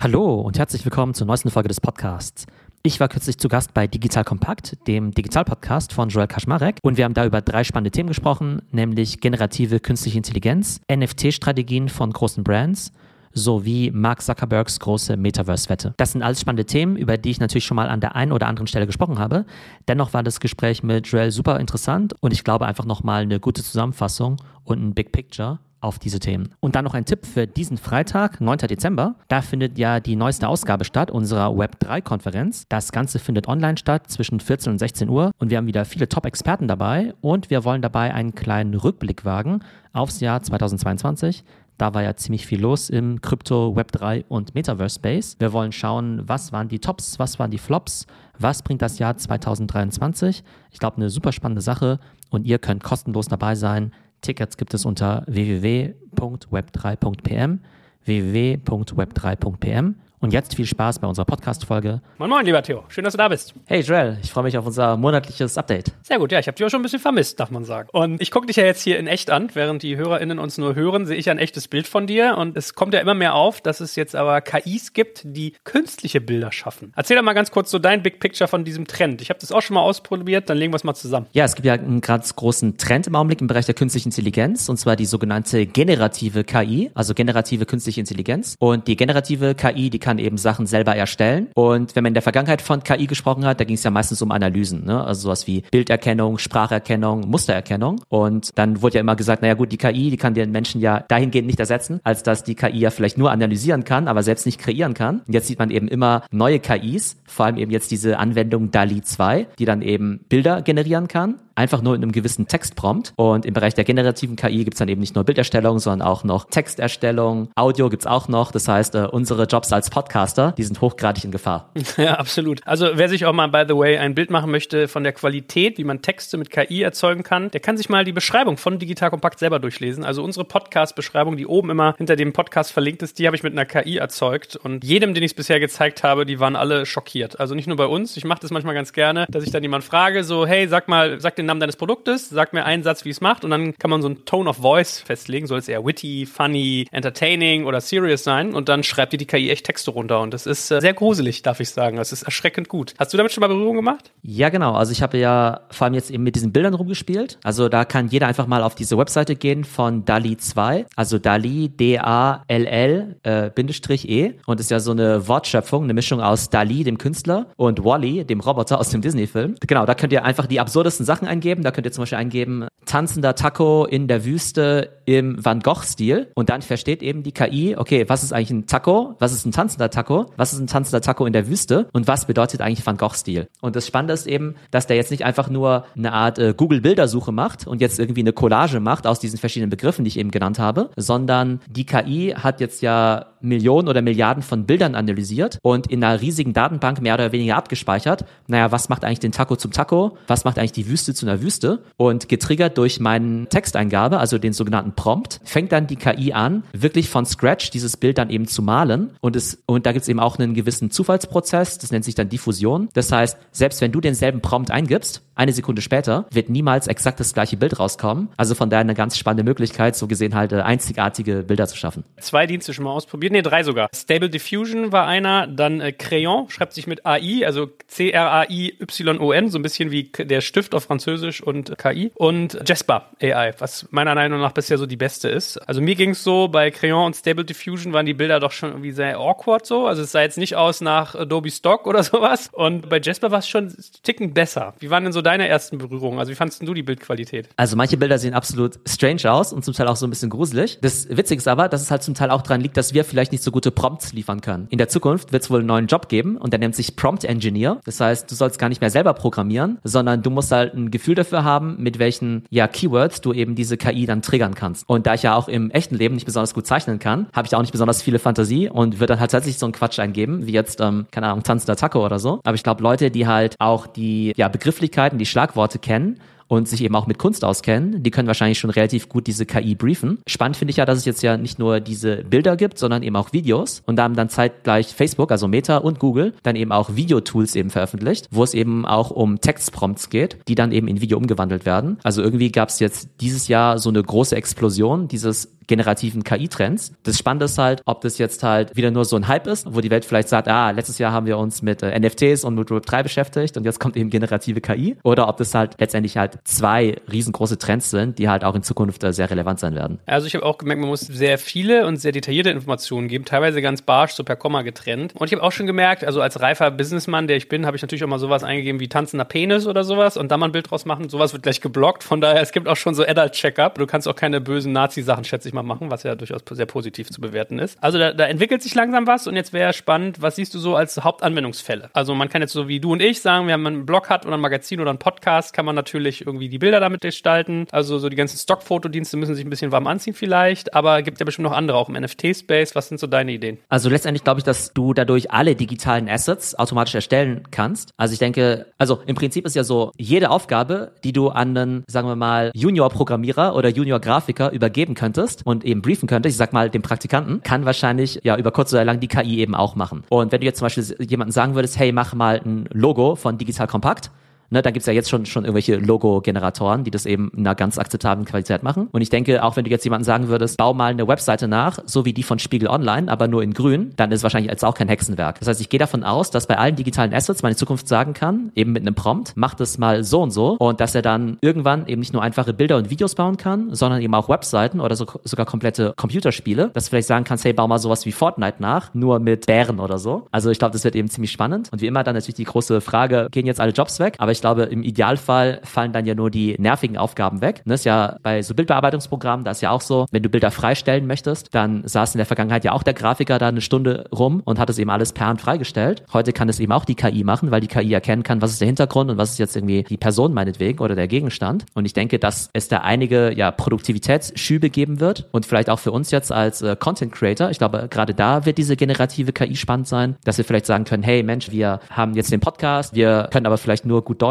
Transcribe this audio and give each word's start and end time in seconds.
Hallo 0.00 0.42
und 0.42 0.56
herzlich 0.56 0.84
willkommen 0.84 1.12
zur 1.12 1.26
neuesten 1.26 1.50
Folge 1.50 1.66
des 1.66 1.80
Podcasts. 1.80 2.46
Ich 2.84 3.00
war 3.00 3.08
kürzlich 3.08 3.36
zu 3.36 3.48
Gast 3.48 3.74
bei 3.74 3.88
Digital 3.88 4.22
Kompakt, 4.22 4.86
dem 4.86 5.10
Digital-Podcast 5.10 5.92
von 5.92 6.08
Joel 6.08 6.28
Kaczmarek, 6.28 6.76
und 6.82 6.96
wir 6.96 7.04
haben 7.04 7.14
da 7.14 7.26
über 7.26 7.40
drei 7.42 7.64
spannende 7.64 7.90
Themen 7.90 8.06
gesprochen, 8.06 8.62
nämlich 8.70 9.18
generative 9.18 9.80
künstliche 9.80 10.18
Intelligenz, 10.18 10.80
NFT-Strategien 10.88 11.88
von 11.88 12.12
großen 12.12 12.44
Brands 12.44 12.92
sowie 13.32 13.90
Mark 13.90 14.22
Zuckerbergs 14.22 14.78
große 14.78 15.16
Metaverse-Wette. 15.16 15.94
Das 15.96 16.12
sind 16.12 16.22
alles 16.22 16.42
spannende 16.42 16.64
Themen, 16.64 16.96
über 16.96 17.18
die 17.18 17.30
ich 17.30 17.40
natürlich 17.40 17.64
schon 17.64 17.74
mal 17.74 17.88
an 17.88 18.00
der 18.00 18.14
einen 18.14 18.30
oder 18.30 18.46
anderen 18.46 18.68
Stelle 18.68 18.86
gesprochen 18.86 19.18
habe. 19.18 19.46
Dennoch 19.88 20.12
war 20.12 20.22
das 20.22 20.38
Gespräch 20.38 20.84
mit 20.84 21.08
Joel 21.08 21.32
super 21.32 21.58
interessant 21.58 22.14
und 22.20 22.32
ich 22.32 22.44
glaube 22.44 22.66
einfach 22.66 22.84
nochmal 22.84 23.22
eine 23.22 23.40
gute 23.40 23.64
Zusammenfassung 23.64 24.36
und 24.62 24.80
ein 24.80 24.94
Big 24.94 25.10
Picture 25.10 25.58
auf 25.80 25.98
diese 25.98 26.18
Themen. 26.18 26.54
Und 26.60 26.74
dann 26.74 26.84
noch 26.84 26.94
ein 26.94 27.04
Tipp 27.04 27.26
für 27.26 27.46
diesen 27.46 27.76
Freitag, 27.76 28.40
9. 28.40 28.58
Dezember. 28.58 29.16
Da 29.28 29.42
findet 29.42 29.78
ja 29.78 30.00
die 30.00 30.16
neueste 30.16 30.48
Ausgabe 30.48 30.84
statt, 30.84 31.10
unserer 31.10 31.50
Web3-Konferenz. 31.50 32.66
Das 32.68 32.92
Ganze 32.92 33.18
findet 33.18 33.48
online 33.48 33.76
statt 33.76 34.08
zwischen 34.08 34.40
14 34.40 34.72
und 34.72 34.78
16 34.78 35.08
Uhr 35.08 35.32
und 35.38 35.50
wir 35.50 35.58
haben 35.58 35.66
wieder 35.66 35.84
viele 35.84 36.08
Top-Experten 36.08 36.68
dabei 36.68 37.14
und 37.20 37.50
wir 37.50 37.64
wollen 37.64 37.82
dabei 37.82 38.12
einen 38.14 38.34
kleinen 38.34 38.74
Rückblick 38.74 39.24
wagen 39.24 39.60
aufs 39.92 40.20
Jahr 40.20 40.42
2022. 40.42 41.44
Da 41.78 41.94
war 41.94 42.02
ja 42.02 42.16
ziemlich 42.16 42.44
viel 42.44 42.60
los 42.60 42.90
im 42.90 43.20
Krypto, 43.20 43.72
Web3 43.76 44.24
und 44.26 44.52
Metaverse 44.56 44.96
Space. 44.96 45.36
Wir 45.38 45.52
wollen 45.52 45.70
schauen, 45.70 46.22
was 46.28 46.52
waren 46.52 46.68
die 46.68 46.80
Tops, 46.80 47.20
was 47.20 47.38
waren 47.38 47.52
die 47.52 47.58
Flops, 47.58 48.06
was 48.36 48.62
bringt 48.64 48.82
das 48.82 48.98
Jahr 48.98 49.16
2023. 49.16 50.42
Ich 50.72 50.80
glaube, 50.80 50.96
eine 50.96 51.08
super 51.08 51.30
spannende 51.30 51.62
Sache 51.62 52.00
und 52.30 52.46
ihr 52.46 52.58
könnt 52.58 52.82
kostenlos 52.82 53.28
dabei 53.28 53.54
sein. 53.54 53.92
Tickets 54.20 54.56
gibt 54.56 54.74
es 54.74 54.84
unter 54.84 55.22
www.web3.pm, 55.26 57.60
www.web3.pm 58.04 59.94
und 60.20 60.32
jetzt 60.32 60.54
viel 60.54 60.66
Spaß 60.66 60.98
bei 60.98 61.06
unserer 61.06 61.24
Podcast-Folge. 61.24 62.00
Moin 62.18 62.30
Moin, 62.30 62.44
lieber 62.44 62.62
Theo. 62.62 62.84
Schön, 62.88 63.04
dass 63.04 63.12
du 63.12 63.18
da 63.18 63.28
bist. 63.28 63.54
Hey 63.66 63.80
Joel, 63.80 64.18
ich 64.22 64.30
freue 64.30 64.44
mich 64.44 64.56
auf 64.58 64.66
unser 64.66 64.96
monatliches 64.96 65.56
Update. 65.58 65.92
Sehr 66.02 66.18
gut, 66.18 66.32
ja, 66.32 66.38
ich 66.38 66.46
habe 66.46 66.56
dich 66.56 66.66
auch 66.66 66.70
schon 66.70 66.80
ein 66.80 66.82
bisschen 66.82 66.98
vermisst, 66.98 67.38
darf 67.40 67.50
man 67.50 67.64
sagen. 67.64 67.88
Und 67.92 68.20
ich 68.20 68.30
gucke 68.30 68.46
dich 68.46 68.56
ja 68.56 68.64
jetzt 68.64 68.82
hier 68.82 68.98
in 68.98 69.06
echt 69.06 69.30
an, 69.30 69.50
während 69.54 69.82
die 69.82 69.96
HörerInnen 69.96 70.38
uns 70.38 70.58
nur 70.58 70.74
hören, 70.74 71.06
sehe 71.06 71.16
ich 71.16 71.30
ein 71.30 71.38
echtes 71.38 71.68
Bild 71.68 71.86
von 71.86 72.06
dir. 72.06 72.36
Und 72.36 72.56
es 72.56 72.74
kommt 72.74 72.94
ja 72.94 73.00
immer 73.00 73.14
mehr 73.14 73.34
auf, 73.34 73.60
dass 73.60 73.80
es 73.80 73.96
jetzt 73.96 74.16
aber 74.16 74.40
KIs 74.40 74.92
gibt, 74.92 75.22
die 75.24 75.54
künstliche 75.64 76.20
Bilder 76.20 76.52
schaffen. 76.52 76.92
Erzähl 76.96 77.16
doch 77.16 77.24
mal 77.24 77.34
ganz 77.34 77.50
kurz 77.50 77.70
so 77.70 77.78
dein 77.78 78.02
Big 78.02 78.20
Picture 78.20 78.48
von 78.48 78.64
diesem 78.64 78.86
Trend. 78.86 79.22
Ich 79.22 79.30
habe 79.30 79.40
das 79.40 79.52
auch 79.52 79.62
schon 79.62 79.74
mal 79.74 79.82
ausprobiert, 79.82 80.50
dann 80.50 80.58
legen 80.58 80.72
wir 80.72 80.76
es 80.76 80.84
mal 80.84 80.94
zusammen. 80.94 81.26
Ja, 81.32 81.44
es 81.44 81.54
gibt 81.54 81.66
ja 81.66 81.74
einen 81.74 82.00
ganz 82.00 82.34
großen 82.34 82.76
Trend 82.76 83.06
im 83.06 83.14
Augenblick 83.14 83.40
im 83.40 83.46
Bereich 83.46 83.66
der 83.66 83.74
künstlichen 83.74 84.08
Intelligenz, 84.08 84.68
und 84.68 84.78
zwar 84.78 84.96
die 84.96 85.06
sogenannte 85.06 85.66
generative 85.66 86.44
KI, 86.44 86.90
also 86.94 87.14
generative 87.14 87.66
künstliche 87.66 88.00
Intelligenz. 88.00 88.56
Und 88.58 88.88
die 88.88 88.96
generative 88.96 89.54
KI, 89.54 89.90
die 89.90 89.98
kann 90.08 90.18
eben 90.18 90.38
Sachen 90.38 90.66
selber 90.66 90.96
erstellen. 90.96 91.48
Und 91.52 91.94
wenn 91.94 92.02
man 92.02 92.12
in 92.12 92.14
der 92.14 92.22
Vergangenheit 92.22 92.62
von 92.62 92.82
KI 92.82 93.06
gesprochen 93.06 93.44
hat, 93.44 93.60
da 93.60 93.64
ging 93.64 93.74
es 93.74 93.84
ja 93.84 93.90
meistens 93.90 94.22
um 94.22 94.30
Analysen, 94.30 94.86
ne? 94.86 95.04
also 95.04 95.24
sowas 95.24 95.46
wie 95.46 95.64
Bilderkennung, 95.70 96.38
Spracherkennung, 96.38 97.28
Mustererkennung. 97.28 98.00
Und 98.08 98.56
dann 98.56 98.80
wurde 98.80 98.94
ja 98.94 99.00
immer 99.02 99.16
gesagt, 99.16 99.42
naja 99.42 99.52
gut, 99.52 99.70
die 99.70 99.76
KI, 99.76 100.08
die 100.08 100.16
kann 100.16 100.32
den 100.32 100.50
Menschen 100.50 100.80
ja 100.80 101.00
dahingehend 101.00 101.46
nicht 101.46 101.60
ersetzen, 101.60 102.00
als 102.04 102.22
dass 102.22 102.42
die 102.42 102.54
KI 102.54 102.78
ja 102.78 102.90
vielleicht 102.90 103.18
nur 103.18 103.30
analysieren 103.30 103.84
kann, 103.84 104.08
aber 104.08 104.22
selbst 104.22 104.46
nicht 104.46 104.58
kreieren 104.58 104.94
kann. 104.94 105.20
Und 105.26 105.34
jetzt 105.34 105.46
sieht 105.46 105.58
man 105.58 105.70
eben 105.70 105.88
immer 105.88 106.22
neue 106.30 106.58
KIs, 106.58 107.18
vor 107.26 107.44
allem 107.44 107.58
eben 107.58 107.70
jetzt 107.70 107.90
diese 107.90 108.18
Anwendung 108.18 108.70
DALI 108.70 109.02
2, 109.02 109.46
die 109.58 109.66
dann 109.66 109.82
eben 109.82 110.20
Bilder 110.30 110.62
generieren 110.62 111.06
kann 111.08 111.34
einfach 111.58 111.82
nur 111.82 111.94
in 111.94 112.02
einem 112.02 112.12
gewissen 112.12 112.46
Textprompt. 112.46 113.12
Und 113.16 113.44
im 113.44 113.52
Bereich 113.52 113.74
der 113.74 113.84
generativen 113.84 114.36
KI 114.36 114.64
gibt 114.64 114.74
es 114.74 114.78
dann 114.78 114.88
eben 114.88 115.00
nicht 115.00 115.16
nur 115.16 115.24
Bilderstellung, 115.24 115.80
sondern 115.80 116.06
auch 116.06 116.22
noch 116.24 116.44
Texterstellung, 116.48 117.48
Audio 117.56 117.88
gibt's 117.88 118.06
auch 118.06 118.28
noch. 118.28 118.52
Das 118.52 118.68
heißt, 118.68 118.94
äh, 118.94 119.08
unsere 119.10 119.44
Jobs 119.44 119.72
als 119.72 119.90
Podcaster, 119.90 120.54
die 120.56 120.62
sind 120.62 120.80
hochgradig 120.80 121.24
in 121.24 121.30
Gefahr. 121.30 121.70
Ja, 121.96 122.14
absolut. 122.14 122.60
Also 122.64 122.90
wer 122.94 123.08
sich 123.08 123.24
auch 123.26 123.32
mal, 123.32 123.48
by 123.48 123.64
the 123.66 123.74
way, 123.74 123.98
ein 123.98 124.14
Bild 124.14 124.30
machen 124.30 124.52
möchte 124.52 124.86
von 124.86 125.02
der 125.02 125.12
Qualität, 125.12 125.78
wie 125.78 125.84
man 125.84 126.00
Texte 126.00 126.38
mit 126.38 126.50
KI 126.50 126.82
erzeugen 126.82 127.24
kann, 127.24 127.50
der 127.50 127.60
kann 127.60 127.76
sich 127.76 127.88
mal 127.88 128.04
die 128.04 128.12
Beschreibung 128.12 128.56
von 128.56 128.78
Digital 128.78 129.10
Kompakt 129.10 129.40
selber 129.40 129.58
durchlesen. 129.58 130.04
Also 130.04 130.22
unsere 130.22 130.44
Podcast-Beschreibung, 130.44 131.36
die 131.36 131.46
oben 131.46 131.70
immer 131.70 131.94
hinter 131.98 132.14
dem 132.14 132.32
Podcast 132.32 132.72
verlinkt 132.72 133.02
ist, 133.02 133.18
die 133.18 133.26
habe 133.26 133.34
ich 133.34 133.42
mit 133.42 133.52
einer 133.52 133.64
KI 133.64 133.96
erzeugt. 133.96 134.54
Und 134.54 134.84
jedem, 134.84 135.12
den 135.12 135.24
ich 135.24 135.32
es 135.32 135.34
bisher 135.34 135.58
gezeigt 135.58 136.04
habe, 136.04 136.24
die 136.24 136.38
waren 136.38 136.54
alle 136.54 136.86
schockiert. 136.86 137.40
Also 137.40 137.56
nicht 137.56 137.66
nur 137.66 137.76
bei 137.76 137.86
uns. 137.86 138.16
Ich 138.16 138.24
mache 138.24 138.40
das 138.40 138.52
manchmal 138.52 138.74
ganz 138.74 138.92
gerne, 138.92 139.26
dass 139.28 139.42
ich 139.42 139.50
dann 139.50 139.62
jemand 139.62 139.82
frage, 139.82 140.22
so, 140.22 140.46
hey, 140.46 140.68
sag 140.68 140.86
mal, 140.86 141.20
sag 141.20 141.34
den 141.34 141.47
Namen 141.48 141.60
deines 141.60 141.76
Produktes, 141.76 142.28
sag 142.28 142.52
mir 142.52 142.64
einen 142.64 142.82
Satz, 142.82 143.04
wie 143.04 143.10
es 143.10 143.20
macht 143.20 143.44
und 143.44 143.50
dann 143.50 143.76
kann 143.76 143.90
man 143.90 144.02
so 144.02 144.08
einen 144.08 144.24
Tone 144.24 144.48
of 144.48 144.58
Voice 144.58 145.00
festlegen. 145.00 145.46
Soll 145.46 145.58
es 145.58 145.68
eher 145.68 145.84
witty, 145.84 146.26
funny, 146.26 146.86
entertaining 146.92 147.64
oder 147.64 147.80
serious 147.80 148.22
sein 148.22 148.54
und 148.54 148.68
dann 148.68 148.82
schreibt 148.82 149.12
dir 149.12 149.16
die 149.18 149.26
KI 149.26 149.50
echt 149.50 149.66
Texte 149.66 149.90
runter 149.90 150.20
und 150.20 150.32
das 150.32 150.46
ist 150.46 150.70
äh, 150.70 150.80
sehr 150.80 150.94
gruselig, 150.94 151.42
darf 151.42 151.60
ich 151.60 151.70
sagen. 151.70 151.96
Das 151.96 152.12
ist 152.12 152.22
erschreckend 152.22 152.68
gut. 152.68 152.94
Hast 152.98 153.12
du 153.12 153.16
damit 153.16 153.32
schon 153.32 153.40
mal 153.40 153.48
Berührung 153.48 153.76
gemacht? 153.76 154.12
Ja, 154.22 154.48
genau. 154.48 154.74
Also 154.74 154.92
ich 154.92 155.02
habe 155.02 155.18
ja 155.18 155.62
vor 155.70 155.86
allem 155.86 155.94
jetzt 155.94 156.10
eben 156.10 156.22
mit 156.22 156.36
diesen 156.36 156.52
Bildern 156.52 156.74
rumgespielt. 156.74 157.38
Also 157.42 157.68
da 157.68 157.84
kann 157.84 158.08
jeder 158.08 158.26
einfach 158.28 158.46
mal 158.46 158.62
auf 158.62 158.74
diese 158.74 158.96
Webseite 158.96 159.36
gehen 159.36 159.64
von 159.64 160.04
DALI 160.04 160.36
2, 160.36 160.86
also 160.96 161.18
DALI, 161.18 161.68
D-A-L-L, 161.68 163.16
äh, 163.22 163.50
Bindestrich 163.50 164.08
E 164.08 164.34
und 164.46 164.60
ist 164.60 164.70
ja 164.70 164.80
so 164.80 164.92
eine 164.92 165.26
Wortschöpfung, 165.28 165.84
eine 165.84 165.94
Mischung 165.94 166.20
aus 166.20 166.50
DALI, 166.50 166.84
dem 166.84 166.98
Künstler, 166.98 167.46
und 167.56 167.84
Wally, 167.84 168.24
dem 168.24 168.40
Roboter 168.40 168.78
aus 168.78 168.90
dem 168.90 169.00
Disney-Film. 169.00 169.56
Genau, 169.66 169.86
da 169.86 169.94
könnt 169.94 170.12
ihr 170.12 170.24
einfach 170.24 170.46
die 170.46 170.60
absurdesten 170.60 171.04
Sachen 171.04 171.26
eingeben. 171.38 171.62
Da 171.62 171.70
könnt 171.70 171.86
ihr 171.86 171.92
zum 171.92 172.02
Beispiel 172.02 172.18
eingeben, 172.18 172.66
tanzender 172.84 173.34
Taco 173.34 173.84
in 173.84 174.08
der 174.08 174.24
Wüste 174.24 174.90
im 175.04 175.42
Van 175.42 175.60
Gogh-Stil. 175.60 176.28
Und 176.34 176.48
dann 176.48 176.62
versteht 176.62 177.02
eben 177.02 177.22
die 177.22 177.32
KI, 177.32 177.76
okay, 177.76 178.04
was 178.08 178.22
ist 178.22 178.32
eigentlich 178.32 178.50
ein 178.50 178.66
Taco? 178.66 179.14
Was 179.18 179.32
ist 179.32 179.46
ein 179.46 179.52
tanzender 179.52 179.90
Taco? 179.90 180.26
Was 180.36 180.52
ist 180.52 180.58
ein 180.58 180.66
tanzender 180.66 181.00
Taco 181.00 181.26
in 181.26 181.32
der 181.32 181.48
Wüste? 181.48 181.88
Und 181.92 182.08
was 182.08 182.26
bedeutet 182.26 182.60
eigentlich 182.60 182.84
Van 182.84 182.96
Gogh-Stil? 182.96 183.46
Und 183.60 183.76
das 183.76 183.86
Spannende 183.86 184.14
ist 184.14 184.26
eben, 184.26 184.56
dass 184.70 184.86
der 184.86 184.96
jetzt 184.96 185.10
nicht 185.10 185.24
einfach 185.24 185.48
nur 185.48 185.84
eine 185.96 186.12
Art 186.12 186.38
äh, 186.38 186.54
Google-Bildersuche 186.56 187.32
macht 187.32 187.66
und 187.66 187.80
jetzt 187.80 187.98
irgendwie 187.98 188.20
eine 188.20 188.32
Collage 188.32 188.80
macht 188.80 189.06
aus 189.06 189.20
diesen 189.20 189.38
verschiedenen 189.38 189.70
Begriffen, 189.70 190.04
die 190.04 190.08
ich 190.08 190.18
eben 190.18 190.30
genannt 190.30 190.58
habe, 190.58 190.90
sondern 190.96 191.60
die 191.68 191.86
KI 191.86 192.34
hat 192.36 192.60
jetzt 192.60 192.82
ja 192.82 193.26
Millionen 193.40 193.88
oder 193.88 194.02
Milliarden 194.02 194.42
von 194.42 194.66
Bildern 194.66 194.94
analysiert 194.94 195.58
und 195.62 195.86
in 195.88 196.02
einer 196.02 196.20
riesigen 196.20 196.52
Datenbank 196.52 197.00
mehr 197.00 197.14
oder 197.14 197.32
weniger 197.32 197.56
abgespeichert. 197.56 198.24
Naja, 198.46 198.72
was 198.72 198.88
macht 198.88 199.04
eigentlich 199.04 199.20
den 199.20 199.32
Taco 199.32 199.56
zum 199.56 199.72
Taco? 199.72 200.16
Was 200.26 200.44
macht 200.44 200.58
eigentlich 200.58 200.72
die 200.72 200.88
Wüste 200.88 201.14
zu 201.14 201.26
einer 201.28 201.42
Wüste? 201.42 201.82
Und 201.96 202.28
getriggert 202.28 202.78
durch 202.78 203.00
meinen 203.00 203.48
Texteingabe, 203.48 204.18
also 204.18 204.38
den 204.38 204.52
sogenannten 204.52 204.92
Prompt, 204.94 205.40
fängt 205.44 205.72
dann 205.72 205.86
die 205.86 205.96
KI 205.96 206.32
an, 206.32 206.64
wirklich 206.72 207.08
von 207.08 207.26
Scratch 207.26 207.70
dieses 207.70 207.96
Bild 207.96 208.18
dann 208.18 208.30
eben 208.30 208.46
zu 208.46 208.62
malen. 208.62 209.10
Und 209.20 209.36
es, 209.36 209.62
und 209.66 209.86
da 209.86 209.92
gibt 209.92 210.02
es 210.02 210.08
eben 210.08 210.20
auch 210.20 210.38
einen 210.38 210.54
gewissen 210.54 210.90
Zufallsprozess, 210.90 211.78
das 211.78 211.90
nennt 211.90 212.04
sich 212.04 212.14
dann 212.14 212.28
Diffusion. 212.28 212.88
Das 212.94 213.12
heißt, 213.12 213.36
selbst 213.52 213.80
wenn 213.80 213.92
du 213.92 214.00
denselben 214.00 214.40
Prompt 214.40 214.70
eingibst, 214.70 215.22
eine 215.38 215.52
Sekunde 215.52 215.82
später 215.82 216.26
wird 216.32 216.48
niemals 216.48 216.88
exakt 216.88 217.20
das 217.20 217.32
gleiche 217.32 217.56
Bild 217.56 217.78
rauskommen. 217.78 218.28
Also 218.36 218.56
von 218.56 218.70
daher 218.70 218.80
eine 218.80 218.94
ganz 218.94 219.16
spannende 219.16 219.44
Möglichkeit, 219.44 219.94
so 219.94 220.08
gesehen 220.08 220.34
halt 220.34 220.50
äh, 220.50 220.56
einzigartige 220.56 221.44
Bilder 221.44 221.68
zu 221.68 221.76
schaffen. 221.76 222.02
Zwei 222.18 222.48
Dienste 222.48 222.74
schon 222.74 222.84
mal 222.84 222.90
ausprobiert, 222.90 223.32
nee, 223.32 223.42
drei 223.42 223.62
sogar. 223.62 223.88
Stable 223.94 224.30
Diffusion 224.30 224.90
war 224.90 225.06
einer, 225.06 225.46
dann 225.46 225.80
äh, 225.80 225.92
Crayon, 225.92 226.50
schreibt 226.50 226.72
sich 226.72 226.88
mit 226.88 227.06
AI, 227.06 227.46
also 227.46 227.68
C-R-A-I-Y-O-N, 227.86 229.48
so 229.48 229.58
ein 229.60 229.62
bisschen 229.62 229.92
wie 229.92 230.10
der 230.18 230.40
Stift 230.40 230.74
auf 230.74 230.84
Französisch 230.84 231.17
und 231.42 231.76
KI. 231.78 232.12
Und 232.14 232.58
Jasper 232.66 233.10
AI, 233.20 233.54
was 233.58 233.86
meiner 233.90 234.14
Meinung 234.14 234.40
nach 234.40 234.52
bisher 234.52 234.78
so 234.78 234.86
die 234.86 234.96
beste 234.96 235.28
ist. 235.28 235.56
Also 235.68 235.80
mir 235.80 235.94
ging 235.94 236.10
es 236.10 236.24
so, 236.24 236.48
bei 236.48 236.70
Crayon 236.70 237.06
und 237.06 237.16
Stable 237.16 237.44
Diffusion 237.44 237.92
waren 237.92 238.06
die 238.06 238.14
Bilder 238.14 238.40
doch 238.40 238.52
schon 238.52 238.70
irgendwie 238.70 238.92
sehr 238.92 239.18
awkward 239.18 239.66
so. 239.66 239.86
Also 239.86 240.02
es 240.02 240.12
sah 240.12 240.22
jetzt 240.22 240.38
nicht 240.38 240.56
aus 240.56 240.80
nach 240.80 241.14
Adobe 241.14 241.50
Stock 241.50 241.86
oder 241.86 242.02
sowas. 242.04 242.50
Und 242.52 242.88
bei 242.88 243.00
Jasper 243.00 243.30
war 243.30 243.40
es 243.40 243.48
schon 243.48 243.74
ticken 244.02 244.34
besser. 244.34 244.74
Wie 244.78 244.90
waren 244.90 245.04
denn 245.04 245.12
so 245.12 245.22
deine 245.22 245.48
ersten 245.48 245.78
Berührungen? 245.78 246.18
Also 246.18 246.30
wie 246.30 246.36
fandest 246.36 246.62
du 246.66 246.74
die 246.74 246.82
Bildqualität? 246.82 247.48
Also 247.56 247.76
manche 247.76 247.96
Bilder 247.96 248.18
sehen 248.18 248.34
absolut 248.34 248.78
strange 248.86 249.30
aus 249.30 249.52
und 249.52 249.64
zum 249.64 249.74
Teil 249.74 249.88
auch 249.88 249.96
so 249.96 250.06
ein 250.06 250.10
bisschen 250.10 250.30
gruselig. 250.30 250.78
Das 250.80 251.08
Witzige 251.08 251.38
ist 251.38 251.48
aber, 251.48 251.68
dass 251.68 251.82
es 251.82 251.90
halt 251.90 252.02
zum 252.02 252.14
Teil 252.14 252.30
auch 252.30 252.42
daran 252.42 252.60
liegt, 252.60 252.76
dass 252.76 252.94
wir 252.94 253.04
vielleicht 253.04 253.32
nicht 253.32 253.42
so 253.42 253.50
gute 253.50 253.70
Prompts 253.70 254.12
liefern 254.12 254.40
können. 254.40 254.66
In 254.70 254.78
der 254.78 254.88
Zukunft 254.88 255.32
wird 255.32 255.42
es 255.42 255.50
wohl 255.50 255.60
einen 255.60 255.68
neuen 255.68 255.86
Job 255.86 256.08
geben 256.08 256.36
und 256.36 256.52
der 256.52 256.60
nennt 256.60 256.74
sich 256.74 256.96
Prompt 256.96 257.24
Engineer. 257.24 257.80
Das 257.84 258.00
heißt, 258.00 258.30
du 258.30 258.34
sollst 258.34 258.58
gar 258.58 258.68
nicht 258.68 258.80
mehr 258.80 258.90
selber 258.90 259.14
programmieren, 259.14 259.78
sondern 259.84 260.22
du 260.22 260.30
musst 260.30 260.52
halt 260.52 260.74
ein 260.74 260.90
Gefühl 260.98 261.14
dafür 261.14 261.44
haben, 261.44 261.76
mit 261.78 261.98
welchen 261.98 262.44
ja, 262.50 262.68
Keywords 262.68 263.20
du 263.20 263.32
eben 263.32 263.54
diese 263.54 263.76
KI 263.76 264.06
dann 264.06 264.22
triggern 264.22 264.54
kannst. 264.54 264.88
Und 264.88 265.06
da 265.06 265.14
ich 265.14 265.22
ja 265.22 265.34
auch 265.34 265.48
im 265.48 265.70
echten 265.70 265.94
Leben 265.94 266.14
nicht 266.14 266.26
besonders 266.26 266.54
gut 266.54 266.66
zeichnen 266.66 266.98
kann, 266.98 267.26
habe 267.32 267.46
ich 267.46 267.54
auch 267.54 267.60
nicht 267.60 267.72
besonders 267.72 268.02
viele 268.02 268.18
Fantasie 268.18 268.68
und 268.68 269.00
würde 269.00 269.14
dann 269.14 269.20
halt 269.20 269.30
tatsächlich 269.30 269.58
so 269.58 269.66
einen 269.66 269.72
Quatsch 269.72 269.98
eingeben, 269.98 270.46
wie 270.46 270.52
jetzt, 270.52 270.80
ähm, 270.80 271.06
keine 271.10 271.28
Ahnung, 271.28 271.42
tanzender 271.42 271.76
Taco 271.76 272.04
oder 272.04 272.18
so. 272.18 272.40
Aber 272.44 272.54
ich 272.54 272.62
glaube, 272.62 272.82
Leute, 272.82 273.10
die 273.10 273.26
halt 273.26 273.54
auch 273.58 273.86
die 273.86 274.32
ja, 274.36 274.48
Begrifflichkeiten, 274.48 275.18
die 275.18 275.26
Schlagworte 275.26 275.78
kennen 275.78 276.20
und 276.48 276.68
sich 276.68 276.82
eben 276.82 276.96
auch 276.96 277.06
mit 277.06 277.18
Kunst 277.18 277.44
auskennen, 277.44 278.02
die 278.02 278.10
können 278.10 278.26
wahrscheinlich 278.26 278.58
schon 278.58 278.70
relativ 278.70 279.08
gut 279.08 279.26
diese 279.26 279.46
KI 279.46 279.74
briefen. 279.74 280.18
Spannend 280.26 280.56
finde 280.56 280.70
ich 280.70 280.78
ja, 280.78 280.86
dass 280.86 280.98
es 280.98 281.04
jetzt 281.04 281.22
ja 281.22 281.36
nicht 281.36 281.58
nur 281.58 281.80
diese 281.80 282.24
Bilder 282.24 282.56
gibt, 282.56 282.78
sondern 282.78 283.02
eben 283.02 283.16
auch 283.16 283.32
Videos. 283.32 283.82
Und 283.86 283.96
da 283.96 284.04
haben 284.04 284.16
dann 284.16 284.28
zeitgleich 284.28 284.88
Facebook, 284.88 285.30
also 285.30 285.46
Meta 285.46 285.76
und 285.78 285.98
Google, 285.98 286.34
dann 286.42 286.56
eben 286.56 286.72
auch 286.72 286.96
Videotools 286.96 287.54
eben 287.54 287.70
veröffentlicht, 287.70 288.28
wo 288.30 288.42
es 288.42 288.54
eben 288.54 288.86
auch 288.86 289.10
um 289.10 289.40
Textprompts 289.40 290.10
geht, 290.10 290.38
die 290.48 290.54
dann 290.54 290.72
eben 290.72 290.88
in 290.88 291.00
Video 291.00 291.18
umgewandelt 291.18 291.66
werden. 291.66 291.98
Also 292.02 292.22
irgendwie 292.22 292.50
gab 292.50 292.70
es 292.70 292.80
jetzt 292.80 293.08
dieses 293.20 293.48
Jahr 293.48 293.78
so 293.78 293.90
eine 293.90 294.02
große 294.02 294.34
Explosion 294.34 295.08
dieses 295.08 295.57
generativen 295.68 296.24
KI-Trends. 296.24 296.92
Das 297.04 297.16
Spannende 297.16 297.44
ist 297.44 297.58
halt, 297.58 297.82
ob 297.84 298.00
das 298.00 298.18
jetzt 298.18 298.42
halt 298.42 298.74
wieder 298.74 298.90
nur 298.90 299.04
so 299.04 299.14
ein 299.14 299.28
Hype 299.28 299.46
ist, 299.46 299.72
wo 299.72 299.80
die 299.80 299.90
Welt 299.90 300.04
vielleicht 300.04 300.28
sagt, 300.28 300.48
ah, 300.48 300.70
letztes 300.70 300.98
Jahr 300.98 301.12
haben 301.12 301.26
wir 301.26 301.38
uns 301.38 301.62
mit 301.62 301.82
äh, 301.82 301.98
NFTs 301.98 302.42
und 302.42 302.56
mit 302.56 302.68
Web3 302.68 303.02
beschäftigt 303.02 303.56
und 303.56 303.64
jetzt 303.64 303.78
kommt 303.78 303.96
eben 303.96 304.10
generative 304.10 304.60
KI. 304.60 304.96
Oder 305.04 305.28
ob 305.28 305.36
das 305.36 305.54
halt 305.54 305.76
letztendlich 305.78 306.16
halt 306.16 306.38
zwei 306.44 306.96
riesengroße 307.10 307.58
Trends 307.58 307.90
sind, 307.90 308.18
die 308.18 308.28
halt 308.28 308.44
auch 308.44 308.54
in 308.54 308.62
Zukunft 308.62 309.04
äh, 309.04 309.12
sehr 309.12 309.30
relevant 309.30 309.60
sein 309.60 309.74
werden. 309.74 309.98
Also 310.06 310.26
ich 310.26 310.34
habe 310.34 310.44
auch 310.44 310.58
gemerkt, 310.58 310.80
man 310.80 310.88
muss 310.88 311.00
sehr 311.00 311.38
viele 311.38 311.86
und 311.86 311.96
sehr 311.98 312.12
detaillierte 312.12 312.50
Informationen 312.50 313.08
geben, 313.08 313.24
teilweise 313.24 313.62
ganz 313.62 313.82
barsch, 313.82 314.12
so 314.12 314.24
per 314.24 314.36
Komma 314.36 314.62
getrennt. 314.62 315.14
Und 315.14 315.26
ich 315.26 315.32
habe 315.32 315.42
auch 315.42 315.52
schon 315.52 315.66
gemerkt, 315.66 316.04
also 316.04 316.20
als 316.20 316.40
reifer 316.40 316.70
Businessmann, 316.70 317.26
der 317.26 317.36
ich 317.36 317.48
bin, 317.48 317.66
habe 317.66 317.76
ich 317.76 317.82
natürlich 317.82 318.02
auch 318.02 318.08
mal 318.08 318.18
sowas 318.18 318.42
eingegeben 318.42 318.80
wie 318.80 318.88
tanzender 318.88 319.24
Penis 319.24 319.66
oder 319.66 319.84
sowas 319.84 320.16
und 320.16 320.30
da 320.30 320.36
mal 320.36 320.46
ein 320.46 320.52
Bild 320.52 320.70
draus 320.70 320.86
machen. 320.86 321.08
Sowas 321.08 321.32
wird 321.32 321.42
gleich 321.42 321.60
geblockt. 321.60 322.04
Von 322.04 322.20
daher, 322.20 322.40
es 322.40 322.52
gibt 322.52 322.68
auch 322.68 322.76
schon 322.76 322.94
so 322.94 323.04
Adult-Checkup. 323.04 323.74
Du 323.76 323.86
kannst 323.86 324.08
auch 324.08 324.16
keine 324.16 324.40
bösen 324.40 324.72
Nazi-Sachen, 324.72 325.24
schätze 325.24 325.48
ich 325.48 325.54
mal, 325.54 325.57
machen, 325.62 325.90
was 325.90 326.02
ja 326.02 326.14
durchaus 326.14 326.42
sehr 326.50 326.66
positiv 326.66 327.10
zu 327.10 327.20
bewerten 327.20 327.58
ist. 327.58 327.82
Also 327.82 327.98
da, 327.98 328.12
da 328.12 328.24
entwickelt 328.26 328.62
sich 328.62 328.74
langsam 328.74 329.06
was 329.06 329.26
und 329.26 329.36
jetzt 329.36 329.52
wäre 329.52 329.72
spannend, 329.72 330.20
was 330.22 330.36
siehst 330.36 330.54
du 330.54 330.58
so 330.58 330.76
als 330.76 331.02
Hauptanwendungsfälle? 331.02 331.90
Also 331.92 332.14
man 332.14 332.28
kann 332.28 332.42
jetzt 332.42 332.52
so 332.52 332.68
wie 332.68 332.80
du 332.80 332.92
und 332.92 333.02
ich 333.02 333.20
sagen, 333.20 333.46
wir 333.46 333.54
haben 333.54 333.66
einen 333.66 333.86
Blog 333.86 334.10
hat 334.10 334.26
oder 334.26 334.36
ein 334.36 334.40
Magazin 334.40 334.80
oder 334.80 334.90
ein 334.90 334.98
Podcast, 334.98 335.52
kann 335.52 335.64
man 335.64 335.74
natürlich 335.74 336.26
irgendwie 336.26 336.48
die 336.48 336.58
Bilder 336.58 336.80
damit 336.80 337.00
gestalten. 337.00 337.66
Also 337.70 337.98
so 337.98 338.08
die 338.08 338.16
ganzen 338.16 338.38
Stockfotodienste 338.38 339.16
müssen 339.16 339.34
sich 339.34 339.44
ein 339.44 339.50
bisschen 339.50 339.72
warm 339.72 339.86
anziehen 339.86 340.14
vielleicht, 340.14 340.74
aber 340.74 341.02
gibt 341.02 341.20
ja 341.20 341.24
bestimmt 341.24 341.44
noch 341.44 341.56
andere 341.56 341.78
auch 341.78 341.88
im 341.88 341.94
NFT-Space. 341.94 342.74
Was 342.74 342.88
sind 342.88 342.98
so 342.98 343.06
deine 343.06 343.32
Ideen? 343.32 343.58
Also 343.68 343.88
letztendlich 343.88 344.24
glaube 344.24 344.40
ich, 344.40 344.44
dass 344.44 344.72
du 344.72 344.94
dadurch 344.94 345.30
alle 345.30 345.54
digitalen 345.54 346.08
Assets 346.08 346.54
automatisch 346.54 346.94
erstellen 346.94 347.44
kannst. 347.50 347.90
Also 347.96 348.12
ich 348.12 348.18
denke, 348.18 348.66
also 348.78 349.00
im 349.06 349.16
Prinzip 349.16 349.46
ist 349.46 349.56
ja 349.56 349.64
so, 349.64 349.92
jede 349.96 350.30
Aufgabe, 350.30 350.92
die 351.04 351.12
du 351.12 351.28
an 351.28 351.56
einen, 351.56 351.84
sagen 351.86 352.08
wir 352.08 352.16
mal, 352.16 352.50
Junior-Programmierer 352.54 353.54
oder 353.54 353.68
Junior-Grafiker 353.68 354.52
übergeben 354.52 354.94
könntest 354.94 355.42
und 355.48 355.64
eben 355.64 355.80
briefen 355.80 356.06
könntest, 356.06 356.34
ich 356.34 356.36
sag 356.36 356.52
mal, 356.52 356.68
dem 356.68 356.82
Praktikanten, 356.82 357.42
kann 357.42 357.64
wahrscheinlich 357.64 358.20
ja 358.22 358.36
über 358.36 358.50
kurz 358.50 358.70
oder 358.74 358.84
lang 358.84 359.00
die 359.00 359.08
KI 359.08 359.38
eben 359.38 359.54
auch 359.54 359.76
machen. 359.76 360.04
Und 360.10 360.30
wenn 360.30 360.42
du 360.42 360.46
jetzt 360.46 360.58
zum 360.58 360.66
Beispiel 360.66 360.84
jemanden 361.08 361.32
sagen 361.32 361.54
würdest, 361.54 361.78
hey, 361.78 361.90
mach 361.90 362.12
mal 362.12 362.38
ein 362.44 362.68
Logo 362.70 363.16
von 363.16 363.38
Digital 363.38 363.66
Kompakt, 363.66 364.10
Ne, 364.50 364.62
da 364.62 364.70
gibt's 364.70 364.86
ja 364.86 364.92
jetzt 364.92 365.10
schon, 365.10 365.26
schon 365.26 365.44
irgendwelche 365.44 365.76
Logo-Generatoren, 365.76 366.84
die 366.84 366.90
das 366.90 367.04
eben 367.04 367.30
in 367.36 367.40
einer 367.40 367.54
ganz 367.54 367.78
akzeptablen 367.78 368.24
Qualität 368.24 368.62
machen. 368.62 368.88
Und 368.92 369.02
ich 369.02 369.10
denke, 369.10 369.42
auch 369.42 369.56
wenn 369.56 369.64
du 369.64 369.70
jetzt 369.70 369.84
jemanden 369.84 370.04
sagen 370.04 370.28
würdest, 370.28 370.56
bau 370.56 370.72
mal 370.72 370.90
eine 370.90 371.06
Webseite 371.06 371.48
nach, 371.48 371.78
so 371.84 372.04
wie 372.04 372.14
die 372.14 372.22
von 372.22 372.38
Spiegel 372.38 372.68
Online, 372.68 373.10
aber 373.10 373.28
nur 373.28 373.42
in 373.42 373.52
grün, 373.52 373.92
dann 373.96 374.10
ist 374.10 374.22
wahrscheinlich 374.22 374.50
jetzt 374.50 374.64
auch 374.64 374.74
kein 374.74 374.88
Hexenwerk. 374.88 375.38
Das 375.38 375.48
heißt, 375.48 375.60
ich 375.60 375.68
gehe 375.68 375.78
davon 375.78 376.02
aus, 376.02 376.30
dass 376.30 376.46
bei 376.46 376.56
allen 376.56 376.76
digitalen 376.76 377.12
Assets 377.12 377.42
man 377.42 377.52
in 377.52 377.58
Zukunft 377.58 377.88
sagen 377.88 378.14
kann, 378.14 378.50
eben 378.54 378.72
mit 378.72 378.82
einem 378.82 378.94
Prompt, 378.94 379.32
mach 379.34 379.54
das 379.54 379.76
mal 379.76 380.02
so 380.02 380.22
und 380.22 380.30
so 380.30 380.52
und 380.52 380.80
dass 380.80 380.94
er 380.94 381.02
dann 381.02 381.36
irgendwann 381.42 381.86
eben 381.86 382.00
nicht 382.00 382.14
nur 382.14 382.22
einfache 382.22 382.54
Bilder 382.54 382.78
und 382.78 382.90
Videos 382.90 383.14
bauen 383.14 383.36
kann, 383.36 383.74
sondern 383.74 384.00
eben 384.00 384.14
auch 384.14 384.28
Webseiten 384.30 384.80
oder 384.80 384.96
so, 384.96 385.06
sogar 385.24 385.44
komplette 385.44 385.92
Computerspiele, 385.96 386.70
dass 386.72 386.84
du 386.84 386.90
vielleicht 386.90 387.08
sagen 387.08 387.24
kannst, 387.24 387.44
hey, 387.44 387.52
bau 387.52 387.68
mal 387.68 387.78
sowas 387.78 388.06
wie 388.06 388.12
Fortnite 388.12 388.56
nach, 388.60 388.94
nur 388.94 389.18
mit 389.18 389.46
Bären 389.46 389.78
oder 389.78 389.98
so. 389.98 390.26
Also 390.30 390.50
ich 390.50 390.58
glaube, 390.58 390.72
das 390.72 390.84
wird 390.84 390.96
eben 390.96 391.08
ziemlich 391.08 391.32
spannend. 391.32 391.68
Und 391.70 391.82
wie 391.82 391.86
immer 391.86 392.02
dann 392.02 392.14
natürlich 392.14 392.36
die 392.36 392.44
große 392.44 392.80
Frage, 392.80 393.28
gehen 393.30 393.46
jetzt 393.46 393.60
alle 393.60 393.72
Jobs 393.72 394.00
weg? 394.00 394.14
Aber 394.18 394.32
ich 394.32 394.37
glaube, 394.40 394.64
im 394.64 394.82
Idealfall 394.82 395.60
fallen 395.64 395.92
dann 395.92 396.06
ja 396.06 396.14
nur 396.14 396.30
die 396.30 396.56
nervigen 396.58 396.96
Aufgaben 396.96 397.40
weg. 397.40 397.62
Das 397.64 397.80
ist 397.80 397.84
ja 397.84 398.16
bei 398.22 398.42
so 398.42 398.54
Bildbearbeitungsprogrammen, 398.54 399.44
da 399.44 399.52
ist 399.52 399.60
ja 399.60 399.70
auch 399.70 399.80
so, 399.80 400.06
wenn 400.10 400.22
du 400.22 400.28
Bilder 400.28 400.50
freistellen 400.50 401.06
möchtest, 401.06 401.54
dann 401.54 401.86
saß 401.86 402.14
in 402.14 402.18
der 402.18 402.26
Vergangenheit 402.26 402.64
ja 402.64 402.72
auch 402.72 402.82
der 402.82 402.94
Grafiker 402.94 403.38
da 403.38 403.48
eine 403.48 403.60
Stunde 403.60 404.06
rum 404.12 404.42
und 404.44 404.58
hat 404.58 404.70
es 404.70 404.78
eben 404.78 404.90
alles 404.90 405.12
per 405.12 405.26
Hand 405.26 405.40
freigestellt. 405.40 406.02
Heute 406.12 406.32
kann 406.32 406.48
es 406.48 406.60
eben 406.60 406.72
auch 406.72 406.84
die 406.84 406.94
KI 406.94 407.24
machen, 407.24 407.50
weil 407.50 407.60
die 407.60 407.68
KI 407.68 407.92
erkennen 407.92 408.22
kann, 408.22 408.42
was 408.42 408.52
ist 408.52 408.60
der 408.60 408.66
Hintergrund 408.66 409.10
und 409.10 409.18
was 409.18 409.30
ist 409.30 409.38
jetzt 409.38 409.56
irgendwie 409.56 409.82
die 409.84 409.96
Person 409.96 410.32
meinetwegen 410.34 410.78
oder 410.80 410.94
der 410.94 411.08
Gegenstand. 411.08 411.66
Und 411.74 411.84
ich 411.84 411.92
denke, 411.92 412.18
dass 412.18 412.50
es 412.52 412.68
da 412.68 412.78
einige 412.78 413.32
ja, 413.36 413.50
Produktivitätsschübe 413.50 414.70
geben 414.70 415.00
wird 415.00 415.28
und 415.32 415.46
vielleicht 415.46 415.70
auch 415.70 415.78
für 415.78 415.92
uns 415.92 416.10
jetzt 416.10 416.32
als 416.32 416.62
äh, 416.62 416.76
Content 416.76 417.12
Creator. 417.12 417.50
Ich 417.50 417.58
glaube, 417.58 417.88
gerade 417.90 418.14
da 418.14 418.46
wird 418.46 418.58
diese 418.58 418.76
generative 418.76 419.32
KI 419.32 419.56
spannend 419.56 419.88
sein, 419.88 420.16
dass 420.24 420.38
wir 420.38 420.44
vielleicht 420.44 420.66
sagen 420.66 420.84
können, 420.84 421.02
hey 421.02 421.22
Mensch, 421.22 421.50
wir 421.50 421.80
haben 421.90 422.14
jetzt 422.14 422.32
den 422.32 422.40
Podcast, 422.40 422.94
wir 422.94 423.28
können 423.32 423.46
aber 423.46 423.58
vielleicht 423.58 423.84
nur 423.84 424.04
gut 424.04 424.20
Deutsch, 424.22 424.27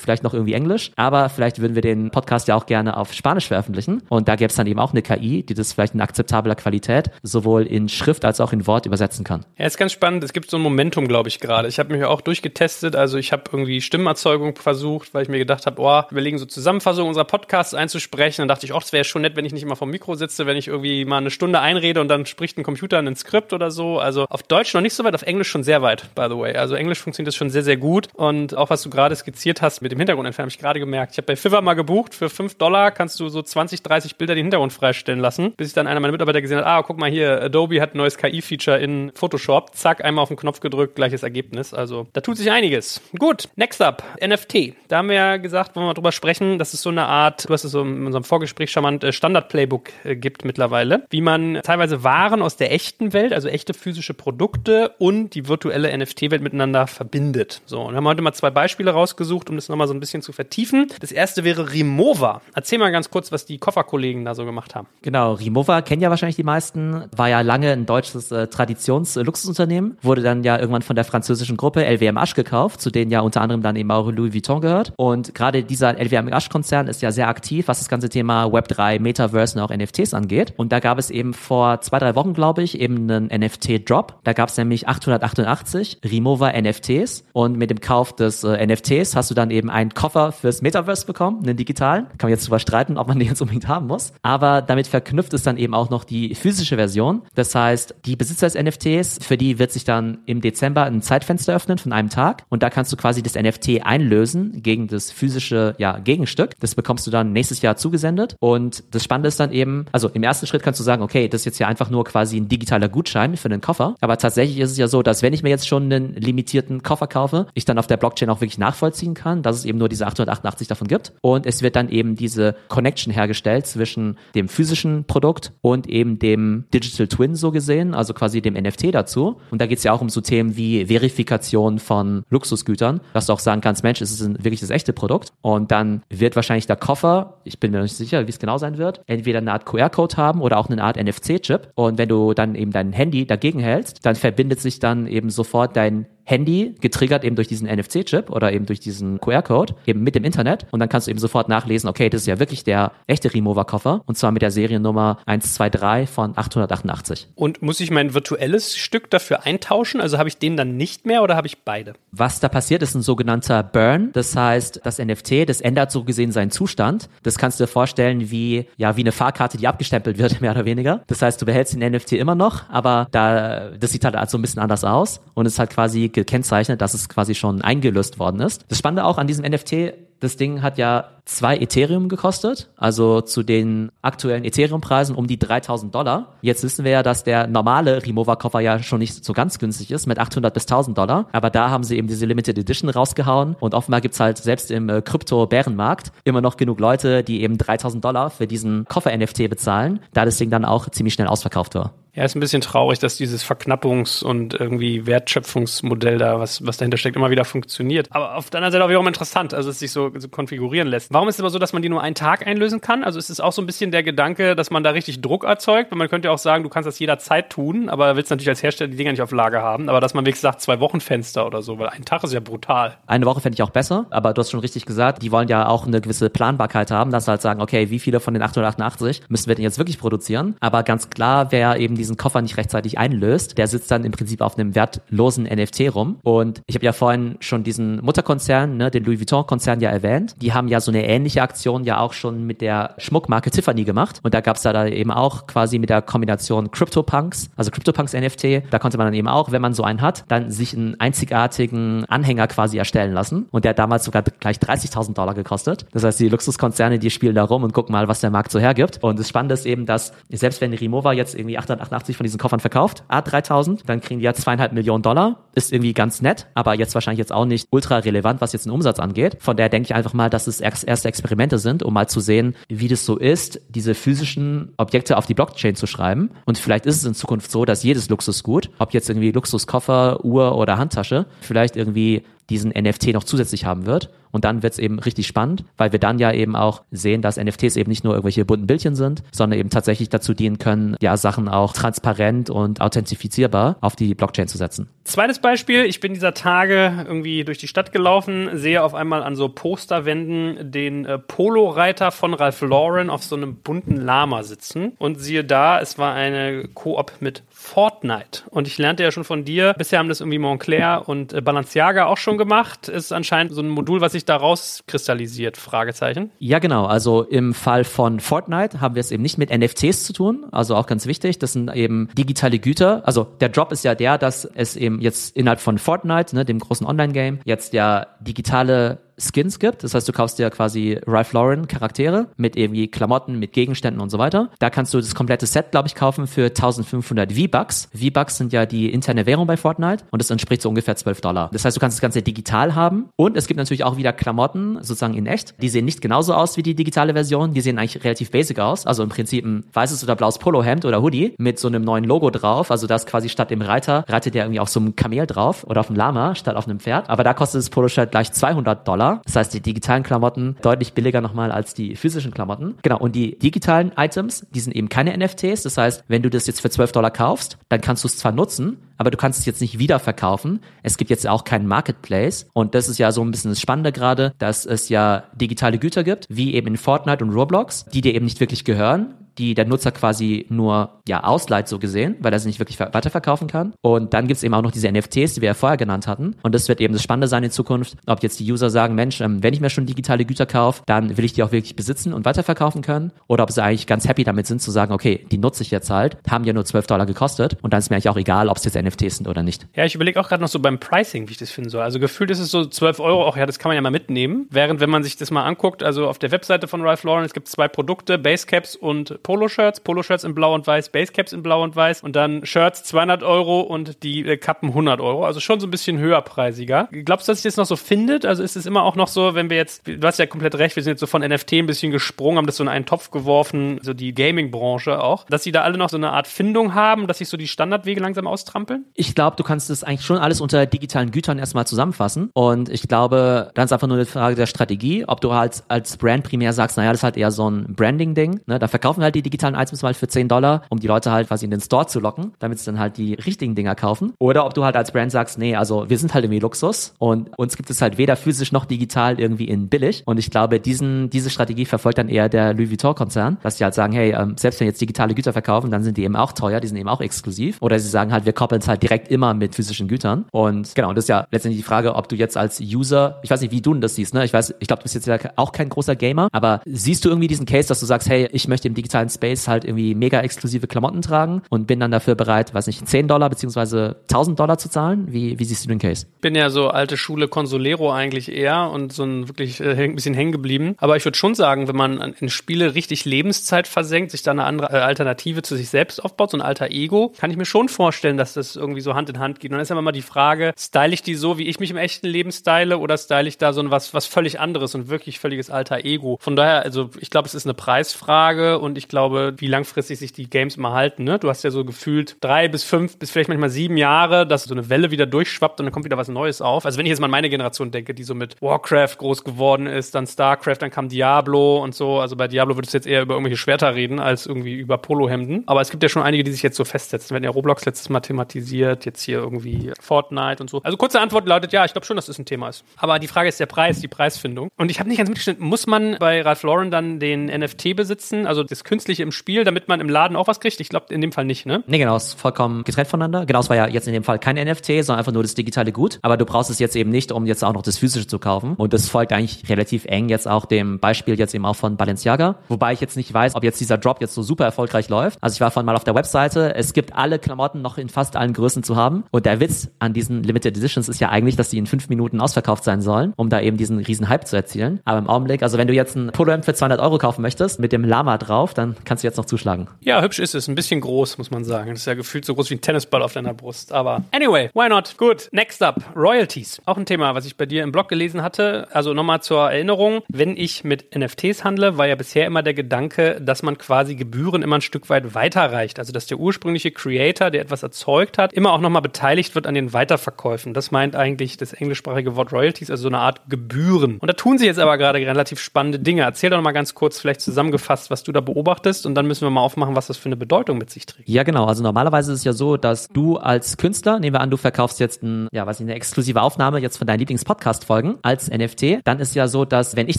vielleicht 0.00 0.22
noch 0.22 0.34
irgendwie 0.34 0.54
Englisch, 0.54 0.92
aber 0.96 1.28
vielleicht 1.28 1.60
würden 1.60 1.74
wir 1.74 1.82
den 1.82 2.10
Podcast 2.10 2.48
ja 2.48 2.56
auch 2.56 2.66
gerne 2.66 2.96
auf 2.96 3.12
Spanisch 3.12 3.48
veröffentlichen. 3.48 4.02
Und 4.08 4.28
da 4.28 4.36
gäbe 4.36 4.50
es 4.50 4.56
dann 4.56 4.66
eben 4.66 4.80
auch 4.80 4.92
eine 4.92 5.02
KI, 5.02 5.42
die 5.42 5.54
das 5.54 5.72
vielleicht 5.72 5.94
in 5.94 6.00
akzeptabler 6.00 6.54
Qualität 6.54 7.10
sowohl 7.22 7.66
in 7.66 7.88
Schrift 7.88 8.24
als 8.24 8.40
auch 8.40 8.52
in 8.52 8.66
Wort 8.66 8.86
übersetzen 8.86 9.24
kann. 9.24 9.44
Ja, 9.58 9.66
ist 9.66 9.78
ganz 9.78 9.92
spannend. 9.92 10.24
Es 10.24 10.32
gibt 10.32 10.50
so 10.50 10.56
ein 10.56 10.62
Momentum, 10.62 11.06
glaube 11.06 11.28
ich, 11.28 11.40
gerade. 11.40 11.68
Ich 11.68 11.78
habe 11.78 11.94
mich 11.94 12.04
auch 12.04 12.20
durchgetestet. 12.20 12.96
Also 12.96 13.18
ich 13.18 13.32
habe 13.32 13.44
irgendwie 13.52 13.80
Stimmenerzeugung 13.80 14.56
versucht, 14.56 15.14
weil 15.14 15.22
ich 15.22 15.28
mir 15.28 15.38
gedacht 15.38 15.66
habe, 15.66 15.80
oh, 15.80 16.02
überlegen 16.10 16.38
so 16.38 16.46
Zusammenfassungen 16.46 17.08
unserer 17.08 17.24
Podcasts 17.24 17.74
einzusprechen. 17.74 18.42
Dann 18.42 18.48
dachte 18.48 18.66
ich, 18.66 18.74
oh, 18.74 18.78
das 18.78 18.92
wäre 18.92 19.04
schon 19.04 19.22
nett, 19.22 19.36
wenn 19.36 19.44
ich 19.44 19.52
nicht 19.52 19.62
immer 19.62 19.76
vom 19.76 19.90
Mikro 19.90 20.14
sitze, 20.14 20.46
wenn 20.46 20.56
ich 20.56 20.68
irgendwie 20.68 21.04
mal 21.04 21.18
eine 21.18 21.30
Stunde 21.30 21.60
einrede 21.60 22.00
und 22.00 22.08
dann 22.08 22.26
spricht 22.26 22.58
ein 22.58 22.62
Computer 22.62 22.98
ein 22.98 23.16
Skript 23.16 23.52
oder 23.52 23.70
so. 23.70 23.98
Also 23.98 24.26
auf 24.28 24.42
Deutsch 24.42 24.72
noch 24.74 24.80
nicht 24.80 24.94
so 24.94 25.04
weit, 25.04 25.14
auf 25.14 25.22
Englisch 25.22 25.48
schon 25.48 25.62
sehr 25.62 25.82
weit, 25.82 26.14
by 26.14 26.26
the 26.28 26.36
way. 26.36 26.56
Also 26.56 26.74
Englisch 26.74 27.00
funktioniert 27.00 27.28
das 27.28 27.36
schon 27.36 27.50
sehr, 27.50 27.62
sehr 27.62 27.76
gut. 27.76 28.08
Und 28.14 28.56
auch 28.56 28.70
was 28.70 28.82
du 28.82 28.90
gerade 28.90 29.14
skizziert 29.16 29.39
hast 29.62 29.80
mit 29.80 29.92
dem 29.92 29.98
Hintergrund 29.98 30.26
entfernen, 30.26 30.46
habe 30.46 30.50
ich 30.50 30.58
gerade 30.58 30.80
gemerkt. 30.80 31.12
Ich 31.12 31.18
habe 31.18 31.26
bei 31.26 31.36
Fiverr 31.36 31.62
mal 31.62 31.74
gebucht, 31.74 32.14
für 32.14 32.28
5 32.28 32.56
Dollar 32.56 32.90
kannst 32.90 33.18
du 33.20 33.28
so 33.28 33.42
20, 33.42 33.82
30 33.82 34.16
Bilder 34.16 34.34
den 34.34 34.44
Hintergrund 34.44 34.72
freistellen 34.72 35.20
lassen, 35.20 35.52
bis 35.52 35.68
ich 35.68 35.74
dann 35.74 35.86
einer 35.86 36.00
meiner 36.00 36.12
Mitarbeiter 36.12 36.40
gesehen 36.40 36.58
hat, 36.58 36.66
ah, 36.66 36.82
guck 36.82 36.98
mal 36.98 37.10
hier, 37.10 37.42
Adobe 37.42 37.80
hat 37.80 37.94
ein 37.94 37.98
neues 37.98 38.16
KI-Feature 38.16 38.78
in 38.78 39.12
Photoshop. 39.14 39.74
Zack, 39.74 40.04
einmal 40.04 40.22
auf 40.22 40.28
den 40.28 40.36
Knopf 40.36 40.60
gedrückt, 40.60 40.94
gleiches 40.94 41.22
Ergebnis. 41.22 41.74
Also 41.74 42.06
da 42.12 42.20
tut 42.20 42.36
sich 42.36 42.50
einiges. 42.50 43.00
Gut, 43.18 43.48
next 43.56 43.82
up, 43.82 44.02
NFT. 44.24 44.74
Da 44.88 44.98
haben 44.98 45.08
wir 45.08 45.16
ja 45.16 45.36
gesagt, 45.36 45.76
wollen 45.76 45.84
wir 45.84 45.88
mal 45.88 45.94
drüber 45.94 46.12
sprechen, 46.12 46.58
dass 46.58 46.74
es 46.74 46.82
so 46.82 46.90
eine 46.90 47.06
Art, 47.06 47.48
du 47.48 47.52
hast 47.52 47.64
es 47.64 47.72
so 47.72 47.82
in 47.82 48.06
unserem 48.06 48.24
Vorgespräch 48.24 48.70
charmant, 48.70 49.04
äh, 49.04 49.12
Standard-Playbook 49.12 49.90
äh, 50.04 50.16
gibt 50.16 50.44
mittlerweile, 50.44 51.06
wie 51.10 51.20
man 51.20 51.60
teilweise 51.62 52.04
Waren 52.04 52.42
aus 52.42 52.56
der 52.56 52.72
echten 52.72 53.12
Welt, 53.12 53.32
also 53.32 53.48
echte 53.48 53.74
physische 53.74 54.14
Produkte 54.14 54.94
und 54.98 55.34
die 55.34 55.48
virtuelle 55.48 55.96
NFT-Welt 55.96 56.42
miteinander 56.42 56.86
verbindet. 56.86 57.62
So, 57.66 57.82
und 57.82 57.96
haben 57.96 58.06
heute 58.06 58.22
mal 58.22 58.32
zwei 58.32 58.50
Beispiele 58.50 58.90
rausgesucht, 58.90 59.29
um 59.30 59.56
das 59.56 59.68
nochmal 59.68 59.86
so 59.86 59.94
ein 59.94 60.00
bisschen 60.00 60.22
zu 60.22 60.32
vertiefen. 60.32 60.88
Das 61.00 61.12
erste 61.12 61.44
wäre 61.44 61.72
Remova. 61.72 62.40
Erzähl 62.54 62.78
mal 62.78 62.90
ganz 62.90 63.10
kurz, 63.10 63.30
was 63.30 63.44
die 63.44 63.58
Kofferkollegen 63.58 64.24
da 64.24 64.34
so 64.34 64.44
gemacht 64.44 64.74
haben. 64.74 64.88
Genau, 65.02 65.34
Remova 65.34 65.82
kennen 65.82 66.02
ja 66.02 66.10
wahrscheinlich 66.10 66.36
die 66.36 66.42
meisten, 66.42 67.04
war 67.14 67.28
ja 67.28 67.40
lange 67.40 67.72
ein 67.72 67.86
deutsches 67.86 68.30
äh, 68.32 68.46
Traditions-Luxusunternehmen, 68.48 69.98
wurde 70.02 70.22
dann 70.22 70.42
ja 70.42 70.58
irgendwann 70.58 70.82
von 70.82 70.96
der 70.96 71.04
französischen 71.04 71.56
Gruppe 71.56 71.84
LVMH 71.84 72.34
gekauft, 72.34 72.80
zu 72.80 72.90
denen 72.90 73.10
ja 73.10 73.20
unter 73.20 73.40
anderem 73.40 73.62
dann 73.62 73.76
eben 73.76 73.90
auch 73.90 74.10
Louis 74.10 74.34
Vuitton 74.34 74.60
gehört. 74.60 74.92
Und 74.96 75.34
gerade 75.34 75.62
dieser 75.62 75.94
LVMH-Konzern 75.98 76.88
ist 76.88 77.02
ja 77.02 77.12
sehr 77.12 77.28
aktiv, 77.28 77.68
was 77.68 77.78
das 77.78 77.88
ganze 77.88 78.08
Thema 78.08 78.46
Web3, 78.46 79.00
Metaverse 79.00 79.58
und 79.58 79.64
auch 79.64 79.74
NFTs 79.74 80.14
angeht. 80.14 80.54
Und 80.56 80.72
da 80.72 80.80
gab 80.80 80.98
es 80.98 81.10
eben 81.10 81.34
vor 81.34 81.80
zwei, 81.80 81.98
drei 81.98 82.14
Wochen, 82.14 82.34
glaube 82.34 82.62
ich, 82.62 82.80
eben 82.80 83.10
einen 83.10 83.26
NFT-Drop. 83.26 84.20
Da 84.24 84.32
gab 84.32 84.48
es 84.48 84.56
nämlich 84.56 84.88
888 84.88 86.00
Remova 86.04 86.52
NFTs 86.52 87.24
und 87.32 87.56
mit 87.56 87.70
dem 87.70 87.80
Kauf 87.80 88.14
des 88.14 88.44
äh, 88.44 88.66
NFTs 88.66 89.16
hast 89.20 89.30
du 89.30 89.34
dann 89.34 89.50
eben 89.50 89.68
einen 89.68 89.92
Koffer 89.92 90.32
fürs 90.32 90.62
Metaverse 90.62 91.04
bekommen, 91.04 91.42
einen 91.42 91.56
digitalen. 91.56 92.06
Kann 92.16 92.28
man 92.28 92.30
jetzt 92.30 92.46
drüber 92.46 92.58
streiten, 92.58 92.96
ob 92.96 93.06
man 93.06 93.18
den 93.18 93.28
jetzt 93.28 93.42
unbedingt 93.42 93.68
haben 93.68 93.86
muss. 93.86 94.14
Aber 94.22 94.62
damit 94.62 94.86
verknüpft 94.86 95.34
es 95.34 95.42
dann 95.42 95.58
eben 95.58 95.74
auch 95.74 95.90
noch 95.90 96.04
die 96.04 96.34
physische 96.34 96.76
Version. 96.76 97.22
Das 97.34 97.54
heißt, 97.54 97.96
die 98.06 98.16
Besitzer 98.16 98.48
des 98.48 98.54
NFTs, 98.54 99.18
für 99.22 99.36
die 99.36 99.58
wird 99.58 99.72
sich 99.72 99.84
dann 99.84 100.18
im 100.24 100.40
Dezember 100.40 100.84
ein 100.84 101.02
Zeitfenster 101.02 101.54
öffnen 101.54 101.76
von 101.76 101.92
einem 101.92 102.08
Tag 102.08 102.44
und 102.48 102.62
da 102.62 102.70
kannst 102.70 102.92
du 102.92 102.96
quasi 102.96 103.22
das 103.22 103.34
NFT 103.34 103.84
einlösen 103.84 104.62
gegen 104.62 104.88
das 104.88 105.10
physische 105.10 105.74
ja, 105.76 105.98
Gegenstück. 105.98 106.54
Das 106.60 106.74
bekommst 106.74 107.06
du 107.06 107.10
dann 107.10 107.32
nächstes 107.32 107.60
Jahr 107.60 107.76
zugesendet 107.76 108.36
und 108.40 108.82
das 108.94 109.04
Spannende 109.04 109.28
ist 109.28 109.38
dann 109.38 109.52
eben, 109.52 109.84
also 109.92 110.08
im 110.08 110.22
ersten 110.22 110.46
Schritt 110.46 110.62
kannst 110.62 110.80
du 110.80 110.84
sagen, 110.84 111.02
okay, 111.02 111.28
das 111.28 111.42
ist 111.42 111.44
jetzt 111.44 111.58
ja 111.58 111.68
einfach 111.68 111.90
nur 111.90 112.04
quasi 112.04 112.38
ein 112.38 112.48
digitaler 112.48 112.88
Gutschein 112.88 113.36
für 113.36 113.48
einen 113.48 113.60
Koffer, 113.60 113.96
aber 114.00 114.16
tatsächlich 114.16 114.58
ist 114.58 114.70
es 114.70 114.78
ja 114.78 114.88
so, 114.88 115.02
dass 115.02 115.22
wenn 115.22 115.34
ich 115.34 115.42
mir 115.42 115.50
jetzt 115.50 115.68
schon 115.68 115.84
einen 115.84 116.14
limitierten 116.14 116.82
Koffer 116.82 117.06
kaufe, 117.06 117.46
ich 117.54 117.66
dann 117.66 117.78
auf 117.78 117.86
der 117.86 117.98
Blockchain 117.98 118.30
auch 118.30 118.40
wirklich 118.40 118.58
nachvollziehen 118.58 119.09
kann, 119.14 119.42
dass 119.42 119.56
es 119.56 119.64
eben 119.64 119.78
nur 119.78 119.88
diese 119.88 120.06
888 120.06 120.68
davon 120.68 120.88
gibt 120.88 121.12
und 121.20 121.46
es 121.46 121.62
wird 121.62 121.76
dann 121.76 121.88
eben 121.88 122.16
diese 122.16 122.54
Connection 122.68 123.12
hergestellt 123.12 123.66
zwischen 123.66 124.16
dem 124.34 124.48
physischen 124.48 125.04
Produkt 125.04 125.52
und 125.60 125.88
eben 125.88 126.18
dem 126.18 126.64
Digital 126.72 127.08
Twin 127.08 127.34
so 127.34 127.50
gesehen, 127.50 127.94
also 127.94 128.14
quasi 128.14 128.40
dem 128.40 128.54
NFT 128.54 128.94
dazu. 128.94 129.40
Und 129.50 129.60
da 129.60 129.66
geht 129.66 129.78
es 129.78 129.84
ja 129.84 129.92
auch 129.92 130.00
um 130.00 130.08
so 130.08 130.20
Themen 130.20 130.56
wie 130.56 130.86
Verifikation 130.86 131.78
von 131.78 132.24
Luxusgütern, 132.30 133.00
dass 133.12 133.26
du 133.26 133.32
auch 133.32 133.38
sagen 133.38 133.60
kannst, 133.60 133.82
Mensch, 133.82 134.00
es 134.00 134.10
ist 134.10 134.22
ein, 134.22 134.42
wirklich 134.42 134.60
das 134.60 134.70
echte 134.70 134.92
Produkt. 134.92 135.32
Und 135.42 135.70
dann 135.70 136.02
wird 136.08 136.36
wahrscheinlich 136.36 136.66
der 136.66 136.76
Koffer, 136.76 137.38
ich 137.44 137.60
bin 137.60 137.72
mir 137.72 137.82
nicht 137.82 137.96
sicher, 137.96 138.26
wie 138.26 138.30
es 138.30 138.38
genau 138.38 138.58
sein 138.58 138.78
wird, 138.78 139.00
entweder 139.06 139.38
eine 139.38 139.52
Art 139.52 139.66
QR-Code 139.66 140.16
haben 140.16 140.40
oder 140.40 140.58
auch 140.58 140.68
eine 140.68 140.82
Art 140.82 140.96
NFC-Chip. 140.96 141.70
Und 141.74 141.98
wenn 141.98 142.08
du 142.08 142.34
dann 142.34 142.54
eben 142.54 142.70
dein 142.70 142.92
Handy 142.92 143.26
dagegen 143.26 143.60
hältst, 143.60 144.04
dann 144.04 144.14
verbindet 144.14 144.60
sich 144.60 144.78
dann 144.78 145.06
eben 145.06 145.30
sofort 145.30 145.76
dein 145.76 146.06
Handy, 146.24 146.74
getriggert 146.80 147.24
eben 147.24 147.36
durch 147.36 147.48
diesen 147.48 147.68
NFC-Chip 147.68 148.30
oder 148.30 148.52
eben 148.52 148.66
durch 148.66 148.80
diesen 148.80 149.20
QR-Code, 149.20 149.74
eben 149.86 150.02
mit 150.02 150.14
dem 150.14 150.24
Internet. 150.24 150.66
Und 150.70 150.80
dann 150.80 150.88
kannst 150.88 151.06
du 151.06 151.10
eben 151.10 151.18
sofort 151.18 151.48
nachlesen, 151.48 151.88
okay, 151.88 152.08
das 152.08 152.22
ist 152.22 152.26
ja 152.26 152.38
wirklich 152.38 152.64
der 152.64 152.92
echte 153.06 153.32
Remover-Koffer. 153.32 154.02
Und 154.06 154.16
zwar 154.16 154.32
mit 154.32 154.42
der 154.42 154.50
Seriennummer 154.50 155.18
123 155.26 156.08
von 156.08 156.32
888. 156.36 157.28
Und 157.34 157.62
muss 157.62 157.80
ich 157.80 157.90
mein 157.90 158.14
virtuelles 158.14 158.76
Stück 158.76 159.10
dafür 159.10 159.44
eintauschen? 159.46 160.00
Also 160.00 160.18
habe 160.18 160.28
ich 160.28 160.38
den 160.38 160.56
dann 160.56 160.76
nicht 160.76 161.06
mehr 161.06 161.22
oder 161.22 161.36
habe 161.36 161.46
ich 161.46 161.62
beide? 161.64 161.94
Was 162.12 162.40
da 162.40 162.48
passiert, 162.48 162.82
ist 162.82 162.94
ein 162.94 163.02
sogenannter 163.02 163.62
Burn. 163.62 164.10
Das 164.12 164.36
heißt, 164.36 164.80
das 164.84 164.98
NFT, 164.98 165.48
das 165.48 165.60
ändert 165.60 165.90
so 165.90 166.04
gesehen 166.04 166.32
seinen 166.32 166.50
Zustand. 166.50 167.08
Das 167.22 167.38
kannst 167.38 167.58
du 167.58 167.64
dir 167.64 167.68
vorstellen 167.68 168.30
wie, 168.30 168.66
ja, 168.76 168.96
wie 168.96 169.02
eine 169.02 169.12
Fahrkarte, 169.12 169.58
die 169.58 169.66
abgestempelt 169.66 170.18
wird, 170.18 170.40
mehr 170.40 170.52
oder 170.52 170.64
weniger. 170.64 171.02
Das 171.06 171.22
heißt, 171.22 171.40
du 171.40 171.46
behältst 171.46 171.74
den 171.74 171.92
NFT 171.92 172.12
immer 172.12 172.34
noch, 172.34 172.68
aber 172.70 173.08
da, 173.10 173.70
das 173.70 173.92
sieht 173.92 174.04
halt 174.04 174.30
so 174.30 174.38
ein 174.38 174.42
bisschen 174.42 174.60
anders 174.60 174.84
aus 174.84 175.20
und 175.34 175.46
es 175.46 175.54
ist 175.54 175.58
halt 175.58 175.70
quasi 175.70 176.09
gekennzeichnet, 176.12 176.80
dass 176.80 176.94
es 176.94 177.08
quasi 177.08 177.34
schon 177.34 177.62
eingelöst 177.62 178.18
worden 178.18 178.40
ist. 178.40 178.64
Das 178.68 178.78
Spannende 178.78 179.04
auch 179.04 179.18
an 179.18 179.26
diesem 179.26 179.44
NFT 179.44 179.94
das 180.20 180.36
Ding 180.36 180.60
hat 180.60 180.76
ja 180.76 181.06
zwei 181.24 181.56
Ethereum 181.56 182.08
gekostet, 182.10 182.68
also 182.76 183.22
zu 183.22 183.42
den 183.42 183.90
aktuellen 184.02 184.44
Ethereum-Preisen 184.44 185.16
um 185.16 185.26
die 185.26 185.38
3000 185.38 185.94
Dollar. 185.94 186.34
Jetzt 186.42 186.62
wissen 186.62 186.84
wir 186.84 186.92
ja, 186.92 187.02
dass 187.02 187.24
der 187.24 187.46
normale 187.46 188.04
Remover-Koffer 188.04 188.60
ja 188.60 188.82
schon 188.82 188.98
nicht 188.98 189.24
so 189.24 189.32
ganz 189.32 189.58
günstig 189.58 189.90
ist 189.90 190.06
mit 190.06 190.18
800 190.18 190.52
bis 190.52 190.64
1000 190.64 190.96
Dollar. 190.96 191.26
Aber 191.32 191.48
da 191.48 191.70
haben 191.70 191.84
sie 191.84 191.96
eben 191.96 192.06
diese 192.06 192.26
Limited 192.26 192.58
Edition 192.58 192.90
rausgehauen 192.90 193.56
und 193.60 193.74
offenbar 193.74 194.02
gibt's 194.02 194.20
halt 194.20 194.36
selbst 194.36 194.70
im 194.70 194.90
äh, 194.90 195.00
Krypto-Bärenmarkt 195.00 196.12
immer 196.24 196.42
noch 196.42 196.58
genug 196.58 196.80
Leute, 196.80 197.24
die 197.24 197.42
eben 197.42 197.56
3000 197.56 198.04
Dollar 198.04 198.28
für 198.28 198.46
diesen 198.46 198.84
Koffer-NFT 198.84 199.48
bezahlen, 199.48 200.00
da 200.12 200.26
das 200.26 200.36
Ding 200.36 200.50
dann 200.50 200.66
auch 200.66 200.90
ziemlich 200.90 201.14
schnell 201.14 201.28
ausverkauft 201.28 201.74
war. 201.74 201.94
Ja, 202.14 202.24
ist 202.24 202.34
ein 202.34 202.40
bisschen 202.40 202.60
traurig, 202.60 202.98
dass 202.98 203.16
dieses 203.16 203.44
Verknappungs- 203.44 204.24
und 204.24 204.54
irgendwie 204.54 205.06
Wertschöpfungsmodell 205.06 206.18
da, 206.18 206.40
was, 206.40 206.66
was 206.66 206.76
dahinter 206.76 206.96
steckt, 206.96 207.16
immer 207.16 207.30
wieder 207.30 207.44
funktioniert. 207.44 208.08
Aber 208.10 208.36
auf 208.36 208.50
der 208.50 208.58
anderen 208.58 208.72
Seite 208.72 208.84
auch 208.84 208.88
wiederum 208.88 209.06
interessant, 209.06 209.54
also 209.54 209.70
es 209.70 209.78
sich 209.78 209.92
so, 209.92 210.10
so 210.16 210.28
konfigurieren 210.28 210.88
lässt. 210.88 211.12
Warum 211.12 211.28
ist 211.28 211.36
es 211.36 211.40
aber 211.40 211.50
so, 211.50 211.58
dass 211.58 211.72
man 211.72 211.82
die 211.82 211.88
nur 211.88 212.02
einen 212.02 212.16
Tag 212.16 212.46
einlösen 212.46 212.80
kann? 212.80 213.04
Also 213.04 213.18
ist 213.18 213.30
es 213.30 213.38
auch 213.38 213.52
so 213.52 213.62
ein 213.62 213.66
bisschen 213.66 213.92
der 213.92 214.02
Gedanke, 214.02 214.56
dass 214.56 214.70
man 214.70 214.82
da 214.82 214.90
richtig 214.90 215.20
Druck 215.20 215.44
erzeugt? 215.44 215.92
Weil 215.92 215.98
man 215.98 216.08
könnte 216.08 216.28
ja 216.28 216.34
auch 216.34 216.38
sagen, 216.38 216.64
du 216.64 216.68
kannst 216.68 216.86
das 216.86 216.98
jederzeit 216.98 217.50
tun, 217.50 217.88
aber 217.88 218.16
willst 218.16 218.30
natürlich 218.30 218.48
als 218.48 218.62
Hersteller 218.62 218.90
die 218.90 218.96
Dinger 218.96 219.12
nicht 219.12 219.22
auf 219.22 219.30
Lager 219.30 219.62
haben. 219.62 219.88
Aber 219.88 220.00
dass 220.00 220.14
man 220.14 220.26
wirklich 220.26 220.40
sagt, 220.40 220.60
zwei 220.60 220.80
Wochen 220.80 221.00
Fenster 221.00 221.46
oder 221.46 221.62
so, 221.62 221.78
weil 221.78 221.88
ein 221.88 222.04
Tag 222.04 222.24
ist 222.24 222.32
ja 222.32 222.40
brutal. 222.40 222.96
Eine 223.06 223.26
Woche 223.26 223.40
fände 223.40 223.54
ich 223.54 223.62
auch 223.62 223.70
besser, 223.70 224.06
aber 224.10 224.34
du 224.34 224.40
hast 224.40 224.50
schon 224.50 224.60
richtig 224.60 224.84
gesagt, 224.84 225.22
die 225.22 225.30
wollen 225.30 225.48
ja 225.48 225.68
auch 225.68 225.86
eine 225.86 226.00
gewisse 226.00 226.28
Planbarkeit 226.28 226.90
haben, 226.90 227.12
dass 227.12 227.26
sie 227.26 227.30
halt 227.30 227.42
sagen, 227.42 227.60
okay, 227.60 227.90
wie 227.90 228.00
viele 228.00 228.18
von 228.18 228.34
den 228.34 228.42
888 228.42 229.22
müssen 229.28 229.48
wir 229.48 229.54
denn 229.54 229.62
jetzt 229.62 229.78
wirklich 229.78 229.98
produzieren? 229.98 230.56
Aber 230.60 230.82
ganz 230.82 231.08
klar, 231.10 231.52
wer 231.52 231.76
eben 231.76 231.99
diesen 232.00 232.16
Koffer 232.16 232.42
nicht 232.42 232.56
rechtzeitig 232.56 232.98
einlöst, 232.98 233.58
der 233.58 233.66
sitzt 233.66 233.90
dann 233.90 234.04
im 234.04 234.12
Prinzip 234.12 234.40
auf 234.40 234.58
einem 234.58 234.74
wertlosen 234.74 235.44
NFT 235.44 235.94
rum. 235.94 236.18
Und 236.22 236.62
ich 236.66 236.74
habe 236.74 236.84
ja 236.84 236.92
vorhin 236.92 237.36
schon 237.40 237.62
diesen 237.62 238.02
Mutterkonzern, 238.04 238.76
ne, 238.76 238.90
den 238.90 239.04
Louis 239.04 239.20
Vuitton-Konzern 239.20 239.80
ja 239.80 239.90
erwähnt. 239.90 240.34
Die 240.40 240.52
haben 240.52 240.68
ja 240.68 240.80
so 240.80 240.90
eine 240.90 241.06
ähnliche 241.06 241.42
Aktion 241.42 241.84
ja 241.84 241.98
auch 241.98 242.12
schon 242.12 242.46
mit 242.46 242.60
der 242.60 242.94
Schmuckmarke 242.98 243.50
Tiffany 243.50 243.84
gemacht. 243.84 244.20
Und 244.22 244.34
da 244.34 244.40
gab 244.40 244.56
es 244.56 244.62
da, 244.62 244.72
da 244.72 244.86
eben 244.86 245.10
auch 245.10 245.46
quasi 245.46 245.78
mit 245.78 245.90
der 245.90 246.02
Kombination 246.02 246.70
CryptoPunks, 246.70 247.50
also 247.56 247.70
CryptoPunks 247.70 248.14
NFT, 248.14 248.64
da 248.70 248.78
konnte 248.78 248.98
man 248.98 249.06
dann 249.06 249.14
eben 249.14 249.28
auch, 249.28 249.52
wenn 249.52 249.62
man 249.62 249.74
so 249.74 249.84
einen 249.84 250.00
hat, 250.00 250.24
dann 250.28 250.50
sich 250.50 250.74
einen 250.74 250.98
einzigartigen 250.98 252.04
Anhänger 252.06 252.46
quasi 252.48 252.78
erstellen 252.78 253.12
lassen. 253.12 253.46
Und 253.50 253.64
der 253.64 253.70
hat 253.70 253.78
damals 253.78 254.04
sogar 254.04 254.22
gleich 254.22 254.56
30.000 254.56 255.14
Dollar 255.14 255.34
gekostet. 255.34 255.86
Das 255.92 256.04
heißt, 256.04 256.18
die 256.20 256.28
Luxuskonzerne, 256.28 256.98
die 256.98 257.10
spielen 257.10 257.34
da 257.34 257.44
rum 257.44 257.64
und 257.64 257.72
gucken 257.72 257.92
mal, 257.92 258.08
was 258.08 258.20
der 258.20 258.30
Markt 258.30 258.50
so 258.50 258.58
hergibt. 258.58 258.98
Und 259.02 259.18
das 259.18 259.28
Spannende 259.28 259.54
ist 259.54 259.66
eben, 259.66 259.86
dass 259.86 260.12
selbst 260.30 260.60
wenn 260.60 260.72
Rimowa 260.72 261.12
jetzt 261.12 261.34
irgendwie 261.34 261.58
888 261.58 261.89
von 261.90 262.24
diesen 262.24 262.38
Koffern 262.38 262.60
verkauft, 262.60 263.04
A3000, 263.08 263.80
dann 263.86 264.00
kriegen 264.00 264.20
die 264.20 264.24
ja 264.24 264.34
zweieinhalb 264.34 264.72
Millionen 264.72 265.02
Dollar. 265.02 265.44
Ist 265.54 265.72
irgendwie 265.72 265.92
ganz 265.92 266.22
nett, 266.22 266.46
aber 266.54 266.74
jetzt 266.74 266.94
wahrscheinlich 266.94 267.18
jetzt 267.18 267.32
auch 267.32 267.44
nicht 267.44 267.66
ultra 267.70 267.98
relevant, 267.98 268.40
was 268.40 268.52
jetzt 268.52 268.66
den 268.66 268.72
Umsatz 268.72 268.98
angeht. 268.98 269.36
Von 269.40 269.56
daher 269.56 269.68
denke 269.68 269.86
ich 269.86 269.94
einfach 269.94 270.12
mal, 270.12 270.30
dass 270.30 270.46
es 270.46 270.60
erste 270.60 271.08
Experimente 271.08 271.58
sind, 271.58 271.82
um 271.82 271.92
mal 271.92 272.08
zu 272.08 272.20
sehen, 272.20 272.54
wie 272.68 272.88
das 272.88 273.04
so 273.04 273.16
ist, 273.16 273.60
diese 273.68 273.94
physischen 273.94 274.72
Objekte 274.76 275.16
auf 275.16 275.26
die 275.26 275.34
Blockchain 275.34 275.74
zu 275.74 275.86
schreiben. 275.86 276.30
Und 276.46 276.58
vielleicht 276.58 276.86
ist 276.86 276.96
es 276.96 277.04
in 277.04 277.14
Zukunft 277.14 277.50
so, 277.50 277.64
dass 277.64 277.82
jedes 277.82 278.08
Luxusgut, 278.08 278.70
ob 278.78 278.92
jetzt 278.92 279.08
irgendwie 279.08 279.32
Luxuskoffer, 279.32 280.24
Uhr 280.24 280.56
oder 280.56 280.78
Handtasche, 280.78 281.26
vielleicht 281.40 281.76
irgendwie 281.76 282.24
diesen 282.50 282.70
NFT 282.70 283.08
noch 283.08 283.24
zusätzlich 283.24 283.64
haben 283.64 283.86
wird. 283.86 284.10
Und 284.32 284.44
dann 284.44 284.62
wird 284.62 284.74
es 284.74 284.78
eben 284.78 284.98
richtig 284.98 285.26
spannend, 285.26 285.64
weil 285.76 285.92
wir 285.92 285.98
dann 285.98 286.18
ja 286.18 286.32
eben 286.32 286.54
auch 286.54 286.82
sehen, 286.90 287.22
dass 287.22 287.36
NFTs 287.36 287.76
eben 287.76 287.88
nicht 287.88 288.04
nur 288.04 288.14
irgendwelche 288.14 288.44
bunten 288.44 288.66
Bildchen 288.66 288.94
sind, 288.94 289.22
sondern 289.32 289.58
eben 289.58 289.70
tatsächlich 289.70 290.08
dazu 290.08 290.34
dienen 290.34 290.58
können, 290.58 290.96
ja, 291.00 291.16
Sachen 291.16 291.48
auch 291.48 291.72
transparent 291.72 292.48
und 292.48 292.80
authentifizierbar 292.80 293.76
auf 293.80 293.96
die 293.96 294.14
Blockchain 294.14 294.48
zu 294.48 294.58
setzen. 294.58 294.88
Zweites 295.04 295.40
Beispiel, 295.40 295.84
ich 295.84 296.00
bin 296.00 296.14
dieser 296.14 296.34
Tage 296.34 297.04
irgendwie 297.06 297.44
durch 297.44 297.58
die 297.58 297.66
Stadt 297.66 297.92
gelaufen, 297.92 298.50
sehe 298.54 298.82
auf 298.82 298.94
einmal 298.94 299.22
an 299.22 299.34
so 299.34 299.48
Posterwänden 299.48 300.70
den 300.70 301.04
äh, 301.04 301.18
Polo-Reiter 301.18 302.12
von 302.12 302.34
Ralph 302.34 302.60
Lauren 302.60 303.10
auf 303.10 303.24
so 303.24 303.34
einem 303.34 303.56
bunten 303.56 303.96
Lama 303.96 304.42
sitzen 304.44 304.92
und 304.98 305.20
siehe 305.20 305.44
da, 305.44 305.80
es 305.80 305.98
war 305.98 306.14
eine 306.14 306.68
Koop 306.74 307.14
mit 307.20 307.42
Fortnite. 307.60 308.42
Und 308.48 308.66
ich 308.66 308.78
lernte 308.78 309.02
ja 309.02 309.12
schon 309.12 309.22
von 309.22 309.44
dir, 309.44 309.74
bisher 309.76 309.98
haben 309.98 310.08
das 310.08 310.20
irgendwie 310.20 310.38
Montclair 310.38 311.04
und 311.06 311.34
äh, 311.34 311.42
Balenciaga 311.42 312.06
auch 312.06 312.16
schon 312.16 312.38
gemacht. 312.38 312.88
Ist 312.88 313.12
anscheinend 313.12 313.52
so 313.52 313.60
ein 313.60 313.68
Modul, 313.68 314.00
was 314.00 314.12
sich 314.12 314.24
daraus 314.24 314.82
kristallisiert? 314.86 315.58
Fragezeichen. 315.58 316.30
Ja, 316.38 316.58
genau. 316.58 316.86
Also 316.86 317.22
im 317.22 317.52
Fall 317.52 317.84
von 317.84 318.18
Fortnite 318.18 318.80
haben 318.80 318.94
wir 318.94 319.00
es 319.00 319.12
eben 319.12 319.22
nicht 319.22 319.36
mit 319.36 319.50
NFTs 319.50 320.04
zu 320.04 320.14
tun. 320.14 320.46
Also 320.50 320.74
auch 320.74 320.86
ganz 320.86 321.06
wichtig. 321.06 321.38
Das 321.38 321.52
sind 321.52 321.72
eben 321.72 322.08
digitale 322.16 322.58
Güter. 322.58 323.02
Also 323.06 323.24
der 323.40 323.50
Job 323.50 323.72
ist 323.72 323.84
ja 323.84 323.94
der, 323.94 324.16
dass 324.16 324.46
es 324.46 324.74
eben 324.74 325.00
jetzt 325.00 325.36
innerhalb 325.36 325.60
von 325.60 325.76
Fortnite, 325.78 326.34
ne, 326.34 326.44
dem 326.46 326.58
großen 326.58 326.86
Online-Game, 326.86 327.40
jetzt 327.44 327.74
ja 327.74 328.06
digitale 328.20 328.98
Skins 329.20 329.58
gibt. 329.58 329.84
Das 329.84 329.94
heißt, 329.94 330.08
du 330.08 330.12
kaufst 330.12 330.38
dir 330.38 330.50
quasi 330.50 330.98
Ralph 331.06 331.32
Lauren 331.32 331.68
Charaktere 331.68 332.26
mit 332.36 332.56
irgendwie 332.56 332.88
Klamotten, 332.88 333.38
mit 333.38 333.52
Gegenständen 333.52 334.00
und 334.00 334.10
so 334.10 334.18
weiter. 334.18 334.50
Da 334.58 334.70
kannst 334.70 334.94
du 334.94 334.98
das 334.98 335.14
komplette 335.14 335.46
Set, 335.46 335.70
glaube 335.70 335.88
ich, 335.88 335.94
kaufen 335.94 336.26
für 336.26 336.46
1500 336.46 337.32
V-Bucks. 337.32 337.88
V-Bucks 337.94 338.36
sind 338.36 338.52
ja 338.52 338.66
die 338.66 338.92
interne 338.92 339.26
Währung 339.26 339.46
bei 339.46 339.56
Fortnite 339.56 340.04
und 340.10 340.20
das 340.20 340.30
entspricht 340.30 340.62
so 340.62 340.68
ungefähr 340.68 340.96
12 340.96 341.20
Dollar. 341.20 341.50
Das 341.52 341.64
heißt, 341.64 341.76
du 341.76 341.80
kannst 341.80 341.96
das 341.96 342.02
Ganze 342.02 342.22
digital 342.22 342.74
haben 342.74 343.08
und 343.16 343.36
es 343.36 343.46
gibt 343.46 343.58
natürlich 343.58 343.84
auch 343.84 343.96
wieder 343.96 344.12
Klamotten 344.12 344.76
sozusagen 344.76 345.14
in 345.14 345.26
echt. 345.26 345.54
Die 345.60 345.68
sehen 345.68 345.84
nicht 345.84 346.00
genauso 346.00 346.34
aus 346.34 346.56
wie 346.56 346.62
die 346.62 346.74
digitale 346.74 347.12
Version. 347.12 347.54
Die 347.54 347.60
sehen 347.60 347.78
eigentlich 347.78 348.02
relativ 348.04 348.30
basic 348.30 348.58
aus. 348.58 348.86
Also 348.86 349.02
im 349.02 349.08
Prinzip 349.08 349.44
ein 349.44 349.64
weißes 349.72 350.02
oder 350.04 350.16
blaues 350.16 350.38
Polohemd 350.38 350.84
oder 350.84 351.02
Hoodie 351.02 351.34
mit 351.38 351.58
so 351.58 351.68
einem 351.68 351.82
neuen 351.82 352.04
Logo 352.04 352.30
drauf. 352.30 352.70
Also 352.70 352.86
das 352.86 353.06
quasi 353.06 353.28
statt 353.28 353.50
dem 353.50 353.62
Reiter 353.62 354.04
reitet 354.08 354.34
der 354.34 354.44
irgendwie 354.44 354.60
auf 354.60 354.68
so 354.68 354.80
einem 354.80 354.96
Kamel 354.96 355.26
drauf 355.26 355.64
oder 355.64 355.80
auf 355.80 355.88
einem 355.88 355.96
Lama 355.96 356.34
statt 356.34 356.56
auf 356.56 356.66
einem 356.66 356.80
Pferd. 356.80 357.08
Aber 357.08 357.24
da 357.24 357.34
kostet 357.34 357.60
das 357.60 357.70
Poloshirt 357.70 358.10
gleich 358.10 358.32
200 358.32 358.86
Dollar. 358.86 359.09
Das 359.24 359.36
heißt, 359.36 359.54
die 359.54 359.60
digitalen 359.60 360.02
Klamotten 360.02 360.56
deutlich 360.62 360.92
billiger 360.92 361.20
nochmal 361.20 361.52
als 361.52 361.74
die 361.74 361.96
physischen 361.96 362.32
Klamotten. 362.32 362.76
Genau, 362.82 362.98
und 362.98 363.14
die 363.14 363.38
digitalen 363.38 363.92
Items, 363.96 364.46
die 364.50 364.60
sind 364.60 364.74
eben 364.74 364.88
keine 364.88 365.16
NFTs. 365.16 365.62
Das 365.62 365.76
heißt, 365.76 366.04
wenn 366.08 366.22
du 366.22 366.30
das 366.30 366.46
jetzt 366.46 366.60
für 366.60 366.70
12 366.70 366.92
Dollar 366.92 367.10
kaufst, 367.10 367.58
dann 367.68 367.80
kannst 367.80 368.04
du 368.04 368.08
es 368.08 368.16
zwar 368.16 368.32
nutzen, 368.32 368.78
aber 368.96 369.10
du 369.10 369.16
kannst 369.16 369.40
es 369.40 369.46
jetzt 369.46 369.60
nicht 369.60 369.78
wiederverkaufen. 369.78 370.60
Es 370.82 370.96
gibt 370.96 371.10
jetzt 371.10 371.26
auch 371.26 371.44
keinen 371.44 371.66
Marketplace. 371.66 372.46
Und 372.52 372.74
das 372.74 372.88
ist 372.88 372.98
ja 372.98 373.12
so 373.12 373.22
ein 373.22 373.30
bisschen 373.30 373.50
das 373.50 373.60
Spannende 373.60 373.92
gerade, 373.92 374.34
dass 374.38 374.66
es 374.66 374.88
ja 374.88 375.24
digitale 375.34 375.78
Güter 375.78 376.04
gibt, 376.04 376.26
wie 376.28 376.54
eben 376.54 376.68
in 376.68 376.76
Fortnite 376.76 377.24
und 377.24 377.32
Roblox, 377.32 377.86
die 377.86 378.00
dir 378.00 378.14
eben 378.14 378.24
nicht 378.24 378.40
wirklich 378.40 378.64
gehören 378.64 379.14
die 379.40 379.54
der 379.54 379.64
Nutzer 379.64 379.90
quasi 379.90 380.46
nur 380.50 381.00
ja 381.08 381.24
ausleiht, 381.24 381.66
so 381.66 381.78
gesehen, 381.78 382.16
weil 382.20 382.32
er 382.32 382.38
sie 382.38 382.48
nicht 382.48 382.60
wirklich 382.60 382.78
weiterverkaufen 382.78 383.48
kann. 383.48 383.72
Und 383.80 384.12
dann 384.14 384.28
gibt's 384.28 384.42
eben 384.42 384.54
auch 384.54 384.62
noch 384.62 384.70
diese 384.70 384.90
NFTs, 384.92 385.34
die 385.34 385.40
wir 385.40 385.48
ja 385.48 385.54
vorher 385.54 385.78
genannt 385.78 386.06
hatten. 386.06 386.36
Und 386.42 386.54
das 386.54 386.68
wird 386.68 386.80
eben 386.80 386.92
das 386.92 387.02
Spannende 387.02 387.26
sein 387.26 387.42
in 387.42 387.50
Zukunft, 387.50 387.96
ob 388.06 388.22
jetzt 388.22 388.38
die 388.38 388.52
User 388.52 388.70
sagen, 388.70 388.94
Mensch, 388.94 389.20
ähm, 389.20 389.42
wenn 389.42 389.54
ich 389.54 389.60
mir 389.60 389.70
schon 389.70 389.86
digitale 389.86 390.24
Güter 390.24 390.46
kaufe, 390.46 390.82
dann 390.86 391.16
will 391.16 391.24
ich 391.24 391.32
die 391.32 391.42
auch 391.42 391.52
wirklich 391.52 391.74
besitzen 391.74 392.12
und 392.12 392.24
weiterverkaufen 392.24 392.82
können. 392.82 393.12
Oder 393.26 393.44
ob 393.44 393.50
sie 393.50 393.62
eigentlich 393.62 393.86
ganz 393.86 394.06
happy 394.06 394.24
damit 394.24 394.46
sind, 394.46 394.60
zu 394.60 394.70
sagen, 394.70 394.92
okay, 394.92 395.26
die 395.30 395.38
nutze 395.38 395.62
ich 395.62 395.70
jetzt 395.70 395.90
halt, 395.90 396.18
haben 396.30 396.44
ja 396.44 396.52
nur 396.52 396.64
12 396.64 396.86
Dollar 396.86 397.06
gekostet 397.06 397.56
und 397.62 397.72
dann 397.72 397.78
ist 397.78 397.90
mir 397.90 397.96
eigentlich 397.96 398.10
auch 398.10 398.16
egal, 398.16 398.48
ob 398.48 398.58
es 398.58 398.64
jetzt 398.64 398.76
NFTs 398.80 399.16
sind 399.16 399.28
oder 399.28 399.42
nicht. 399.42 399.66
Ja, 399.74 399.84
ich 399.84 399.94
überlege 399.94 400.20
auch 400.20 400.28
gerade 400.28 400.42
noch 400.42 400.48
so 400.48 400.58
beim 400.58 400.78
Pricing, 400.78 401.28
wie 401.28 401.32
ich 401.32 401.38
das 401.38 401.50
finden 401.50 401.70
soll. 401.70 401.82
Also 401.82 401.98
gefühlt 401.98 402.30
ist 402.30 402.40
es 402.40 402.50
so 402.50 402.66
12 402.66 403.00
Euro, 403.00 403.24
auch 403.24 403.36
ja, 403.36 403.46
das 403.46 403.58
kann 403.58 403.70
man 403.70 403.76
ja 403.76 403.80
mal 403.80 403.90
mitnehmen. 403.90 404.46
Während 404.50 404.80
wenn 404.80 404.90
man 404.90 405.02
sich 405.02 405.16
das 405.16 405.30
mal 405.30 405.44
anguckt, 405.44 405.82
also 405.82 406.06
auf 406.08 406.18
der 406.18 406.30
Webseite 406.30 406.68
von 406.68 406.82
Ralph 406.82 407.04
Lauren, 407.04 407.24
es 407.24 407.32
gibt 407.32 407.48
zwei 407.48 407.68
Produkte, 407.68 408.18
Basecaps 408.18 408.76
und 408.76 409.22
Polo-Shirts. 409.30 409.78
Polo-Shirts 409.78 410.24
in 410.24 410.34
blau 410.34 410.56
und 410.56 410.66
weiß, 410.66 410.88
Basecaps 410.88 411.32
in 411.32 411.44
blau 411.44 411.62
und 411.62 411.76
weiß 411.76 412.02
und 412.02 412.16
dann 412.16 412.44
Shirts 412.44 412.82
200 412.82 413.22
Euro 413.22 413.60
und 413.60 414.02
die 414.02 414.26
äh, 414.26 414.36
Kappen 414.36 414.70
100 414.70 415.00
Euro. 415.00 415.24
Also 415.24 415.38
schon 415.38 415.60
so 415.60 415.68
ein 415.68 415.70
bisschen 415.70 415.98
höherpreisiger. 415.98 416.88
Glaubst 416.90 417.28
du, 417.28 417.32
dass 417.32 417.42
sich 417.42 417.52
das 417.52 417.56
noch 417.56 417.66
so 417.66 417.76
findet? 417.76 418.26
Also 418.26 418.42
ist 418.42 418.56
es 418.56 418.66
immer 418.66 418.82
auch 418.82 418.96
noch 418.96 419.06
so, 419.06 419.36
wenn 419.36 419.48
wir 419.48 419.56
jetzt, 419.56 419.86
du 419.86 420.04
hast 420.04 420.18
ja 420.18 420.26
komplett 420.26 420.56
recht, 420.56 420.74
wir 420.74 420.82
sind 420.82 420.94
jetzt 420.94 421.00
so 421.00 421.06
von 421.06 421.22
NFT 421.22 421.52
ein 421.52 421.66
bisschen 421.66 421.92
gesprungen, 421.92 422.38
haben 422.38 422.46
das 422.46 422.56
so 422.56 422.64
in 422.64 422.68
einen 422.68 422.86
Topf 422.86 423.12
geworfen, 423.12 423.78
so 423.82 423.94
die 423.94 424.12
Gaming-Branche 424.14 425.00
auch, 425.00 425.26
dass 425.26 425.44
sie 425.44 425.52
da 425.52 425.62
alle 425.62 425.78
noch 425.78 425.90
so 425.90 425.96
eine 425.96 426.10
Art 426.10 426.26
Findung 426.26 426.74
haben, 426.74 427.06
dass 427.06 427.18
sich 427.18 427.28
so 427.28 427.36
die 427.36 427.46
Standardwege 427.46 428.00
langsam 428.00 428.26
austrampeln? 428.26 428.84
Ich 428.94 429.14
glaube, 429.14 429.36
du 429.36 429.44
kannst 429.44 429.70
das 429.70 429.84
eigentlich 429.84 430.04
schon 430.04 430.18
alles 430.18 430.40
unter 430.40 430.66
digitalen 430.66 431.12
Gütern 431.12 431.38
erstmal 431.38 431.68
zusammenfassen 431.68 432.30
und 432.34 432.68
ich 432.68 432.88
glaube, 432.88 433.52
dann 433.54 433.66
ist 433.66 433.72
einfach 433.72 433.86
nur 433.86 433.96
eine 433.96 434.06
Frage 434.06 434.34
der 434.34 434.46
Strategie, 434.46 435.04
ob 435.06 435.20
du 435.20 435.32
halt 435.34 435.62
als 435.68 435.96
Brand 435.98 436.24
primär 436.24 436.52
sagst, 436.52 436.76
naja, 436.76 436.90
das 436.90 437.00
ist 437.00 437.04
halt 437.04 437.16
eher 437.16 437.30
so 437.30 437.48
ein 437.48 437.74
Branding-Ding, 437.74 438.40
ne? 438.46 438.58
da 438.58 438.66
verkaufen 438.66 439.00
wir 439.00 439.04
halt 439.04 439.14
die 439.14 439.19
digitalen 439.22 439.54
Items 439.54 439.82
mal 439.82 439.94
für 439.94 440.08
10 440.08 440.28
Dollar, 440.28 440.62
um 440.68 440.80
die 440.80 440.86
Leute 440.86 441.10
halt 441.12 441.28
quasi 441.28 441.44
in 441.44 441.50
den 441.50 441.60
Store 441.60 441.86
zu 441.86 442.00
locken, 442.00 442.32
damit 442.38 442.58
sie 442.58 442.66
dann 442.66 442.78
halt 442.78 442.96
die 442.96 443.14
richtigen 443.14 443.54
Dinger 443.54 443.74
kaufen. 443.74 444.12
Oder 444.18 444.46
ob 444.46 444.54
du 444.54 444.64
halt 444.64 444.76
als 444.76 444.92
Brand 444.92 445.12
sagst, 445.12 445.38
nee, 445.38 445.56
also 445.56 445.88
wir 445.88 445.98
sind 445.98 446.14
halt 446.14 446.24
irgendwie 446.24 446.40
Luxus 446.40 446.94
und 446.98 447.36
uns 447.38 447.56
gibt 447.56 447.70
es 447.70 447.82
halt 447.82 447.98
weder 447.98 448.16
physisch 448.16 448.52
noch 448.52 448.64
digital 448.64 449.18
irgendwie 449.18 449.46
in 449.46 449.68
billig. 449.68 450.02
Und 450.06 450.18
ich 450.18 450.30
glaube, 450.30 450.60
diesen, 450.60 451.10
diese 451.10 451.30
Strategie 451.30 451.64
verfolgt 451.64 451.98
dann 451.98 452.08
eher 452.08 452.28
der 452.28 452.54
Louis 452.54 452.70
Vuitton-Konzern, 452.70 453.38
dass 453.42 453.58
sie 453.58 453.64
halt 453.64 453.74
sagen, 453.74 453.92
hey, 453.92 454.12
ähm, 454.12 454.36
selbst 454.36 454.60
wenn 454.60 454.66
jetzt 454.66 454.80
digitale 454.80 455.14
Güter 455.14 455.32
verkaufen, 455.32 455.70
dann 455.70 455.82
sind 455.82 455.96
die 455.96 456.04
eben 456.04 456.16
auch 456.16 456.32
teuer, 456.32 456.60
die 456.60 456.68
sind 456.68 456.76
eben 456.76 456.88
auch 456.88 457.00
exklusiv. 457.00 457.58
Oder 457.60 457.78
sie 457.78 457.88
sagen 457.88 458.12
halt, 458.12 458.24
wir 458.24 458.32
koppeln 458.32 458.60
es 458.60 458.68
halt 458.68 458.82
direkt 458.82 459.08
immer 459.08 459.34
mit 459.34 459.54
physischen 459.54 459.88
Gütern. 459.88 460.26
Und 460.32 460.74
genau, 460.74 460.92
das 460.92 461.04
ist 461.04 461.08
ja 461.08 461.26
letztendlich 461.30 461.62
die 461.62 461.66
Frage, 461.68 461.94
ob 461.94 462.08
du 462.08 462.16
jetzt 462.16 462.36
als 462.36 462.60
User, 462.60 463.18
ich 463.22 463.30
weiß 463.30 463.40
nicht, 463.40 463.52
wie 463.52 463.60
du 463.60 463.74
das 463.74 463.94
siehst, 463.94 464.14
ne? 464.14 464.24
Ich 464.24 464.32
weiß, 464.32 464.54
ich 464.58 464.66
glaube, 464.66 464.80
du 464.80 464.84
bist 464.84 464.94
jetzt 464.94 465.08
auch 465.36 465.52
kein 465.52 465.68
großer 465.68 465.96
Gamer, 465.96 466.28
aber 466.32 466.60
siehst 466.66 467.04
du 467.04 467.08
irgendwie 467.08 467.28
diesen 467.28 467.46
Case, 467.46 467.68
dass 467.68 467.80
du 467.80 467.86
sagst, 467.86 468.08
hey, 468.08 468.28
ich 468.32 468.48
möchte 468.48 468.68
im 468.68 468.74
digitalen 468.74 468.99
Space 469.08 469.48
halt 469.48 469.64
irgendwie 469.64 469.94
mega 469.94 470.20
exklusive 470.20 470.66
Klamotten 470.66 471.02
tragen 471.02 471.42
und 471.48 471.66
bin 471.66 471.80
dann 471.80 471.90
dafür 471.90 472.14
bereit, 472.14 472.52
weiß 472.52 472.66
nicht, 472.66 472.86
10 472.86 473.08
Dollar 473.08 473.30
beziehungsweise 473.30 473.96
1000 474.02 474.38
Dollar 474.38 474.58
zu 474.58 474.68
zahlen? 474.68 475.06
Wie, 475.10 475.38
wie 475.38 475.44
siehst 475.44 475.64
du 475.64 475.68
den 475.68 475.78
Case? 475.78 476.06
Bin 476.20 476.34
ja 476.34 476.50
so 476.50 476.68
alte 476.68 476.96
Schule 476.96 477.28
Consolero 477.28 477.92
eigentlich 477.92 478.30
eher 478.30 478.70
und 478.70 478.92
so 478.92 479.04
ein 479.04 479.28
wirklich 479.28 479.60
äh, 479.60 479.84
ein 479.84 479.94
bisschen 479.94 480.14
hängen 480.14 480.32
geblieben. 480.32 480.74
Aber 480.78 480.96
ich 480.96 481.04
würde 481.04 481.16
schon 481.16 481.34
sagen, 481.34 481.68
wenn 481.68 481.76
man 481.76 482.14
in 482.18 482.28
Spiele 482.28 482.74
richtig 482.74 483.04
Lebenszeit 483.04 483.66
versenkt, 483.66 484.10
sich 484.10 484.22
da 484.22 484.32
eine 484.32 484.44
andere 484.44 484.72
äh, 484.72 484.80
Alternative 484.80 485.42
zu 485.42 485.56
sich 485.56 485.68
selbst 485.68 486.04
aufbaut, 486.04 486.30
so 486.30 486.36
ein 486.36 486.42
alter 486.42 486.70
Ego, 486.70 487.12
kann 487.18 487.30
ich 487.30 487.36
mir 487.36 487.44
schon 487.44 487.68
vorstellen, 487.68 488.16
dass 488.16 488.34
das 488.34 488.56
irgendwie 488.56 488.80
so 488.80 488.94
Hand 488.94 489.08
in 489.08 489.18
Hand 489.18 489.40
geht. 489.40 489.50
Und 489.50 489.54
dann 489.54 489.62
ist 489.62 489.70
immer 489.70 489.82
mal 489.82 489.92
die 489.92 490.02
Frage, 490.02 490.52
style 490.58 490.92
ich 490.92 491.02
die 491.02 491.14
so, 491.14 491.38
wie 491.38 491.48
ich 491.48 491.60
mich 491.60 491.70
im 491.70 491.76
echten 491.76 492.06
Leben 492.06 492.32
style 492.32 492.78
oder 492.78 492.98
style 492.98 493.28
ich 493.28 493.38
da 493.38 493.52
so 493.52 493.60
ein 493.60 493.70
was, 493.70 493.94
was 493.94 494.06
völlig 494.06 494.40
anderes 494.40 494.74
und 494.74 494.88
wirklich 494.88 495.18
völliges 495.18 495.50
alter 495.50 495.84
Ego? 495.84 496.18
Von 496.20 496.36
daher, 496.36 496.62
also 496.62 496.90
ich 496.98 497.10
glaube, 497.10 497.26
es 497.26 497.34
ist 497.34 497.46
eine 497.46 497.54
Preisfrage 497.54 498.58
und 498.58 498.76
ich 498.78 498.88
glaube, 498.90 499.34
wie 499.38 499.46
langfristig 499.46 499.98
sich 499.98 500.12
die 500.12 500.28
Games 500.28 500.58
mal 500.58 500.72
halten. 500.72 501.04
Ne? 501.04 501.18
Du 501.18 501.28
hast 501.30 501.42
ja 501.42 501.50
so 501.50 501.64
gefühlt 501.64 502.16
drei 502.20 502.48
bis 502.48 502.62
fünf 502.62 502.98
bis 502.98 503.10
vielleicht 503.10 503.28
manchmal 503.28 503.48
sieben 503.48 503.78
Jahre, 503.78 504.26
dass 504.26 504.44
so 504.44 504.54
eine 504.54 504.68
Welle 504.68 504.90
wieder 504.90 505.06
durchschwappt 505.06 505.60
und 505.60 505.66
dann 505.66 505.72
kommt 505.72 505.86
wieder 505.86 505.96
was 505.96 506.08
Neues 506.08 506.42
auf. 506.42 506.66
Also 506.66 506.78
wenn 506.78 506.84
ich 506.84 506.90
jetzt 506.90 507.00
mal 507.00 507.06
an 507.06 507.10
meine 507.10 507.30
Generation 507.30 507.70
denke, 507.70 507.94
die 507.94 508.04
so 508.04 508.14
mit 508.14 508.40
Warcraft 508.42 508.96
groß 508.98 509.24
geworden 509.24 509.66
ist, 509.66 509.94
dann 509.94 510.06
StarCraft, 510.06 510.58
dann 510.60 510.70
kam 510.70 510.88
Diablo 510.88 511.62
und 511.62 511.74
so. 511.74 512.00
Also 512.00 512.16
bei 512.16 512.28
Diablo 512.28 512.56
würdest 512.56 512.74
du 512.74 512.78
jetzt 512.78 512.86
eher 512.86 513.02
über 513.02 513.14
irgendwelche 513.14 513.38
Schwerter 513.38 513.74
reden 513.74 514.00
als 514.00 514.26
irgendwie 514.26 514.54
über 514.54 514.76
Polohemden. 514.76 515.44
Aber 515.46 515.60
es 515.60 515.70
gibt 515.70 515.82
ja 515.82 515.88
schon 515.88 516.02
einige, 516.02 516.24
die 516.24 516.32
sich 516.32 516.42
jetzt 516.42 516.56
so 516.56 516.64
festsetzen. 516.64 517.14
Hatten 517.14 517.24
ja 517.24 517.30
Roblox 517.30 517.64
letztes 517.64 517.88
Mal 517.88 518.00
thematisiert, 518.00 518.84
jetzt 518.84 519.02
hier 519.02 519.18
irgendwie 519.18 519.72
Fortnite 519.80 520.42
und 520.42 520.50
so. 520.50 520.60
Also 520.62 520.76
kurze 520.76 521.00
Antwort 521.00 521.26
lautet 521.26 521.52
ja, 521.52 521.64
ich 521.64 521.72
glaube 521.72 521.86
schon, 521.86 521.96
dass 521.96 522.06
das 522.06 522.18
ein 522.18 522.26
Thema 522.26 522.48
ist. 522.48 522.64
Aber 522.76 522.98
die 522.98 523.08
Frage 523.08 523.28
ist 523.28 523.40
der 523.40 523.46
Preis, 523.46 523.80
die 523.80 523.88
Preisfindung. 523.88 524.50
Und 524.56 524.70
ich 524.70 524.80
habe 524.80 524.88
nicht 524.88 524.98
ganz 524.98 525.08
mitgeschnitten, 525.08 525.44
muss 525.44 525.66
man 525.66 525.96
bei 525.98 526.22
Ralph 526.22 526.42
Lauren 526.42 526.70
dann 526.70 526.98
den 526.98 527.26
NFT 527.26 527.76
besitzen, 527.76 528.26
also 528.26 528.42
das 528.42 528.64
Künstliche 528.80 529.02
im 529.02 529.12
Spiel, 529.12 529.44
damit 529.44 529.68
man 529.68 529.78
im 529.78 529.90
Laden 529.90 530.16
auch 530.16 530.26
was 530.26 530.40
kriegt? 530.40 530.58
Ich 530.58 530.70
glaube 530.70 530.86
in 530.88 531.02
dem 531.02 531.12
Fall 531.12 531.26
nicht, 531.26 531.44
ne? 531.44 531.62
Nee, 531.66 531.76
genau, 531.76 531.96
ist 531.96 532.18
vollkommen 532.18 532.64
getrennt 532.64 532.88
voneinander. 532.88 533.26
Genau, 533.26 533.40
es 533.40 533.50
war 533.50 533.56
ja 533.56 533.68
jetzt 533.68 533.86
in 533.86 533.92
dem 533.92 534.04
Fall 534.04 534.18
kein 534.18 534.36
NFT, 534.36 534.66
sondern 534.82 535.00
einfach 535.00 535.12
nur 535.12 535.22
das 535.22 535.34
digitale 535.34 535.70
Gut. 535.70 535.98
Aber 536.00 536.16
du 536.16 536.24
brauchst 536.24 536.48
es 536.48 536.58
jetzt 536.58 536.74
eben 536.76 536.88
nicht, 536.88 537.12
um 537.12 537.26
jetzt 537.26 537.44
auch 537.44 537.52
noch 537.52 537.60
das 537.60 537.76
physische 537.76 538.06
zu 538.06 538.18
kaufen. 538.18 538.54
Und 538.54 538.72
das 538.72 538.88
folgt 538.88 539.12
eigentlich 539.12 539.50
relativ 539.50 539.84
eng 539.84 540.08
jetzt 540.08 540.26
auch 540.26 540.46
dem 540.46 540.78
Beispiel 540.78 541.18
jetzt 541.18 541.34
eben 541.34 541.44
auch 541.44 541.56
von 541.56 541.76
Balenciaga. 541.76 542.36
Wobei 542.48 542.72
ich 542.72 542.80
jetzt 542.80 542.96
nicht 542.96 543.12
weiß, 543.12 543.34
ob 543.34 543.44
jetzt 543.44 543.60
dieser 543.60 543.76
Drop 543.76 544.00
jetzt 544.00 544.14
so 544.14 544.22
super 544.22 544.46
erfolgreich 544.46 544.88
läuft. 544.88 545.18
Also 545.20 545.34
ich 545.34 545.42
war 545.42 545.50
von 545.50 545.66
mal 545.66 545.76
auf 545.76 545.84
der 545.84 545.94
Webseite. 545.94 546.54
Es 546.54 546.72
gibt 546.72 546.96
alle 546.96 547.18
Klamotten 547.18 547.60
noch 547.60 547.76
in 547.76 547.90
fast 547.90 548.16
allen 548.16 548.32
Größen 548.32 548.62
zu 548.62 548.76
haben. 548.76 549.04
Und 549.10 549.26
der 549.26 549.40
Witz 549.40 549.68
an 549.78 549.92
diesen 549.92 550.22
Limited 550.22 550.56
Editions 550.56 550.88
ist 550.88 551.00
ja 551.00 551.10
eigentlich, 551.10 551.36
dass 551.36 551.50
die 551.50 551.58
in 551.58 551.66
fünf 551.66 551.90
Minuten 551.90 552.18
ausverkauft 552.18 552.64
sein 552.64 552.80
sollen, 552.80 553.12
um 553.16 553.28
da 553.28 553.42
eben 553.42 553.58
diesen 553.58 553.76
riesen 553.76 554.08
Hype 554.08 554.26
zu 554.26 554.36
erzielen. 554.36 554.80
Aber 554.86 554.98
im 554.98 555.06
Augenblick, 555.06 555.42
also 555.42 555.58
wenn 555.58 555.68
du 555.68 555.74
jetzt 555.74 555.96
ein 555.96 556.12
Polo 556.12 556.30
für 556.40 556.54
200 556.54 556.80
Euro 556.80 556.96
kaufen 556.96 557.20
möchtest, 557.20 557.60
mit 557.60 557.72
dem 557.72 557.84
Lama 557.84 558.16
drauf, 558.16 558.54
dann 558.54 558.69
kannst 558.84 559.04
du 559.04 559.08
jetzt 559.08 559.16
noch 559.16 559.24
zuschlagen. 559.24 559.68
Ja, 559.80 560.02
hübsch 560.02 560.18
ist 560.18 560.34
es. 560.34 560.48
Ein 560.48 560.54
bisschen 560.54 560.80
groß, 560.80 561.18
muss 561.18 561.30
man 561.30 561.44
sagen. 561.44 561.70
Das 561.70 561.80
ist 561.80 561.86
ja 561.86 561.94
gefühlt 561.94 562.24
so 562.24 562.34
groß 562.34 562.50
wie 562.50 562.54
ein 562.54 562.60
Tennisball 562.60 563.02
auf 563.02 563.12
deiner 563.12 563.34
Brust. 563.34 563.72
Aber 563.72 564.04
anyway, 564.12 564.50
why 564.54 564.68
not? 564.68 564.96
Gut, 564.96 565.28
next 565.32 565.62
up, 565.62 565.76
Royalties. 565.96 566.60
Auch 566.66 566.76
ein 566.76 566.86
Thema, 566.86 567.14
was 567.14 567.26
ich 567.26 567.36
bei 567.36 567.46
dir 567.46 567.62
im 567.62 567.72
Blog 567.72 567.88
gelesen 567.88 568.22
hatte. 568.22 568.68
Also 568.72 568.94
nochmal 568.94 569.22
zur 569.22 569.50
Erinnerung, 569.50 570.02
wenn 570.08 570.36
ich 570.36 570.64
mit 570.64 570.94
NFTs 570.96 571.44
handle, 571.44 571.78
war 571.78 571.86
ja 571.86 571.94
bisher 571.94 572.26
immer 572.26 572.42
der 572.42 572.54
Gedanke, 572.54 573.20
dass 573.20 573.42
man 573.42 573.58
quasi 573.58 573.94
Gebühren 573.94 574.42
immer 574.42 574.56
ein 574.56 574.62
Stück 574.62 574.90
weit 574.90 575.14
weiterreicht. 575.14 575.78
Also 575.78 575.92
dass 575.92 576.06
der 576.06 576.18
ursprüngliche 576.18 576.70
Creator, 576.70 577.30
der 577.30 577.42
etwas 577.42 577.62
erzeugt 577.62 578.18
hat, 578.18 578.32
immer 578.32 578.52
auch 578.52 578.60
nochmal 578.60 578.82
beteiligt 578.82 579.34
wird 579.34 579.46
an 579.46 579.54
den 579.54 579.72
Weiterverkäufen. 579.72 580.54
Das 580.54 580.70
meint 580.70 580.96
eigentlich 580.96 581.36
das 581.36 581.52
englischsprachige 581.52 582.16
Wort 582.16 582.32
Royalties, 582.32 582.70
also 582.70 582.82
so 582.82 582.88
eine 582.88 582.98
Art 582.98 583.28
Gebühren. 583.28 583.98
Und 583.98 584.08
da 584.08 584.14
tun 584.14 584.38
sich 584.38 584.46
jetzt 584.46 584.58
aber 584.58 584.78
gerade 584.78 584.98
relativ 584.98 585.40
spannende 585.40 585.78
Dinge. 585.78 586.02
Erzähl 586.02 586.30
doch 586.30 586.36
noch 586.36 586.44
mal 586.44 586.52
ganz 586.52 586.74
kurz 586.74 586.98
vielleicht 587.00 587.20
zusammengefasst, 587.20 587.90
was 587.90 588.02
du 588.02 588.12
da 588.12 588.20
beobachtest 588.60 588.86
und 588.86 588.94
dann 588.94 589.06
müssen 589.06 589.22
wir 589.22 589.30
mal 589.30 589.40
aufmachen, 589.40 589.74
was 589.76 589.86
das 589.86 589.96
für 589.96 590.06
eine 590.06 590.16
Bedeutung 590.16 590.58
mit 590.58 590.70
sich 590.70 590.86
trägt. 590.86 591.08
Ja, 591.08 591.22
genau. 591.22 591.46
Also 591.46 591.62
normalerweise 591.62 592.12
ist 592.12 592.20
es 592.20 592.24
ja 592.24 592.32
so, 592.32 592.56
dass 592.56 592.88
du 592.88 593.16
als 593.16 593.56
Künstler, 593.56 593.98
nehmen 593.98 594.14
wir 594.14 594.20
an, 594.20 594.30
du 594.30 594.36
verkaufst 594.36 594.80
jetzt 594.80 595.02
ein, 595.02 595.28
ja, 595.32 595.46
was 595.46 595.60
eine 595.60 595.74
exklusive 595.74 596.22
Aufnahme 596.22 596.58
jetzt 596.60 596.78
von 596.78 596.86
deinen 596.86 596.98
Lieblings-Podcast-Folgen 597.00 597.98
als 598.02 598.30
NFT, 598.30 598.80
dann 598.84 599.00
ist 599.00 599.14
ja 599.14 599.28
so, 599.28 599.44
dass 599.44 599.76
wenn 599.76 599.88
ich 599.88 599.98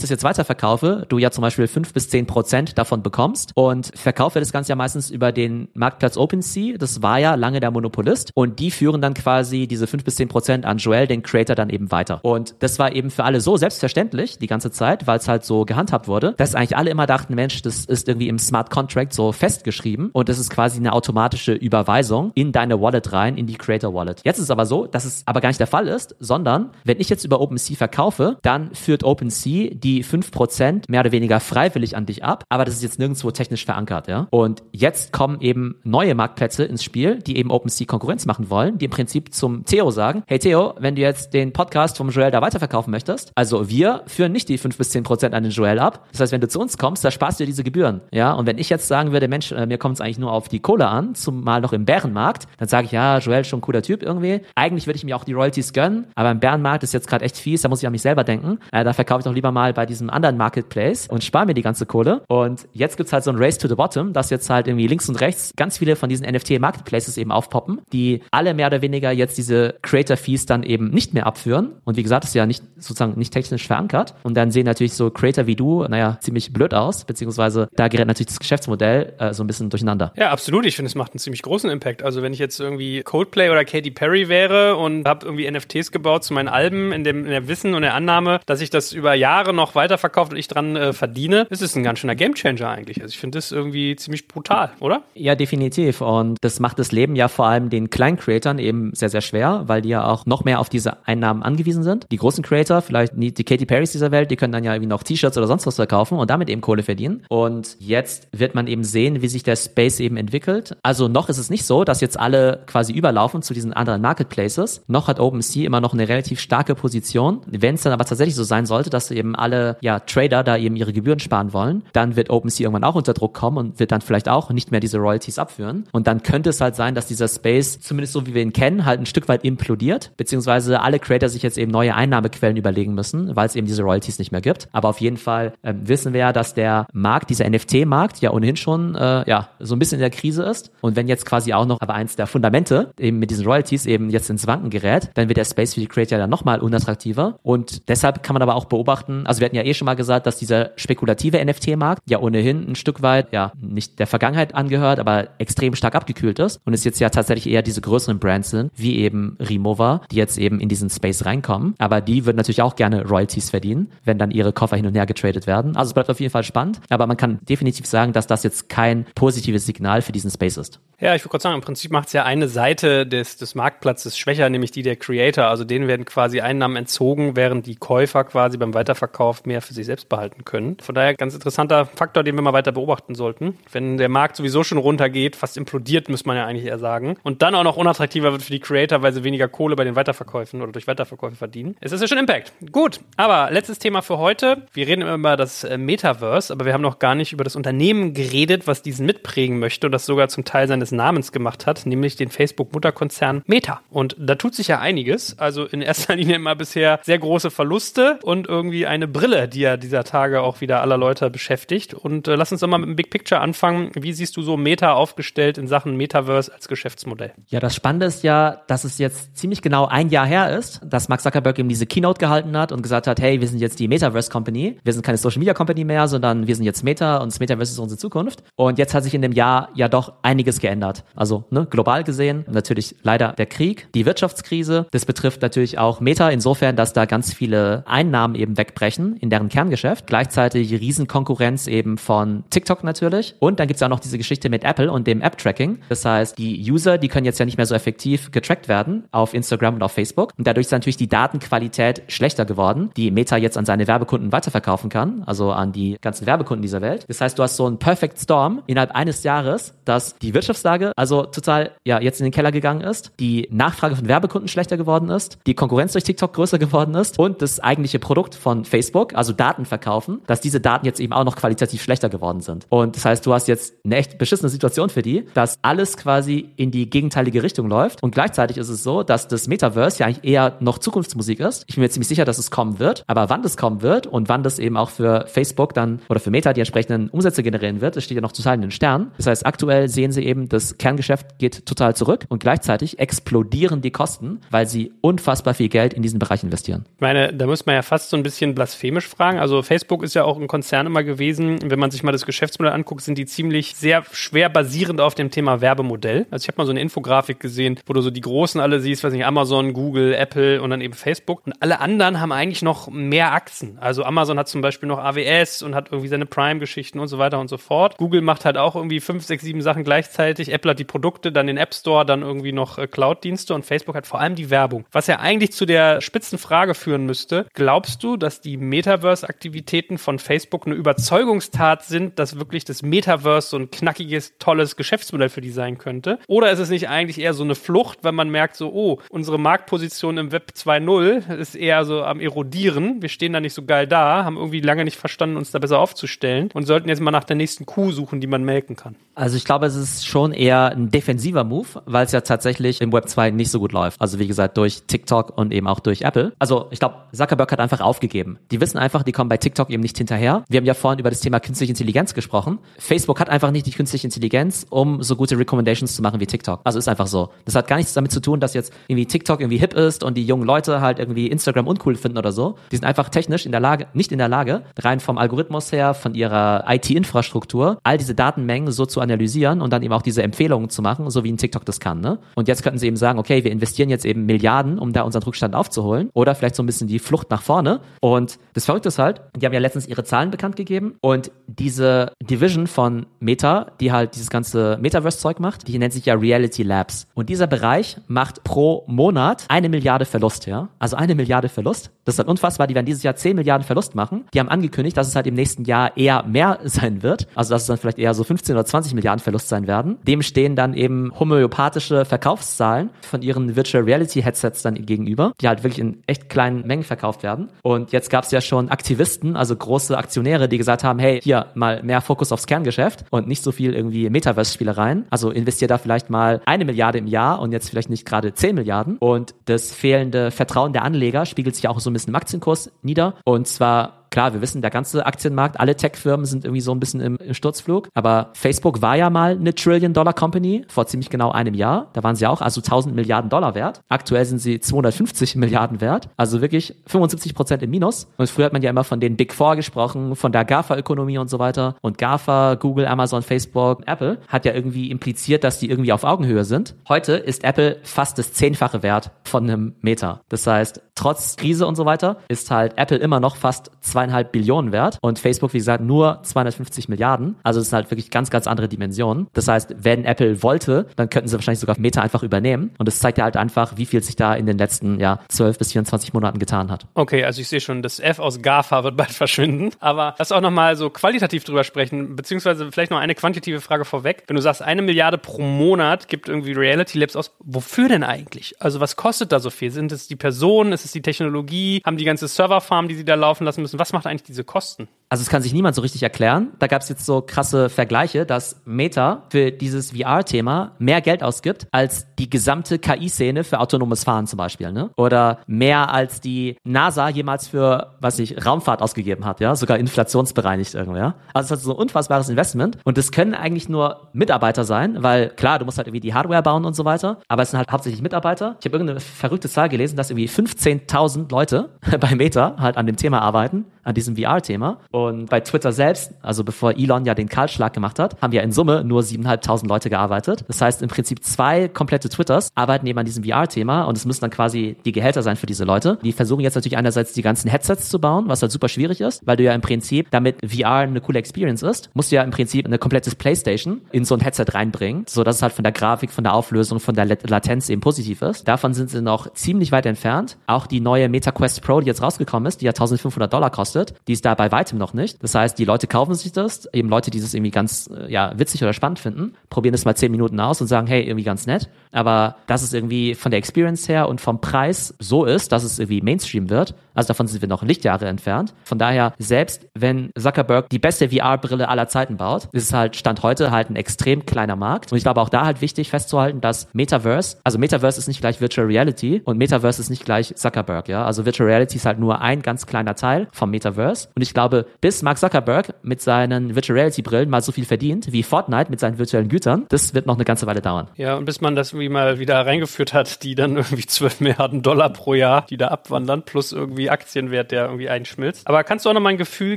das 0.00 0.10
jetzt 0.10 0.24
weiterverkaufe, 0.24 1.06
du 1.08 1.18
ja 1.18 1.30
zum 1.30 1.42
Beispiel 1.42 1.66
fünf 1.66 1.92
bis 1.92 2.08
zehn 2.08 2.26
Prozent 2.26 2.78
davon 2.78 3.02
bekommst 3.02 3.52
und 3.54 3.90
verkaufe 3.94 4.40
das 4.40 4.52
Ganze 4.52 4.70
ja 4.70 4.76
meistens 4.76 5.10
über 5.10 5.32
den 5.32 5.68
Marktplatz 5.74 6.16
OpenSea. 6.16 6.76
Das 6.78 7.02
war 7.02 7.18
ja 7.18 7.34
lange 7.34 7.60
der 7.60 7.70
Monopolist 7.70 8.30
und 8.34 8.58
die 8.58 8.70
führen 8.70 9.00
dann 9.00 9.14
quasi 9.14 9.66
diese 9.66 9.86
fünf 9.86 10.04
bis 10.04 10.16
zehn 10.16 10.28
Prozent 10.28 10.64
an 10.64 10.78
Joel, 10.78 11.06
den 11.06 11.22
Creator, 11.22 11.56
dann 11.56 11.70
eben 11.70 11.90
weiter. 11.90 12.20
Und 12.22 12.54
das 12.60 12.78
war 12.78 12.92
eben 12.94 13.10
für 13.10 13.24
alle 13.24 13.40
so 13.40 13.56
selbstverständlich 13.56 14.38
die 14.38 14.46
ganze 14.46 14.70
Zeit, 14.70 15.06
weil 15.06 15.18
es 15.18 15.28
halt 15.28 15.44
so 15.44 15.64
gehandhabt 15.64 16.08
wurde, 16.08 16.34
dass 16.36 16.54
eigentlich 16.54 16.76
alle 16.76 16.90
immer 16.90 17.06
dachten, 17.06 17.34
Mensch, 17.34 17.62
das 17.62 17.84
ist 17.84 18.08
irgendwie 18.08 18.28
im 18.28 18.38
Smart 18.52 18.68
Contract 18.68 19.14
so 19.14 19.32
festgeschrieben 19.32 20.10
und 20.12 20.28
das 20.28 20.38
ist 20.38 20.50
quasi 20.50 20.78
eine 20.78 20.92
automatische 20.92 21.54
Überweisung 21.54 22.32
in 22.34 22.52
deine 22.52 22.82
Wallet 22.82 23.10
rein, 23.14 23.38
in 23.38 23.46
die 23.46 23.54
Creator 23.54 23.94
Wallet. 23.94 24.20
Jetzt 24.24 24.36
ist 24.36 24.44
es 24.44 24.50
aber 24.50 24.66
so, 24.66 24.86
dass 24.86 25.06
es 25.06 25.22
aber 25.24 25.40
gar 25.40 25.48
nicht 25.48 25.58
der 25.58 25.66
Fall 25.66 25.88
ist, 25.88 26.14
sondern 26.20 26.68
wenn 26.84 27.00
ich 27.00 27.08
jetzt 27.08 27.24
über 27.24 27.40
OpenSea 27.40 27.76
verkaufe, 27.76 28.36
dann 28.42 28.74
führt 28.74 29.04
OpenSea 29.04 29.70
die 29.72 30.02
fünf 30.02 30.30
Prozent 30.32 30.86
mehr 30.90 31.00
oder 31.00 31.12
weniger 31.12 31.40
freiwillig 31.40 31.96
an 31.96 32.04
dich 32.04 32.24
ab, 32.24 32.44
aber 32.50 32.66
das 32.66 32.74
ist 32.74 32.82
jetzt 32.82 32.98
nirgendwo 32.98 33.30
technisch 33.30 33.64
verankert, 33.64 34.06
ja. 34.06 34.26
Und 34.28 34.62
jetzt 34.70 35.14
kommen 35.14 35.40
eben 35.40 35.76
neue 35.82 36.14
Marktplätze 36.14 36.64
ins 36.64 36.84
Spiel, 36.84 37.20
die 37.20 37.38
eben 37.38 37.50
OpenSea 37.50 37.86
Konkurrenz 37.86 38.26
machen 38.26 38.50
wollen, 38.50 38.76
die 38.76 38.84
im 38.84 38.90
Prinzip 38.90 39.32
zum 39.32 39.64
Theo 39.64 39.90
sagen, 39.90 40.24
hey 40.26 40.38
Theo, 40.38 40.74
wenn 40.78 40.94
du 40.94 41.00
jetzt 41.00 41.32
den 41.32 41.54
Podcast 41.54 41.96
vom 41.96 42.10
Joel 42.10 42.30
da 42.30 42.42
weiterverkaufen 42.42 42.90
möchtest, 42.90 43.32
also 43.34 43.70
wir 43.70 44.02
führen 44.06 44.32
nicht 44.32 44.50
die 44.50 44.58
fünf 44.58 44.76
bis 44.76 44.90
zehn 44.90 45.04
Prozent 45.04 45.34
an 45.34 45.42
den 45.42 45.52
Joel 45.52 45.78
ab. 45.78 46.06
Das 46.12 46.20
heißt, 46.20 46.32
wenn 46.32 46.42
du 46.42 46.48
zu 46.48 46.60
uns 46.60 46.76
kommst, 46.76 47.02
da 47.02 47.10
sparst 47.10 47.40
du 47.40 47.44
dir 47.44 47.46
diese 47.46 47.64
Gebühren, 47.64 48.02
ja. 48.10 48.41
Und 48.42 48.46
wenn 48.46 48.58
ich 48.58 48.70
jetzt 48.70 48.88
sagen 48.88 49.12
würde, 49.12 49.28
Mensch, 49.28 49.52
äh, 49.52 49.66
mir 49.66 49.78
kommt 49.78 49.94
es 49.94 50.00
eigentlich 50.00 50.18
nur 50.18 50.32
auf 50.32 50.48
die 50.48 50.58
Kohle 50.58 50.88
an, 50.88 51.14
zumal 51.14 51.60
noch 51.60 51.72
im 51.72 51.84
Bärenmarkt, 51.84 52.48
dann 52.58 52.66
sage 52.66 52.86
ich, 52.86 52.90
ja, 52.90 53.18
Joel 53.18 53.42
ist 53.42 53.46
schon 53.46 53.60
ein 53.60 53.62
cooler 53.62 53.82
Typ 53.82 54.02
irgendwie. 54.02 54.40
Eigentlich 54.56 54.88
würde 54.88 54.96
ich 54.96 55.04
mir 55.04 55.14
auch 55.14 55.22
die 55.22 55.32
Royalties 55.32 55.72
gönnen, 55.72 56.06
aber 56.16 56.32
im 56.32 56.40
Bärenmarkt 56.40 56.82
ist 56.82 56.92
jetzt 56.92 57.06
gerade 57.06 57.24
echt 57.24 57.36
fies, 57.36 57.62
da 57.62 57.68
muss 57.68 57.80
ich 57.82 57.86
an 57.86 57.92
mich 57.92 58.02
selber 58.02 58.24
denken. 58.24 58.58
Äh, 58.72 58.82
da 58.82 58.94
verkaufe 58.94 59.20
ich 59.20 59.24
doch 59.26 59.32
lieber 59.32 59.52
mal 59.52 59.72
bei 59.72 59.86
diesem 59.86 60.10
anderen 60.10 60.36
Marketplace 60.36 61.06
und 61.06 61.22
spare 61.22 61.46
mir 61.46 61.54
die 61.54 61.62
ganze 61.62 61.86
Kohle. 61.86 62.22
Und 62.26 62.66
jetzt 62.72 62.96
gibt's 62.96 63.12
halt 63.12 63.22
so 63.22 63.30
ein 63.30 63.36
Race 63.36 63.58
to 63.58 63.68
the 63.68 63.76
Bottom, 63.76 64.12
dass 64.12 64.30
jetzt 64.30 64.50
halt 64.50 64.66
irgendwie 64.66 64.88
links 64.88 65.08
und 65.08 65.20
rechts 65.20 65.52
ganz 65.54 65.78
viele 65.78 65.94
von 65.94 66.08
diesen 66.08 66.26
NFT-Marketplaces 66.26 67.18
eben 67.18 67.30
aufpoppen, 67.30 67.80
die 67.92 68.22
alle 68.32 68.54
mehr 68.54 68.66
oder 68.66 68.82
weniger 68.82 69.12
jetzt 69.12 69.38
diese 69.38 69.76
Creator-Fees 69.82 70.46
dann 70.46 70.64
eben 70.64 70.90
nicht 70.90 71.14
mehr 71.14 71.26
abführen. 71.26 71.74
Und 71.84 71.96
wie 71.96 72.02
gesagt, 72.02 72.24
ist 72.24 72.34
ja 72.34 72.44
nicht 72.44 72.64
sozusagen 72.74 73.16
nicht 73.16 73.32
technisch 73.32 73.68
verankert. 73.68 74.16
Und 74.24 74.36
dann 74.36 74.50
sehen 74.50 74.66
natürlich 74.66 74.94
so 74.94 75.12
Creator 75.12 75.46
wie 75.46 75.54
du, 75.54 75.84
naja, 75.84 76.18
ziemlich 76.20 76.52
blöd 76.52 76.74
aus, 76.74 77.04
beziehungsweise 77.04 77.68
da 77.76 77.86
gerät 77.86 78.08
natürlich 78.08 78.31
das 78.32 78.40
Geschäftsmodell 78.40 79.14
äh, 79.18 79.32
so 79.32 79.42
ein 79.42 79.46
bisschen 79.46 79.70
durcheinander. 79.70 80.12
Ja, 80.16 80.30
absolut. 80.30 80.66
Ich 80.66 80.76
finde, 80.76 80.88
es 80.88 80.94
macht 80.94 81.12
einen 81.12 81.18
ziemlich 81.18 81.42
großen 81.42 81.70
Impact. 81.70 82.02
Also 82.02 82.22
wenn 82.22 82.32
ich 82.32 82.38
jetzt 82.38 82.60
irgendwie 82.60 83.02
Coldplay 83.02 83.50
oder 83.50 83.64
Katy 83.64 83.90
Perry 83.90 84.28
wäre 84.28 84.76
und 84.76 85.06
habe 85.06 85.26
irgendwie 85.26 85.50
NFTs 85.50 85.92
gebaut 85.92 86.24
zu 86.24 86.34
meinen 86.34 86.48
Alben 86.48 86.92
in 86.92 87.04
dem 87.04 87.24
in 87.24 87.30
der 87.30 87.48
Wissen 87.48 87.74
und 87.74 87.82
der 87.82 87.94
Annahme, 87.94 88.40
dass 88.46 88.60
ich 88.60 88.70
das 88.70 88.92
über 88.92 89.14
Jahre 89.14 89.54
noch 89.54 89.74
weiterverkauft 89.74 90.32
und 90.32 90.38
ich 90.38 90.48
dran 90.48 90.76
äh, 90.76 90.92
verdiene, 90.92 91.46
ist 91.62 91.76
ein 91.76 91.82
ganz 91.82 92.00
schöner 92.00 92.14
Gamechanger 92.14 92.68
eigentlich. 92.68 93.00
Also 93.00 93.12
ich 93.12 93.18
finde 93.18 93.38
das 93.38 93.52
irgendwie 93.52 93.96
ziemlich 93.96 94.28
brutal, 94.28 94.72
oder? 94.80 95.02
Ja, 95.14 95.34
definitiv. 95.34 96.00
Und 96.00 96.38
das 96.40 96.60
macht 96.60 96.78
das 96.78 96.92
Leben 96.92 97.16
ja 97.16 97.28
vor 97.28 97.46
allem 97.46 97.70
den 97.70 97.90
kleinen 97.90 98.16
Creatoren 98.16 98.58
eben 98.58 98.92
sehr, 98.94 99.08
sehr 99.08 99.20
schwer, 99.20 99.62
weil 99.66 99.82
die 99.82 99.90
ja 99.90 100.06
auch 100.06 100.26
noch 100.26 100.44
mehr 100.44 100.60
auf 100.60 100.68
diese 100.68 101.06
Einnahmen 101.06 101.42
angewiesen 101.42 101.82
sind. 101.82 102.06
Die 102.10 102.16
großen 102.16 102.42
Creator, 102.44 102.82
vielleicht 102.82 103.12
die 103.16 103.32
Katy 103.32 103.66
Perrys 103.66 103.92
dieser 103.92 104.10
Welt, 104.10 104.30
die 104.30 104.36
können 104.36 104.52
dann 104.52 104.64
ja 104.64 104.72
irgendwie 104.74 104.88
noch 104.88 105.02
T-Shirts 105.02 105.38
oder 105.38 105.46
sonst 105.46 105.66
was 105.66 105.76
verkaufen 105.76 106.18
und 106.18 106.30
damit 106.30 106.50
eben 106.50 106.60
Kohle 106.60 106.82
verdienen. 106.82 107.24
Und 107.28 107.76
jetzt 107.78 108.11
wird 108.32 108.54
man 108.54 108.66
eben 108.66 108.84
sehen, 108.84 109.22
wie 109.22 109.28
sich 109.28 109.42
der 109.42 109.56
Space 109.56 110.00
eben 110.00 110.16
entwickelt. 110.16 110.76
Also 110.82 111.08
noch 111.08 111.28
ist 111.28 111.38
es 111.38 111.50
nicht 111.50 111.64
so, 111.64 111.84
dass 111.84 112.00
jetzt 112.00 112.18
alle 112.18 112.62
quasi 112.66 112.92
überlaufen 112.92 113.42
zu 113.42 113.54
diesen 113.54 113.72
anderen 113.72 114.02
Marketplaces. 114.02 114.82
Noch 114.86 115.08
hat 115.08 115.20
OpenSea 115.20 115.66
immer 115.66 115.80
noch 115.80 115.92
eine 115.92 116.08
relativ 116.08 116.40
starke 116.40 116.74
Position. 116.74 117.40
Wenn 117.46 117.74
es 117.76 117.82
dann 117.82 117.92
aber 117.92 118.04
tatsächlich 118.04 118.34
so 118.34 118.44
sein 118.44 118.66
sollte, 118.66 118.90
dass 118.90 119.10
eben 119.10 119.36
alle 119.36 119.76
ja, 119.80 120.00
Trader 120.00 120.42
da 120.44 120.56
eben 120.56 120.76
ihre 120.76 120.92
Gebühren 120.92 121.18
sparen 121.18 121.52
wollen, 121.52 121.82
dann 121.92 122.16
wird 122.16 122.30
OpenSea 122.30 122.64
irgendwann 122.64 122.84
auch 122.84 122.94
unter 122.94 123.14
Druck 123.14 123.34
kommen 123.34 123.58
und 123.58 123.80
wird 123.80 123.92
dann 123.92 124.00
vielleicht 124.00 124.28
auch 124.28 124.50
nicht 124.50 124.70
mehr 124.70 124.80
diese 124.80 124.98
Royalties 124.98 125.38
abführen. 125.38 125.84
Und 125.92 126.06
dann 126.06 126.22
könnte 126.22 126.50
es 126.50 126.60
halt 126.60 126.76
sein, 126.76 126.94
dass 126.94 127.06
dieser 127.06 127.28
Space, 127.28 127.80
zumindest 127.80 128.12
so 128.12 128.26
wie 128.26 128.34
wir 128.34 128.42
ihn 128.42 128.52
kennen, 128.52 128.84
halt 128.84 129.00
ein 129.00 129.06
Stück 129.06 129.28
weit 129.28 129.44
implodiert, 129.44 130.12
beziehungsweise 130.16 130.80
alle 130.80 130.98
Creator 130.98 131.28
sich 131.28 131.42
jetzt 131.42 131.58
eben 131.58 131.70
neue 131.70 131.94
Einnahmequellen 131.94 132.56
überlegen 132.56 132.94
müssen, 132.94 133.34
weil 133.36 133.46
es 133.46 133.56
eben 133.56 133.66
diese 133.66 133.82
Royalties 133.82 134.18
nicht 134.18 134.32
mehr 134.32 134.40
gibt. 134.40 134.68
Aber 134.72 134.88
auf 134.88 135.00
jeden 135.00 135.16
Fall 135.16 135.52
ähm, 135.62 135.88
wissen 135.88 136.12
wir 136.12 136.20
ja, 136.20 136.32
dass 136.32 136.54
der 136.54 136.86
Markt, 136.92 137.30
dieser 137.30 137.48
NFT-Markt, 137.48 138.01
NFT-Markt 138.02 138.20
ja 138.20 138.32
ohnehin 138.32 138.56
schon 138.56 138.94
äh, 138.94 139.28
ja 139.28 139.48
so 139.60 139.74
ein 139.74 139.78
bisschen 139.78 139.96
in 139.96 140.00
der 140.00 140.10
Krise 140.10 140.42
ist. 140.44 140.70
Und 140.80 140.96
wenn 140.96 141.08
jetzt 141.08 141.26
quasi 141.26 141.52
auch 141.52 141.66
noch 141.66 141.80
aber 141.80 141.94
eins 141.94 142.16
der 142.16 142.26
Fundamente 142.26 142.92
eben 142.98 143.18
mit 143.18 143.30
diesen 143.30 143.46
Royalties 143.46 143.86
eben 143.86 144.10
jetzt 144.10 144.30
ins 144.30 144.46
Wanken 144.46 144.70
gerät, 144.70 145.10
dann 145.14 145.28
wird 145.28 145.36
der 145.36 145.44
Space 145.44 145.74
für 145.74 145.80
die 145.80 145.86
Creator 145.86 146.18
dann 146.18 146.30
nochmal 146.30 146.60
unattraktiver. 146.60 147.38
Und 147.42 147.88
deshalb 147.88 148.22
kann 148.22 148.34
man 148.34 148.42
aber 148.42 148.54
auch 148.54 148.66
beobachten, 148.66 149.26
also 149.26 149.40
wir 149.40 149.46
hatten 149.46 149.56
ja 149.56 149.62
eh 149.62 149.74
schon 149.74 149.86
mal 149.86 149.94
gesagt, 149.94 150.26
dass 150.26 150.36
dieser 150.36 150.70
spekulative 150.76 151.44
NFT-Markt 151.44 152.02
ja 152.08 152.18
ohnehin 152.18 152.70
ein 152.70 152.74
Stück 152.74 153.02
weit 153.02 153.32
ja 153.32 153.52
nicht 153.60 153.98
der 153.98 154.06
Vergangenheit 154.06 154.54
angehört, 154.54 154.98
aber 154.98 155.28
extrem 155.38 155.74
stark 155.74 155.94
abgekühlt 155.94 156.38
ist. 156.38 156.60
Und 156.64 156.74
es 156.74 156.84
jetzt 156.84 157.00
ja 157.00 157.10
tatsächlich 157.10 157.52
eher 157.52 157.62
diese 157.62 157.80
größeren 157.80 158.18
Brands 158.18 158.50
sind, 158.50 158.72
wie 158.76 158.98
eben 158.98 159.36
Remover, 159.40 160.02
die 160.10 160.16
jetzt 160.16 160.38
eben 160.38 160.60
in 160.60 160.68
diesen 160.68 160.90
Space 160.90 161.24
reinkommen, 161.24 161.74
aber 161.78 162.00
die 162.00 162.26
würden 162.26 162.36
natürlich 162.36 162.62
auch 162.62 162.76
gerne 162.76 163.06
Royalties 163.06 163.50
verdienen, 163.50 163.90
wenn 164.04 164.18
dann 164.18 164.30
ihre 164.30 164.52
Koffer 164.52 164.76
hin 164.76 164.86
und 164.86 164.94
her 164.94 165.06
getradet 165.06 165.46
werden. 165.46 165.76
Also 165.76 165.90
es 165.90 165.94
bleibt 165.94 166.10
auf 166.10 166.20
jeden 166.20 166.32
Fall 166.32 166.42
spannend, 166.42 166.80
aber 166.88 167.06
man 167.06 167.16
kann 167.16 167.38
definitiv 167.48 167.86
sagen, 167.92 168.12
dass 168.12 168.26
das 168.26 168.42
jetzt 168.42 168.68
kein 168.68 169.06
positives 169.14 169.64
Signal 169.64 170.02
für 170.02 170.10
diesen 170.10 170.32
Space 170.32 170.56
ist. 170.56 170.80
Ja, 171.02 171.16
ich 171.16 171.22
würde 171.22 171.30
kurz 171.30 171.42
sagen, 171.42 171.56
im 171.56 171.62
Prinzip 171.62 171.90
macht 171.90 172.06
es 172.06 172.12
ja 172.12 172.22
eine 172.22 172.46
Seite 172.46 173.08
des, 173.08 173.36
des 173.36 173.56
Marktplatzes 173.56 174.16
schwächer, 174.16 174.48
nämlich 174.48 174.70
die 174.70 174.84
der 174.84 174.94
Creator. 174.94 175.46
Also 175.46 175.64
denen 175.64 175.88
werden 175.88 176.04
quasi 176.04 176.40
Einnahmen 176.40 176.76
entzogen, 176.76 177.34
während 177.34 177.66
die 177.66 177.74
Käufer 177.74 178.22
quasi 178.22 178.56
beim 178.56 178.72
Weiterverkauf 178.72 179.44
mehr 179.44 179.62
für 179.62 179.74
sich 179.74 179.86
selbst 179.86 180.08
behalten 180.08 180.44
können. 180.44 180.76
Von 180.80 180.94
daher 180.94 181.14
ganz 181.14 181.34
interessanter 181.34 181.86
Faktor, 181.86 182.22
den 182.22 182.36
wir 182.36 182.42
mal 182.42 182.52
weiter 182.52 182.70
beobachten 182.70 183.16
sollten. 183.16 183.58
Wenn 183.72 183.96
der 183.96 184.08
Markt 184.08 184.36
sowieso 184.36 184.62
schon 184.62 184.78
runtergeht, 184.78 185.34
fast 185.34 185.56
implodiert, 185.56 186.08
muss 186.08 186.24
man 186.24 186.36
ja 186.36 186.46
eigentlich 186.46 186.66
eher 186.66 186.78
sagen, 186.78 187.16
und 187.24 187.42
dann 187.42 187.56
auch 187.56 187.64
noch 187.64 187.76
unattraktiver 187.76 188.30
wird 188.30 188.44
für 188.44 188.52
die 188.52 188.60
Creator, 188.60 189.02
weil 189.02 189.12
sie 189.12 189.24
weniger 189.24 189.48
Kohle 189.48 189.74
bei 189.74 189.82
den 189.82 189.96
Weiterverkäufen 189.96 190.62
oder 190.62 190.70
durch 190.70 190.86
Weiterverkäufe 190.86 191.34
verdienen, 191.34 191.74
ist 191.80 191.90
das 191.90 192.00
ja 192.00 192.06
schon 192.06 192.18
Impact. 192.18 192.52
Gut, 192.70 193.00
aber 193.16 193.50
letztes 193.50 193.80
Thema 193.80 194.02
für 194.02 194.18
heute. 194.18 194.68
Wir 194.72 194.86
reden 194.86 195.02
immer 195.02 195.14
über 195.14 195.36
das 195.36 195.64
äh, 195.64 195.78
Metaverse, 195.78 196.52
aber 196.52 196.64
wir 196.64 196.72
haben 196.72 196.80
noch 196.80 197.00
gar 197.00 197.16
nicht 197.16 197.32
über 197.32 197.42
das 197.42 197.56
Unternehmen 197.56 198.14
geredet, 198.14 198.68
was 198.68 198.82
diesen 198.82 199.04
mitprägen 199.04 199.58
möchte 199.58 199.88
und 199.88 199.90
das 199.90 200.06
sogar 200.06 200.28
zum 200.28 200.44
Teil 200.44 200.68
seines 200.68 200.91
Namens 200.92 201.32
gemacht 201.32 201.66
hat, 201.66 201.86
nämlich 201.86 202.16
den 202.16 202.28
Facebook-Mutterkonzern 202.28 203.42
Meta. 203.46 203.80
Und 203.90 204.16
da 204.18 204.34
tut 204.34 204.54
sich 204.54 204.68
ja 204.68 204.78
einiges. 204.78 205.38
Also 205.38 205.64
in 205.64 205.82
erster 205.82 206.16
Linie 206.22 206.36
immer 206.36 206.54
bisher 206.54 207.00
sehr 207.02 207.18
große 207.18 207.50
Verluste 207.50 208.18
und 208.22 208.48
irgendwie 208.48 208.86
eine 208.86 209.08
Brille, 209.08 209.48
die 209.48 209.60
ja 209.60 209.76
dieser 209.76 210.04
Tage 210.04 210.42
auch 210.42 210.60
wieder 210.60 210.80
aller 210.80 210.96
Leute 210.96 211.30
beschäftigt. 211.30 211.94
Und 211.94 212.28
äh, 212.28 212.34
lass 212.36 212.52
uns 212.52 212.60
doch 212.60 212.68
mal 212.68 212.78
mit 212.78 212.88
dem 212.88 212.96
Big 212.96 213.10
Picture 213.10 213.40
anfangen. 213.40 213.90
Wie 213.94 214.12
siehst 214.12 214.36
du 214.36 214.42
so 214.42 214.56
Meta 214.56 214.92
aufgestellt 214.92 215.58
in 215.58 215.66
Sachen 215.66 215.96
Metaverse 215.96 216.52
als 216.52 216.68
Geschäftsmodell? 216.68 217.32
Ja, 217.48 217.60
das 217.60 217.74
Spannende 217.74 218.06
ist 218.06 218.22
ja, 218.22 218.62
dass 218.66 218.84
es 218.84 218.98
jetzt 218.98 219.36
ziemlich 219.36 219.62
genau 219.62 219.86
ein 219.86 220.08
Jahr 220.10 220.26
her 220.26 220.56
ist, 220.56 220.80
dass 220.84 221.08
Mark 221.08 221.20
Zuckerberg 221.20 221.58
eben 221.58 221.68
diese 221.68 221.86
Keynote 221.86 222.18
gehalten 222.18 222.56
hat 222.56 222.72
und 222.72 222.82
gesagt 222.82 223.06
hat, 223.06 223.20
hey, 223.20 223.40
wir 223.40 223.48
sind 223.48 223.58
jetzt 223.58 223.78
die 223.78 223.88
Metaverse 223.88 224.30
Company. 224.30 224.78
Wir 224.82 224.92
sind 224.92 225.02
keine 225.04 225.18
Social 225.18 225.38
Media 225.38 225.54
Company 225.54 225.84
mehr, 225.84 226.08
sondern 226.08 226.46
wir 226.46 226.56
sind 226.56 226.64
jetzt 226.64 226.82
Meta 226.84 227.18
und 227.18 227.32
das 227.32 227.40
Metaverse 227.40 227.72
ist 227.72 227.78
unsere 227.78 227.98
Zukunft. 227.98 228.42
Und 228.56 228.78
jetzt 228.78 228.94
hat 228.94 229.04
sich 229.04 229.14
in 229.14 229.22
dem 229.22 229.32
Jahr 229.32 229.70
ja 229.74 229.88
doch 229.88 230.14
einiges 230.22 230.60
geändert. 230.60 230.81
Also 231.14 231.44
ne, 231.50 231.66
global 231.68 232.04
gesehen 232.04 232.44
natürlich 232.50 232.96
leider 233.02 233.32
der 233.32 233.46
Krieg, 233.46 233.88
die 233.94 234.06
Wirtschaftskrise. 234.06 234.86
Das 234.90 235.06
betrifft 235.06 235.42
natürlich 235.42 235.78
auch 235.78 236.00
Meta 236.00 236.28
insofern, 236.28 236.76
dass 236.76 236.92
da 236.92 237.04
ganz 237.04 237.32
viele 237.32 237.84
Einnahmen 237.86 238.34
eben 238.34 238.56
wegbrechen 238.56 239.16
in 239.16 239.30
deren 239.30 239.48
Kerngeschäft. 239.48 240.06
Gleichzeitig 240.06 240.72
Riesenkonkurrenz 240.72 241.66
eben 241.66 241.98
von 241.98 242.44
TikTok 242.50 242.84
natürlich. 242.84 243.34
Und 243.38 243.60
dann 243.60 243.68
gibt 243.68 243.76
es 243.76 243.82
auch 243.82 243.88
noch 243.88 244.00
diese 244.00 244.18
Geschichte 244.18 244.48
mit 244.48 244.64
Apple 244.64 244.90
und 244.90 245.06
dem 245.06 245.20
App-Tracking. 245.20 245.78
Das 245.88 246.04
heißt, 246.04 246.38
die 246.38 246.70
User, 246.70 246.98
die 246.98 247.08
können 247.08 247.24
jetzt 247.24 247.38
ja 247.38 247.44
nicht 247.44 247.56
mehr 247.56 247.66
so 247.66 247.74
effektiv 247.74 248.30
getrackt 248.30 248.68
werden 248.68 249.04
auf 249.12 249.34
Instagram 249.34 249.74
und 249.74 249.82
auf 249.82 249.92
Facebook. 249.92 250.32
Und 250.36 250.46
dadurch 250.46 250.66
ist 250.66 250.72
natürlich 250.72 250.96
die 250.96 251.08
Datenqualität 251.08 252.02
schlechter 252.08 252.44
geworden, 252.44 252.90
die 252.96 253.10
Meta 253.10 253.36
jetzt 253.36 253.58
an 253.58 253.64
seine 253.64 253.86
Werbekunden 253.86 254.32
weiterverkaufen 254.32 254.90
kann, 254.90 255.22
also 255.26 255.52
an 255.52 255.72
die 255.72 255.96
ganzen 256.00 256.26
Werbekunden 256.26 256.62
dieser 256.62 256.80
Welt. 256.80 257.04
Das 257.08 257.20
heißt, 257.20 257.38
du 257.38 257.42
hast 257.42 257.56
so 257.56 257.66
einen 257.66 257.78
Perfect 257.78 258.18
Storm 258.18 258.62
innerhalb 258.66 258.92
eines 258.92 259.22
Jahres, 259.22 259.74
dass 259.84 260.16
die 260.16 260.34
Wirtschaftslage 260.34 260.71
also 260.96 261.24
total 261.24 261.72
ja 261.84 262.00
jetzt 262.00 262.20
in 262.20 262.24
den 262.24 262.32
Keller 262.32 262.52
gegangen 262.52 262.80
ist, 262.80 263.12
die 263.20 263.48
Nachfrage 263.50 263.96
von 263.96 264.08
Werbekunden 264.08 264.48
schlechter 264.48 264.76
geworden 264.76 265.08
ist, 265.08 265.38
die 265.46 265.54
Konkurrenz 265.54 265.92
durch 265.92 266.04
TikTok 266.04 266.32
größer 266.32 266.58
geworden 266.58 266.94
ist 266.94 267.18
und 267.18 267.42
das 267.42 267.60
eigentliche 267.60 267.98
Produkt 267.98 268.34
von 268.34 268.64
Facebook, 268.64 269.14
also 269.14 269.32
Daten 269.32 269.64
verkaufen, 269.64 270.20
dass 270.26 270.40
diese 270.40 270.60
Daten 270.60 270.86
jetzt 270.86 271.00
eben 271.00 271.12
auch 271.12 271.24
noch 271.24 271.36
qualitativ 271.36 271.82
schlechter 271.82 272.08
geworden 272.08 272.40
sind. 272.40 272.66
Und 272.68 272.96
das 272.96 273.04
heißt, 273.04 273.26
du 273.26 273.32
hast 273.32 273.48
jetzt 273.48 273.74
eine 273.84 273.96
echt 273.96 274.18
beschissene 274.18 274.48
Situation 274.48 274.88
für 274.88 275.02
die, 275.02 275.26
dass 275.34 275.58
alles 275.62 275.96
quasi 275.96 276.50
in 276.56 276.70
die 276.70 276.88
gegenteilige 276.88 277.42
Richtung 277.42 277.68
läuft 277.68 278.02
und 278.02 278.12
gleichzeitig 278.14 278.58
ist 278.58 278.68
es 278.68 278.82
so, 278.82 279.02
dass 279.02 279.28
das 279.28 279.48
Metaverse 279.48 280.00
ja 280.00 280.06
eigentlich 280.06 280.24
eher 280.24 280.56
noch 280.60 280.78
Zukunftsmusik 280.78 281.40
ist. 281.40 281.64
Ich 281.66 281.76
bin 281.76 281.82
mir 281.82 281.90
ziemlich 281.90 282.08
sicher, 282.08 282.24
dass 282.24 282.38
es 282.38 282.50
kommen 282.50 282.78
wird, 282.78 283.04
aber 283.06 283.28
wann 283.30 283.42
das 283.42 283.56
kommen 283.56 283.82
wird 283.82 284.06
und 284.06 284.28
wann 284.28 284.42
das 284.42 284.58
eben 284.58 284.76
auch 284.76 284.90
für 284.90 285.26
Facebook 285.26 285.74
dann 285.74 286.00
oder 286.08 286.20
für 286.20 286.30
Meta 286.30 286.52
die 286.52 286.60
entsprechenden 286.60 287.08
Umsätze 287.10 287.42
generieren 287.42 287.80
wird, 287.80 287.96
das 287.96 288.04
steht 288.04 288.16
ja 288.16 288.20
noch 288.22 288.32
total 288.32 288.54
in 288.56 288.62
den 288.62 288.70
Sternen. 288.70 289.12
Das 289.16 289.26
heißt, 289.26 289.46
aktuell 289.46 289.88
sehen 289.88 290.12
sie 290.12 290.24
eben, 290.24 290.48
das 290.52 290.78
Kerngeschäft 290.78 291.38
geht 291.38 291.66
total 291.66 291.96
zurück 291.96 292.26
und 292.28 292.40
gleichzeitig 292.40 292.98
explodieren 292.98 293.80
die 293.80 293.90
Kosten, 293.90 294.40
weil 294.50 294.66
sie 294.66 294.92
unfassbar 295.00 295.54
viel 295.54 295.68
Geld 295.68 295.94
in 295.94 296.02
diesen 296.02 296.18
Bereich 296.18 296.42
investieren. 296.42 296.84
Ich 296.96 297.00
meine, 297.00 297.32
da 297.32 297.46
muss 297.46 297.66
man 297.66 297.74
ja 297.74 297.82
fast 297.82 298.10
so 298.10 298.16
ein 298.16 298.22
bisschen 298.22 298.54
blasphemisch 298.54 299.08
fragen. 299.08 299.38
Also 299.38 299.62
Facebook 299.62 300.02
ist 300.02 300.14
ja 300.14 300.24
auch 300.24 300.38
ein 300.38 300.46
Konzern 300.46 300.86
immer 300.86 301.02
gewesen. 301.02 301.58
Wenn 301.64 301.78
man 301.78 301.90
sich 301.90 302.02
mal 302.02 302.12
das 302.12 302.26
Geschäftsmodell 302.26 302.74
anguckt, 302.74 303.02
sind 303.02 303.16
die 303.16 303.26
ziemlich 303.26 303.74
sehr 303.74 304.04
schwer 304.12 304.48
basierend 304.48 305.00
auf 305.00 305.14
dem 305.14 305.30
Thema 305.30 305.60
Werbemodell. 305.60 306.26
Also 306.30 306.44
ich 306.44 306.48
habe 306.48 306.58
mal 306.58 306.66
so 306.66 306.72
eine 306.72 306.80
Infografik 306.80 307.40
gesehen, 307.40 307.80
wo 307.86 307.92
du 307.92 308.00
so 308.00 308.10
die 308.10 308.20
großen 308.20 308.60
alle 308.60 308.80
siehst, 308.80 309.04
weiß 309.04 309.12
nicht, 309.12 309.24
Amazon, 309.24 309.72
Google, 309.72 310.14
Apple 310.14 310.60
und 310.60 310.70
dann 310.70 310.80
eben 310.80 310.94
Facebook. 310.94 311.46
Und 311.46 311.54
alle 311.60 311.80
anderen 311.80 312.20
haben 312.20 312.32
eigentlich 312.32 312.62
noch 312.62 312.88
mehr 312.90 313.32
Achsen. 313.32 313.78
Also 313.78 314.04
Amazon 314.04 314.38
hat 314.38 314.48
zum 314.48 314.60
Beispiel 314.60 314.88
noch 314.88 314.98
AWS 314.98 315.62
und 315.62 315.74
hat 315.74 315.88
irgendwie 315.90 316.08
seine 316.08 316.26
Prime-Geschichten 316.26 316.98
und 316.98 317.08
so 317.08 317.18
weiter 317.18 317.40
und 317.40 317.48
so 317.48 317.56
fort. 317.56 317.96
Google 317.96 318.20
macht 318.20 318.44
halt 318.44 318.56
auch 318.56 318.76
irgendwie 318.76 319.00
fünf, 319.00 319.24
sechs, 319.24 319.42
sieben 319.42 319.62
Sachen 319.62 319.84
gleichzeitig. 319.84 320.41
Apple 320.50 320.70
hat 320.70 320.78
die 320.78 320.84
Produkte, 320.84 321.32
dann 321.32 321.46
den 321.46 321.56
App 321.56 321.74
Store, 321.74 322.04
dann 322.04 322.22
irgendwie 322.22 322.52
noch 322.52 322.78
äh, 322.78 322.86
Cloud-Dienste 322.86 323.54
und 323.54 323.64
Facebook 323.64 323.94
hat 323.94 324.06
vor 324.06 324.20
allem 324.20 324.34
die 324.34 324.50
Werbung. 324.50 324.84
Was 324.92 325.06
ja 325.06 325.18
eigentlich 325.18 325.52
zu 325.52 325.66
der 325.66 326.00
spitzen 326.00 326.38
Frage 326.38 326.74
führen 326.74 327.06
müsste. 327.06 327.46
Glaubst 327.54 328.02
du, 328.02 328.16
dass 328.16 328.40
die 328.40 328.56
Metaverse-Aktivitäten 328.56 329.98
von 329.98 330.18
Facebook 330.18 330.66
eine 330.66 330.74
Überzeugungstat 330.74 331.84
sind, 331.84 332.18
dass 332.18 332.38
wirklich 332.38 332.64
das 332.64 332.82
Metaverse 332.82 333.48
so 333.48 333.56
ein 333.56 333.70
knackiges, 333.70 334.38
tolles 334.38 334.76
Geschäftsmodell 334.76 335.28
für 335.28 335.40
die 335.40 335.50
sein 335.50 335.78
könnte? 335.78 336.18
Oder 336.26 336.50
ist 336.50 336.58
es 336.58 336.70
nicht 336.70 336.88
eigentlich 336.88 337.20
eher 337.20 337.34
so 337.34 337.44
eine 337.44 337.54
Flucht, 337.54 338.00
wenn 338.02 338.14
man 338.14 338.30
merkt 338.30 338.56
so, 338.56 338.72
oh, 338.72 338.98
unsere 339.10 339.38
Marktposition 339.38 340.18
im 340.18 340.32
Web 340.32 340.52
2.0 340.56 341.34
ist 341.36 341.54
eher 341.54 341.84
so 341.84 342.02
am 342.02 342.20
erodieren. 342.20 343.00
Wir 343.00 343.08
stehen 343.08 343.32
da 343.32 343.40
nicht 343.40 343.54
so 343.54 343.64
geil 343.64 343.86
da, 343.86 344.24
haben 344.24 344.36
irgendwie 344.36 344.60
lange 344.60 344.84
nicht 344.84 344.96
verstanden, 344.96 345.36
uns 345.36 345.50
da 345.50 345.58
besser 345.58 345.78
aufzustellen 345.78 346.50
und 346.52 346.66
sollten 346.66 346.88
jetzt 346.88 347.00
mal 347.00 347.10
nach 347.10 347.24
der 347.24 347.36
nächsten 347.36 347.66
Kuh 347.66 347.92
suchen, 347.92 348.20
die 348.20 348.26
man 348.26 348.44
melken 348.44 348.76
kann. 348.76 348.96
Also 349.14 349.36
ich 349.36 349.44
glaube, 349.44 349.66
es 349.66 349.76
ist 349.76 350.06
schon 350.06 350.31
eher 350.32 350.70
ein 350.70 350.90
defensiver 350.90 351.44
Move, 351.44 351.68
weil 351.86 352.06
es 352.06 352.12
ja 352.12 352.20
tatsächlich 352.20 352.80
im 352.80 352.92
Web 352.92 353.08
2 353.08 353.30
nicht 353.30 353.50
so 353.50 353.58
gut 353.58 353.72
läuft. 353.72 354.00
Also 354.00 354.18
wie 354.18 354.26
gesagt, 354.26 354.56
durch 354.56 354.82
TikTok 354.86 355.36
und 355.36 355.52
eben 355.52 355.66
auch 355.66 355.80
durch 355.80 356.02
Apple. 356.02 356.32
Also 356.38 356.66
ich 356.70 356.78
glaube, 356.78 356.96
Zuckerberg 357.12 357.52
hat 357.52 357.60
einfach 357.60 357.80
aufgegeben. 357.80 358.38
Die 358.50 358.60
wissen 358.60 358.78
einfach, 358.78 359.02
die 359.02 359.12
kommen 359.12 359.28
bei 359.28 359.36
TikTok 359.36 359.70
eben 359.70 359.82
nicht 359.82 359.98
hinterher. 359.98 360.44
Wir 360.48 360.58
haben 360.58 360.66
ja 360.66 360.74
vorhin 360.74 360.98
über 360.98 361.10
das 361.10 361.20
Thema 361.20 361.40
künstliche 361.40 361.72
Intelligenz 361.72 362.14
gesprochen. 362.14 362.58
Facebook 362.78 363.20
hat 363.20 363.28
einfach 363.28 363.50
nicht 363.50 363.66
die 363.66 363.72
künstliche 363.72 364.06
Intelligenz, 364.06 364.66
um 364.70 365.02
so 365.02 365.16
gute 365.16 365.38
Recommendations 365.38 365.94
zu 365.94 366.02
machen 366.02 366.20
wie 366.20 366.26
TikTok. 366.26 366.60
Also 366.64 366.78
ist 366.78 366.88
einfach 366.88 367.06
so. 367.06 367.30
Das 367.44 367.54
hat 367.54 367.68
gar 367.68 367.76
nichts 367.76 367.92
damit 367.92 368.12
zu 368.12 368.20
tun, 368.20 368.40
dass 368.40 368.54
jetzt 368.54 368.72
irgendwie 368.88 369.06
TikTok 369.06 369.40
irgendwie 369.40 369.58
hip 369.58 369.74
ist 369.74 370.02
und 370.02 370.16
die 370.16 370.24
jungen 370.24 370.44
Leute 370.44 370.80
halt 370.80 370.98
irgendwie 370.98 371.28
Instagram 371.28 371.66
uncool 371.66 371.94
finden 371.96 372.18
oder 372.18 372.32
so. 372.32 372.56
Die 372.70 372.76
sind 372.76 372.84
einfach 372.84 373.08
technisch 373.08 373.46
in 373.46 373.52
der 373.52 373.60
Lage, 373.60 373.86
nicht 373.94 374.12
in 374.12 374.18
der 374.18 374.28
Lage, 374.28 374.62
rein 374.78 375.00
vom 375.00 375.18
Algorithmus 375.18 375.72
her, 375.72 375.94
von 375.94 376.14
ihrer 376.14 376.64
IT-Infrastruktur, 376.68 377.78
all 377.82 377.98
diese 377.98 378.14
Datenmengen 378.14 378.72
so 378.72 378.86
zu 378.86 379.00
analysieren 379.00 379.60
und 379.60 379.72
dann 379.72 379.82
eben 379.82 379.92
auch 379.92 380.02
diese 380.02 380.21
Empfehlungen 380.22 380.70
zu 380.70 380.82
machen, 380.82 381.08
so 381.10 381.24
wie 381.24 381.32
ein 381.32 381.36
TikTok 381.36 381.64
das 381.64 381.80
kann. 381.80 382.00
Ne? 382.00 382.18
Und 382.34 382.48
jetzt 382.48 382.62
könnten 382.62 382.78
sie 382.78 382.86
eben 382.86 382.96
sagen, 382.96 383.18
okay, 383.18 383.44
wir 383.44 383.50
investieren 383.50 383.90
jetzt 383.90 384.04
eben 384.04 384.26
Milliarden, 384.26 384.78
um 384.78 384.92
da 384.92 385.02
unseren 385.02 385.22
Rückstand 385.22 385.54
aufzuholen 385.54 386.10
oder 386.14 386.34
vielleicht 386.34 386.56
so 386.56 386.62
ein 386.62 386.66
bisschen 386.66 386.88
die 386.88 386.98
Flucht 386.98 387.30
nach 387.30 387.42
vorne. 387.42 387.80
Und 388.00 388.38
das 388.54 388.64
Verrückte 388.64 388.88
ist 388.88 388.98
halt, 388.98 389.22
die 389.36 389.44
haben 389.46 389.52
ja 389.52 389.60
letztens 389.60 389.86
ihre 389.86 390.04
Zahlen 390.04 390.30
bekannt 390.30 390.56
gegeben 390.56 390.94
und 391.00 391.30
diese 391.46 392.12
Division 392.22 392.66
von 392.66 393.06
Meta, 393.20 393.72
die 393.80 393.92
halt 393.92 394.14
dieses 394.14 394.30
ganze 394.30 394.78
Metaverse-Zeug 394.80 395.40
macht, 395.40 395.68
die 395.68 395.78
nennt 395.78 395.92
sich 395.92 396.06
ja 396.06 396.14
Reality 396.14 396.62
Labs. 396.62 397.06
Und 397.14 397.28
dieser 397.28 397.46
Bereich 397.46 397.96
macht 398.08 398.44
pro 398.44 398.84
Monat 398.86 399.44
eine 399.48 399.68
Milliarde 399.68 400.04
Verlust, 400.04 400.46
ja? 400.46 400.68
Also 400.78 400.96
eine 400.96 401.14
Milliarde 401.14 401.48
Verlust. 401.48 401.90
Das 402.04 402.14
ist 402.14 402.18
halt 402.18 402.28
unfassbar. 402.28 402.66
Die 402.66 402.74
werden 402.74 402.86
dieses 402.86 403.02
Jahr 403.02 403.14
10 403.14 403.36
Milliarden 403.36 403.64
Verlust 403.64 403.94
machen. 403.94 404.24
Die 404.34 404.40
haben 404.40 404.48
angekündigt, 404.48 404.96
dass 404.96 405.08
es 405.08 405.16
halt 405.16 405.26
im 405.26 405.34
nächsten 405.34 405.64
Jahr 405.64 405.96
eher 405.96 406.24
mehr 406.24 406.60
sein 406.64 407.02
wird. 407.02 407.28
Also 407.34 407.54
dass 407.54 407.62
es 407.62 407.68
dann 407.68 407.76
vielleicht 407.76 407.98
eher 407.98 408.14
so 408.14 408.24
15 408.24 408.54
oder 408.54 408.64
20 408.64 408.94
Milliarden 408.94 409.20
Verlust 409.20 409.48
sein 409.48 409.66
werden. 409.66 409.98
Dem 410.12 410.20
stehen 410.20 410.56
dann 410.56 410.74
eben 410.74 411.10
homöopathische 411.18 412.04
Verkaufszahlen 412.04 412.90
von 413.00 413.22
ihren 413.22 413.56
Virtual 413.56 413.82
Reality 413.82 414.20
Headsets 414.20 414.60
dann 414.60 414.74
gegenüber, 414.74 415.32
die 415.40 415.48
halt 415.48 415.64
wirklich 415.64 415.78
in 415.78 416.02
echt 416.06 416.28
kleinen 416.28 416.66
Mengen 416.66 416.82
verkauft 416.82 417.22
werden. 417.22 417.48
Und 417.62 417.92
jetzt 417.92 418.10
gab 418.10 418.24
es 418.24 418.30
ja 418.30 418.42
schon 418.42 418.68
Aktivisten, 418.68 419.36
also 419.36 419.56
große 419.56 419.96
Aktionäre, 419.96 420.50
die 420.50 420.58
gesagt 420.58 420.84
haben, 420.84 420.98
hey, 420.98 421.18
hier 421.22 421.46
mal 421.54 421.82
mehr 421.82 422.02
Fokus 422.02 422.30
aufs 422.30 422.46
Kerngeschäft 422.46 423.06
und 423.08 423.26
nicht 423.26 423.42
so 423.42 423.52
viel 423.52 423.72
irgendwie 423.72 424.10
Metaverse-Spielereien. 424.10 425.06
Also 425.08 425.30
investiert 425.30 425.70
da 425.70 425.78
vielleicht 425.78 426.10
mal 426.10 426.42
eine 426.44 426.66
Milliarde 426.66 426.98
im 426.98 427.06
Jahr 427.06 427.40
und 427.40 427.52
jetzt 427.52 427.70
vielleicht 427.70 427.88
nicht 427.88 428.04
gerade 428.04 428.34
10 428.34 428.54
Milliarden. 428.54 428.98
Und 428.98 429.34
das 429.46 429.72
fehlende 429.72 430.30
Vertrauen 430.30 430.74
der 430.74 430.84
Anleger 430.84 431.24
spiegelt 431.24 431.56
sich 431.56 431.68
auch 431.68 431.80
so 431.80 431.88
ein 431.88 431.94
bisschen 431.94 432.10
im 432.10 432.16
Aktienkurs 432.16 432.70
nieder. 432.82 433.14
Und 433.24 433.48
zwar 433.48 434.01
klar, 434.12 434.32
wir 434.34 434.40
wissen, 434.40 434.62
der 434.62 434.70
ganze 434.70 435.04
Aktienmarkt, 435.04 435.58
alle 435.58 435.74
Tech-Firmen 435.74 436.24
sind 436.26 436.44
irgendwie 436.44 436.60
so 436.60 436.70
ein 436.70 436.78
bisschen 436.78 437.00
im, 437.00 437.16
im 437.16 437.34
Sturzflug. 437.34 437.88
Aber 437.94 438.30
Facebook 438.34 438.80
war 438.82 438.96
ja 438.96 439.10
mal 439.10 439.32
eine 439.32 439.54
Trillion-Dollar-Company 439.54 440.66
vor 440.68 440.86
ziemlich 440.86 441.10
genau 441.10 441.32
einem 441.32 441.54
Jahr. 441.54 441.88
Da 441.94 442.04
waren 442.04 442.14
sie 442.14 442.26
auch 442.26 442.40
also 442.40 442.60
1000 442.60 442.94
Milliarden 442.94 443.30
Dollar 443.30 443.56
wert. 443.56 443.80
Aktuell 443.88 444.24
sind 444.24 444.38
sie 444.38 444.60
250 444.60 445.34
Milliarden 445.36 445.80
wert. 445.80 446.08
Also 446.16 446.40
wirklich 446.40 446.74
75 446.86 447.34
Prozent 447.34 447.62
im 447.62 447.70
Minus. 447.70 448.06
Und 448.18 448.28
früher 448.30 448.44
hat 448.44 448.52
man 448.52 448.62
ja 448.62 448.70
immer 448.70 448.84
von 448.84 449.00
den 449.00 449.16
Big 449.16 449.32
Four 449.32 449.56
gesprochen, 449.56 450.14
von 450.14 450.30
der 450.30 450.44
GAFA-Ökonomie 450.44 451.18
und 451.18 451.28
so 451.28 451.38
weiter. 451.38 451.74
Und 451.80 451.98
GAFA, 451.98 452.54
Google, 452.54 452.86
Amazon, 452.86 453.22
Facebook, 453.22 453.82
Apple 453.86 454.18
hat 454.28 454.44
ja 454.44 454.52
irgendwie 454.52 454.90
impliziert, 454.90 455.42
dass 455.42 455.58
die 455.58 455.70
irgendwie 455.70 455.92
auf 455.92 456.04
Augenhöhe 456.04 456.44
sind. 456.44 456.74
Heute 456.88 457.14
ist 457.14 457.44
Apple 457.44 457.78
fast 457.82 458.18
das 458.18 458.34
zehnfache 458.34 458.82
Wert 458.82 459.10
von 459.24 459.44
einem 459.44 459.74
Meta. 459.80 460.20
Das 460.28 460.46
heißt, 460.46 460.82
trotz 460.94 461.36
Krise 461.36 461.66
und 461.66 461.76
so 461.76 461.86
weiter 461.86 462.18
ist 462.28 462.50
halt 462.50 462.76
Apple 462.76 462.98
immer 462.98 463.18
noch 463.18 463.36
fast 463.36 463.70
zweieinhalb 464.02 464.32
Billionen 464.32 464.72
wert 464.72 464.98
und 465.00 465.18
Facebook, 465.18 465.52
wie 465.52 465.58
gesagt, 465.58 465.82
nur 465.84 466.20
250 466.22 466.88
Milliarden. 466.88 467.36
Also 467.44 467.60
es 467.60 467.68
ist 467.68 467.72
halt 467.72 467.90
wirklich 467.90 468.10
ganz, 468.10 468.30
ganz 468.30 468.48
andere 468.48 468.68
Dimensionen. 468.68 469.28
Das 469.32 469.46
heißt, 469.46 469.76
wenn 469.78 470.04
Apple 470.04 470.42
wollte, 470.42 470.88
dann 470.96 471.08
könnten 471.08 471.28
sie 471.28 471.36
wahrscheinlich 471.36 471.60
sogar 471.60 471.78
Meta 471.78 472.02
einfach 472.02 472.24
übernehmen. 472.24 472.72
Und 472.78 472.88
es 472.88 472.98
zeigt 472.98 473.18
ja 473.18 473.24
halt 473.24 473.36
einfach, 473.36 473.76
wie 473.76 473.86
viel 473.86 474.02
sich 474.02 474.16
da 474.16 474.34
in 474.34 474.46
den 474.46 474.58
letzten 474.58 474.98
ja, 474.98 475.20
12 475.28 475.58
bis 475.58 475.72
24 475.72 476.14
Monaten 476.14 476.40
getan 476.40 476.70
hat. 476.70 476.86
Okay, 476.94 477.24
also 477.24 477.40
ich 477.40 477.48
sehe 477.48 477.60
schon, 477.60 477.82
das 477.82 478.00
F 478.00 478.18
aus 478.18 478.42
GAFA 478.42 478.82
wird 478.82 478.96
bald 478.96 479.10
verschwinden. 479.12 479.70
Aber 479.78 480.16
lass 480.18 480.32
auch 480.32 480.40
nochmal 480.40 480.74
so 480.74 480.90
qualitativ 480.90 481.44
drüber 481.44 481.62
sprechen, 481.62 482.16
beziehungsweise 482.16 482.72
vielleicht 482.72 482.90
noch 482.90 482.98
eine 482.98 483.14
quantitative 483.14 483.60
Frage 483.60 483.84
vorweg. 483.84 484.24
Wenn 484.26 484.34
du 484.34 484.42
sagst, 484.42 484.62
eine 484.62 484.82
Milliarde 484.82 485.18
pro 485.18 485.42
Monat 485.42 486.08
gibt 486.08 486.28
irgendwie 486.28 486.52
Reality 486.52 486.98
Labs 486.98 487.14
aus, 487.14 487.32
wofür 487.38 487.88
denn 487.88 488.02
eigentlich? 488.02 488.54
Also 488.58 488.80
was 488.80 488.96
kostet 488.96 489.30
da 489.30 489.38
so 489.38 489.50
viel? 489.50 489.70
Sind 489.70 489.92
es 489.92 490.08
die 490.08 490.16
Personen? 490.16 490.72
Ist 490.72 490.84
es 490.84 490.90
die 490.90 491.02
Technologie? 491.02 491.80
Haben 491.84 491.96
die 491.96 492.04
ganze 492.04 492.26
Serverfarm, 492.26 492.88
die 492.88 492.96
sie 492.96 493.04
da 493.04 493.14
laufen 493.14 493.44
lassen 493.44 493.62
müssen? 493.62 493.78
Was 493.78 493.91
macht 493.92 494.06
eigentlich 494.06 494.22
diese 494.22 494.44
Kosten? 494.44 494.88
Also 495.12 495.20
es 495.20 495.28
kann 495.28 495.42
sich 495.42 495.52
niemand 495.52 495.74
so 495.74 495.82
richtig 495.82 496.02
erklären. 496.02 496.52
Da 496.58 496.68
gab 496.68 496.80
es 496.80 496.88
jetzt 496.88 497.04
so 497.04 497.20
krasse 497.20 497.68
Vergleiche, 497.68 498.24
dass 498.24 498.62
Meta 498.64 499.24
für 499.28 499.52
dieses 499.52 499.90
VR-Thema 499.90 500.72
mehr 500.78 501.02
Geld 501.02 501.22
ausgibt 501.22 501.66
als 501.70 502.06
die 502.18 502.30
gesamte 502.30 502.78
KI-Szene 502.78 503.44
für 503.44 503.60
autonomes 503.60 504.04
Fahren 504.04 504.26
zum 504.26 504.38
Beispiel, 504.38 504.72
ne? 504.72 504.88
Oder 504.96 505.40
mehr 505.46 505.92
als 505.92 506.22
die 506.22 506.56
NASA 506.64 507.10
jemals 507.10 507.48
für, 507.48 507.92
was 508.00 508.18
ich, 508.18 508.46
Raumfahrt 508.46 508.80
ausgegeben 508.80 509.26
hat, 509.26 509.40
ja? 509.40 509.54
Sogar 509.54 509.76
inflationsbereinigt 509.76 510.74
irgendwie, 510.74 511.00
ja? 511.00 511.14
Also 511.34 511.48
es 511.52 511.60
hat 511.60 511.60
so 511.62 511.72
ein 511.72 511.76
unfassbares 511.76 512.30
Investment 512.30 512.78
und 512.84 512.96
es 512.96 513.12
können 513.12 513.34
eigentlich 513.34 513.68
nur 513.68 514.08
Mitarbeiter 514.14 514.64
sein, 514.64 515.02
weil 515.02 515.28
klar, 515.28 515.58
du 515.58 515.66
musst 515.66 515.76
halt 515.76 515.88
irgendwie 515.88 516.00
die 516.00 516.14
Hardware 516.14 516.42
bauen 516.42 516.64
und 516.64 516.72
so 516.72 516.86
weiter, 516.86 517.18
aber 517.28 517.42
es 517.42 517.50
sind 517.50 517.58
halt 517.58 517.70
hauptsächlich 517.70 518.00
Mitarbeiter. 518.00 518.56
Ich 518.60 518.64
habe 518.64 518.78
irgendeine 518.78 519.00
verrückte 519.00 519.50
Zahl 519.50 519.68
gelesen, 519.68 519.96
dass 519.96 520.08
irgendwie 520.08 520.30
15.000 520.30 521.30
Leute 521.30 521.68
bei 522.00 522.14
Meta 522.14 522.56
halt 522.58 522.78
an 522.78 522.86
dem 522.86 522.96
Thema 522.96 523.20
arbeiten, 523.20 523.66
an 523.84 523.94
diesem 523.94 524.16
VR-Thema. 524.16 524.78
Und 524.90 525.30
bei 525.30 525.40
Twitter 525.40 525.72
selbst, 525.72 526.12
also 526.22 526.44
bevor 526.44 526.76
Elon 526.76 527.04
ja 527.04 527.14
den 527.14 527.28
Kahlschlag 527.28 527.72
gemacht 527.72 527.98
hat, 527.98 528.20
haben 528.20 528.32
ja 528.32 528.42
in 528.42 528.52
Summe 528.52 528.84
nur 528.84 529.02
7.500 529.02 529.68
Leute 529.68 529.90
gearbeitet. 529.90 530.44
Das 530.48 530.60
heißt, 530.60 530.82
im 530.82 530.88
Prinzip 530.88 531.24
zwei 531.24 531.68
komplette 531.68 532.08
Twitters 532.08 532.50
arbeiten 532.54 532.86
eben 532.86 532.98
an 532.98 533.06
diesem 533.06 533.24
VR-Thema 533.24 533.84
und 533.84 533.96
es 533.96 534.04
müssen 534.04 534.20
dann 534.20 534.30
quasi 534.30 534.76
die 534.84 534.92
Gehälter 534.92 535.22
sein 535.22 535.36
für 535.36 535.46
diese 535.46 535.64
Leute. 535.64 535.98
Die 536.02 536.12
versuchen 536.12 536.40
jetzt 536.40 536.54
natürlich 536.54 536.76
einerseits 536.76 537.12
die 537.12 537.22
ganzen 537.22 537.50
Headsets 537.50 537.88
zu 537.88 538.00
bauen, 538.00 538.24
was 538.28 538.42
halt 538.42 538.52
super 538.52 538.68
schwierig 538.68 539.00
ist, 539.00 539.26
weil 539.26 539.36
du 539.36 539.44
ja 539.44 539.54
im 539.54 539.60
Prinzip, 539.60 540.10
damit 540.10 540.36
VR 540.44 540.76
eine 540.76 541.00
coole 541.00 541.18
Experience 541.18 541.62
ist, 541.62 541.90
musst 541.94 542.12
du 542.12 542.16
ja 542.16 542.22
im 542.22 542.30
Prinzip 542.30 542.66
eine 542.66 542.78
komplette 542.78 543.14
Playstation 543.14 543.82
in 543.92 544.04
so 544.04 544.14
ein 544.14 544.20
Headset 544.20 544.46
reinbringen, 544.48 545.04
so 545.08 545.24
dass 545.24 545.36
es 545.36 545.42
halt 545.42 545.52
von 545.52 545.64
der 545.64 545.72
Grafik, 545.72 546.10
von 546.10 546.24
der 546.24 546.34
Auflösung, 546.34 546.80
von 546.80 546.94
der 546.94 547.06
Latenz 547.06 547.68
eben 547.68 547.80
positiv 547.80 548.22
ist. 548.22 548.46
Davon 548.46 548.74
sind 548.74 548.90
sie 548.90 549.02
noch 549.02 549.32
ziemlich 549.32 549.72
weit 549.72 549.86
entfernt. 549.86 550.36
Auch 550.46 550.66
die 550.66 550.80
neue 550.80 551.08
Meta 551.08 551.32
Quest 551.32 551.62
Pro, 551.62 551.80
die 551.80 551.86
jetzt 551.86 552.02
rausgekommen 552.02 552.46
ist, 552.46 552.60
die 552.60 552.66
ja 552.66 552.70
1500 552.70 553.32
Dollar 553.32 553.50
kostet, 553.50 553.71
die 554.08 554.12
ist 554.12 554.24
da 554.24 554.34
bei 554.34 554.50
weitem 554.52 554.78
noch 554.78 554.94
nicht. 554.94 555.22
Das 555.22 555.34
heißt, 555.34 555.58
die 555.58 555.64
Leute 555.64 555.86
kaufen 555.86 556.14
sich 556.14 556.32
das, 556.32 556.68
eben 556.72 556.88
Leute, 556.88 557.10
die 557.10 557.20
das 557.20 557.34
irgendwie 557.34 557.50
ganz 557.50 557.88
äh, 557.88 558.10
ja, 558.10 558.32
witzig 558.38 558.62
oder 558.62 558.72
spannend 558.72 558.98
finden, 558.98 559.34
probieren 559.50 559.74
es 559.74 559.84
mal 559.84 559.96
zehn 559.96 560.10
Minuten 560.10 560.38
aus 560.40 560.60
und 560.60 560.66
sagen, 560.66 560.86
hey, 560.86 561.02
irgendwie 561.02 561.24
ganz 561.24 561.46
nett. 561.46 561.68
Aber 561.90 562.36
dass 562.46 562.62
es 562.62 562.72
irgendwie 562.72 563.14
von 563.14 563.30
der 563.30 563.38
Experience 563.38 563.88
her 563.88 564.08
und 564.08 564.20
vom 564.20 564.40
Preis 564.40 564.94
so 564.98 565.24
ist, 565.24 565.52
dass 565.52 565.64
es 565.64 565.78
irgendwie 565.78 566.00
Mainstream 566.00 566.50
wird, 566.50 566.74
also 566.94 567.08
davon 567.08 567.26
sind 567.26 567.40
wir 567.40 567.48
noch 567.48 567.62
Lichtjahre 567.62 568.06
entfernt. 568.06 568.54
Von 568.64 568.78
daher, 568.78 569.14
selbst 569.18 569.66
wenn 569.74 570.10
Zuckerberg 570.18 570.68
die 570.70 570.78
beste 570.78 571.08
VR-Brille 571.08 571.68
aller 571.68 571.88
Zeiten 571.88 572.16
baut, 572.16 572.48
ist 572.52 572.64
es 572.64 572.72
halt 572.72 572.96
Stand 572.96 573.22
heute 573.22 573.50
halt 573.50 573.70
ein 573.70 573.76
extrem 573.76 574.26
kleiner 574.26 574.56
Markt. 574.56 574.92
Und 574.92 574.98
ich 574.98 575.04
glaube 575.04 575.20
auch 575.20 575.28
da 575.28 575.44
halt 575.44 575.60
wichtig 575.60 575.90
festzuhalten, 575.90 576.40
dass 576.40 576.68
Metaverse, 576.72 577.38
also 577.44 577.58
Metaverse 577.58 577.98
ist 577.98 578.08
nicht 578.08 578.20
gleich 578.20 578.40
Virtual 578.40 578.66
Reality 578.66 579.22
und 579.24 579.38
Metaverse 579.38 579.80
ist 579.80 579.90
nicht 579.90 580.04
gleich 580.04 580.34
Zuckerberg, 580.34 580.88
ja. 580.88 581.04
Also 581.04 581.24
Virtual 581.24 581.48
Reality 581.48 581.76
ist 581.76 581.86
halt 581.86 581.98
nur 581.98 582.20
ein 582.20 582.42
ganz 582.42 582.66
kleiner 582.66 582.94
Teil 582.94 583.28
vom 583.32 583.50
Metaverse. 583.50 583.61
Und 583.64 584.22
ich 584.22 584.34
glaube, 584.34 584.66
bis 584.80 585.02
Mark 585.02 585.18
Zuckerberg 585.18 585.74
mit 585.82 586.00
seinen 586.00 586.54
Virtual 586.54 586.78
Reality 586.78 587.02
Brillen 587.02 587.30
mal 587.30 587.42
so 587.42 587.52
viel 587.52 587.64
verdient 587.64 588.12
wie 588.12 588.22
Fortnite 588.22 588.70
mit 588.70 588.80
seinen 588.80 588.98
virtuellen 588.98 589.28
Gütern, 589.28 589.66
das 589.68 589.94
wird 589.94 590.06
noch 590.06 590.14
eine 590.16 590.24
ganze 590.24 590.46
Weile 590.46 590.60
dauern. 590.60 590.88
Ja, 590.96 591.16
und 591.16 591.24
bis 591.24 591.40
man 591.40 591.54
das 591.54 591.72
irgendwie 591.72 591.88
mal 591.88 592.18
wieder 592.18 592.44
reingeführt 592.44 592.92
hat, 592.92 593.22
die 593.22 593.34
dann 593.34 593.56
irgendwie 593.56 593.86
12 593.86 594.20
Milliarden 594.20 594.62
Dollar 594.62 594.90
pro 594.90 595.14
Jahr, 595.14 595.46
die 595.48 595.56
da 595.56 595.68
abwandern, 595.68 596.22
plus 596.22 596.52
irgendwie 596.52 596.90
Aktienwert, 596.90 597.50
der 597.50 597.66
irgendwie 597.66 597.88
einschmilzt. 597.88 598.46
Aber 598.46 598.64
kannst 598.64 598.84
du 598.84 598.90
auch 598.90 598.94
noch 598.94 599.00
mal 599.00 599.10
ein 599.10 599.18
Gefühl 599.18 599.56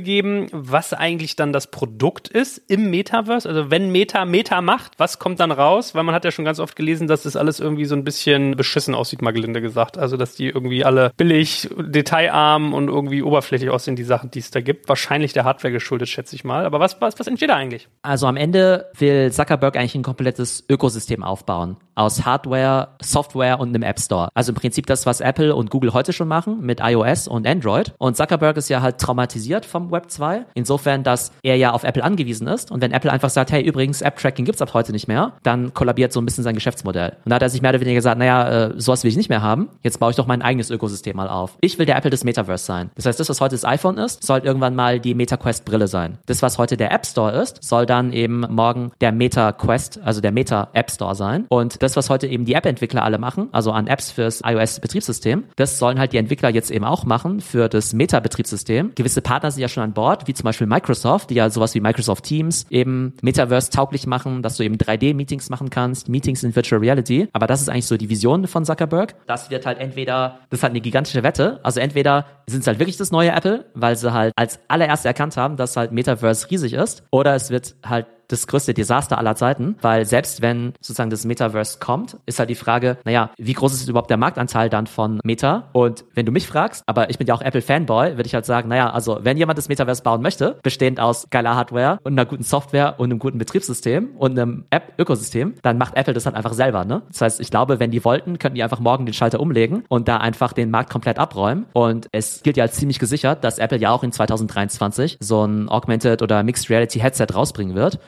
geben, 0.00 0.48
was 0.52 0.92
eigentlich 0.92 1.36
dann 1.36 1.52
das 1.52 1.68
Produkt 1.68 2.28
ist 2.28 2.58
im 2.68 2.90
Metaverse? 2.90 3.48
Also 3.48 3.70
wenn 3.70 3.90
Meta 3.90 4.24
Meta 4.24 4.60
macht, 4.60 4.92
was 4.98 5.18
kommt 5.18 5.40
dann 5.40 5.50
raus? 5.50 5.94
Weil 5.94 6.04
man 6.04 6.14
hat 6.14 6.24
ja 6.24 6.30
schon 6.30 6.44
ganz 6.44 6.60
oft 6.60 6.76
gelesen, 6.76 7.08
dass 7.08 7.22
das 7.22 7.36
alles 7.36 7.60
irgendwie 7.60 7.84
so 7.84 7.94
ein 7.94 8.04
bisschen 8.04 8.56
beschissen 8.56 8.94
aussieht, 8.94 9.22
mal 9.22 9.32
gelinde 9.32 9.60
gesagt. 9.60 9.98
Also 9.98 10.16
dass 10.16 10.34
die 10.34 10.48
irgendwie 10.48 10.84
alle 10.84 11.12
billig, 11.16 11.68
detailarm 11.76 12.72
und 12.72 12.88
irgendwie 12.88 13.22
oberflächlich 13.22 13.70
aussehen, 13.70 13.95
die 13.96 14.04
Sachen, 14.04 14.30
die 14.30 14.38
es 14.38 14.50
da 14.50 14.60
gibt. 14.60 14.88
Wahrscheinlich 14.88 15.32
der 15.32 15.44
Hardware 15.44 15.72
geschuldet, 15.72 16.08
schätze 16.08 16.36
ich 16.36 16.44
mal. 16.44 16.64
Aber 16.64 16.80
was, 16.80 17.00
was, 17.00 17.18
was 17.18 17.26
entsteht 17.26 17.50
da 17.50 17.56
eigentlich? 17.56 17.88
Also 18.02 18.26
am 18.26 18.36
Ende 18.36 18.90
will 18.98 19.32
Zuckerberg 19.32 19.76
eigentlich 19.76 19.94
ein 19.94 20.02
komplettes 20.02 20.64
Ökosystem 20.68 21.22
aufbauen. 21.22 21.76
Aus 21.96 22.24
Hardware, 22.24 22.88
Software 23.02 23.58
und 23.58 23.70
einem 23.70 23.82
App 23.82 23.98
Store. 23.98 24.28
Also 24.34 24.52
im 24.52 24.56
Prinzip 24.56 24.86
das, 24.86 25.06
was 25.06 25.20
Apple 25.20 25.56
und 25.56 25.70
Google 25.70 25.94
heute 25.94 26.12
schon 26.12 26.28
machen 26.28 26.60
mit 26.60 26.80
iOS 26.80 27.26
und 27.26 27.46
Android. 27.46 27.94
Und 27.98 28.16
Zuckerberg 28.16 28.56
ist 28.58 28.68
ja 28.68 28.82
halt 28.82 28.98
traumatisiert 28.98 29.64
vom 29.64 29.90
Web 29.90 30.10
2. 30.10 30.44
Insofern, 30.54 31.02
dass 31.02 31.32
er 31.42 31.56
ja 31.56 31.72
auf 31.72 31.84
Apple 31.84 32.04
angewiesen 32.04 32.46
ist. 32.46 32.70
Und 32.70 32.82
wenn 32.82 32.92
Apple 32.92 33.10
einfach 33.10 33.30
sagt, 33.30 33.50
hey, 33.50 33.62
übrigens, 33.62 34.02
App-Tracking 34.02 34.44
gibt's 34.44 34.60
ab 34.60 34.74
heute 34.74 34.92
nicht 34.92 35.08
mehr, 35.08 35.32
dann 35.42 35.72
kollabiert 35.72 36.12
so 36.12 36.20
ein 36.20 36.26
bisschen 36.26 36.44
sein 36.44 36.54
Geschäftsmodell. 36.54 37.16
Und 37.24 37.30
da 37.30 37.36
hat 37.36 37.42
er 37.42 37.48
sich 37.48 37.62
mehr 37.62 37.70
oder 37.70 37.80
weniger 37.80 37.96
gesagt, 37.96 38.18
naja, 38.18 38.66
äh, 38.66 38.74
sowas 38.76 39.02
will 39.02 39.10
ich 39.10 39.16
nicht 39.16 39.30
mehr 39.30 39.40
haben. 39.40 39.70
Jetzt 39.82 39.98
baue 39.98 40.10
ich 40.10 40.16
doch 40.16 40.26
mein 40.26 40.42
eigenes 40.42 40.70
Ökosystem 40.70 41.16
mal 41.16 41.28
auf. 41.28 41.56
Ich 41.62 41.78
will 41.78 41.86
der 41.86 41.96
Apple 41.96 42.10
des 42.10 42.24
Metaverse 42.24 42.64
sein. 42.64 42.90
Das 42.94 43.06
heißt, 43.06 43.18
das, 43.18 43.30
was 43.30 43.40
heute 43.40 43.54
das 43.54 43.64
iPhone 43.64 43.96
ist, 43.96 44.22
soll 44.22 44.40
irgendwann 44.40 44.74
mal 44.74 45.00
die 45.00 45.14
MetaQuest 45.14 45.64
Brille 45.64 45.88
sein. 45.88 46.18
Das, 46.26 46.42
was 46.42 46.58
heute 46.58 46.76
der 46.76 46.92
App 46.92 47.06
Store 47.06 47.32
ist, 47.32 47.64
soll 47.64 47.86
dann 47.86 48.12
eben 48.12 48.40
morgen 48.50 48.92
der 49.00 49.12
MetaQuest, 49.12 50.00
also 50.04 50.20
der 50.20 50.32
Meta 50.32 50.68
App 50.74 50.90
Store 50.90 51.14
sein. 51.14 51.46
Und 51.48 51.82
das, 51.86 51.96
was 51.96 52.10
heute 52.10 52.26
eben 52.26 52.44
die 52.44 52.54
App-Entwickler 52.54 53.02
alle 53.02 53.18
machen, 53.18 53.48
also 53.52 53.72
an 53.72 53.86
Apps 53.86 54.10
fürs 54.10 54.42
iOS-Betriebssystem, 54.44 55.44
das 55.56 55.78
sollen 55.78 55.98
halt 55.98 56.12
die 56.12 56.18
Entwickler 56.18 56.50
jetzt 56.50 56.70
eben 56.70 56.84
auch 56.84 57.04
machen 57.04 57.40
für 57.40 57.68
das 57.68 57.94
Meta-Betriebssystem. 57.94 58.92
Gewisse 58.94 59.22
Partner 59.22 59.50
sind 59.50 59.62
ja 59.62 59.68
schon 59.68 59.82
an 59.82 59.92
Bord, 59.92 60.26
wie 60.26 60.34
zum 60.34 60.44
Beispiel 60.44 60.66
Microsoft, 60.66 61.30
die 61.30 61.34
ja 61.34 61.48
sowas 61.50 61.74
wie 61.74 61.80
Microsoft 61.80 62.24
Teams 62.24 62.66
eben 62.70 63.14
Metaverse 63.22 63.70
tauglich 63.70 64.06
machen, 64.06 64.42
dass 64.42 64.56
du 64.56 64.64
eben 64.64 64.76
3D-Meetings 64.76 65.50
machen 65.50 65.70
kannst, 65.70 66.08
Meetings 66.08 66.42
in 66.42 66.54
Virtual 66.54 66.80
Reality. 66.80 67.28
Aber 67.32 67.46
das 67.46 67.62
ist 67.62 67.68
eigentlich 67.68 67.86
so 67.86 67.96
die 67.96 68.10
Vision 68.10 68.46
von 68.46 68.64
Zuckerberg. 68.64 69.14
Das 69.26 69.50
wird 69.50 69.66
halt 69.66 69.78
entweder, 69.78 70.40
das 70.50 70.58
ist 70.58 70.62
halt 70.62 70.72
eine 70.72 70.80
gigantische 70.80 71.22
Wette. 71.22 71.60
Also 71.62 71.80
entweder 71.80 72.26
sind 72.46 72.60
es 72.60 72.66
halt 72.66 72.78
wirklich 72.78 72.96
das 72.96 73.10
neue 73.10 73.30
Apple, 73.30 73.66
weil 73.74 73.96
sie 73.96 74.12
halt 74.12 74.32
als 74.36 74.58
allererste 74.68 75.08
erkannt 75.08 75.36
haben, 75.36 75.56
dass 75.56 75.76
halt 75.76 75.92
Metaverse 75.92 76.50
riesig 76.50 76.72
ist, 76.72 77.04
oder 77.10 77.34
es 77.34 77.50
wird 77.50 77.76
halt 77.84 78.06
das 78.28 78.46
größte 78.46 78.74
Desaster 78.74 79.18
aller 79.18 79.36
Zeiten, 79.36 79.76
weil 79.80 80.04
selbst 80.04 80.42
wenn 80.42 80.72
sozusagen 80.80 81.10
das 81.10 81.24
Metaverse 81.24 81.78
kommt, 81.78 82.16
ist 82.26 82.38
halt 82.38 82.50
die 82.50 82.54
Frage, 82.54 82.98
naja, 83.04 83.30
wie 83.36 83.52
groß 83.52 83.74
ist 83.74 83.88
überhaupt 83.88 84.10
der 84.10 84.16
Marktanteil 84.16 84.68
dann 84.68 84.86
von 84.86 85.20
Meta? 85.24 85.68
Und 85.72 86.04
wenn 86.14 86.26
du 86.26 86.32
mich 86.32 86.46
fragst, 86.46 86.82
aber 86.86 87.10
ich 87.10 87.18
bin 87.18 87.26
ja 87.26 87.34
auch 87.34 87.42
Apple-Fanboy, 87.42 88.16
würde 88.16 88.26
ich 88.26 88.34
halt 88.34 88.46
sagen, 88.46 88.68
naja, 88.68 88.90
also 88.90 89.18
wenn 89.22 89.36
jemand 89.36 89.58
das 89.58 89.68
Metaverse 89.68 90.02
bauen 90.02 90.22
möchte, 90.22 90.58
bestehend 90.62 91.00
aus 91.00 91.28
geiler 91.30 91.54
Hardware 91.54 91.98
und 92.02 92.12
einer 92.12 92.26
guten 92.26 92.42
Software 92.42 92.94
und 92.98 93.10
einem 93.10 93.18
guten 93.18 93.38
Betriebssystem 93.38 94.10
und 94.16 94.38
einem 94.38 94.64
App-Ökosystem, 94.70 95.54
dann 95.62 95.78
macht 95.78 95.96
Apple 95.96 96.14
das 96.14 96.26
halt 96.26 96.36
einfach 96.36 96.52
selber, 96.52 96.84
ne? 96.84 97.02
Das 97.08 97.20
heißt, 97.20 97.40
ich 97.40 97.50
glaube, 97.50 97.80
wenn 97.80 97.90
die 97.90 98.04
wollten, 98.04 98.38
könnten 98.38 98.56
die 98.56 98.62
einfach 98.62 98.80
morgen 98.80 99.06
den 99.06 99.14
Schalter 99.14 99.40
umlegen 99.40 99.84
und 99.88 100.08
da 100.08 100.18
einfach 100.18 100.52
den 100.52 100.70
Markt 100.70 100.90
komplett 100.90 101.18
abräumen. 101.18 101.66
Und 101.72 102.08
es 102.12 102.42
gilt 102.42 102.56
ja 102.56 102.64
als 102.64 102.76
ziemlich 102.76 102.98
gesichert, 102.98 103.44
dass 103.44 103.58
Apple 103.58 103.78
ja 103.78 103.90
auch 103.90 104.02
in 104.02 104.12
2023 104.12 105.18
so 105.20 105.44
ein 105.44 105.68
Augmented 105.68 106.22
oder 106.22 106.42
Mixed 106.42 106.70
Reality 106.70 107.00
Headset 107.00 107.26
rausbringen 107.34 107.74
wird. 107.74 107.98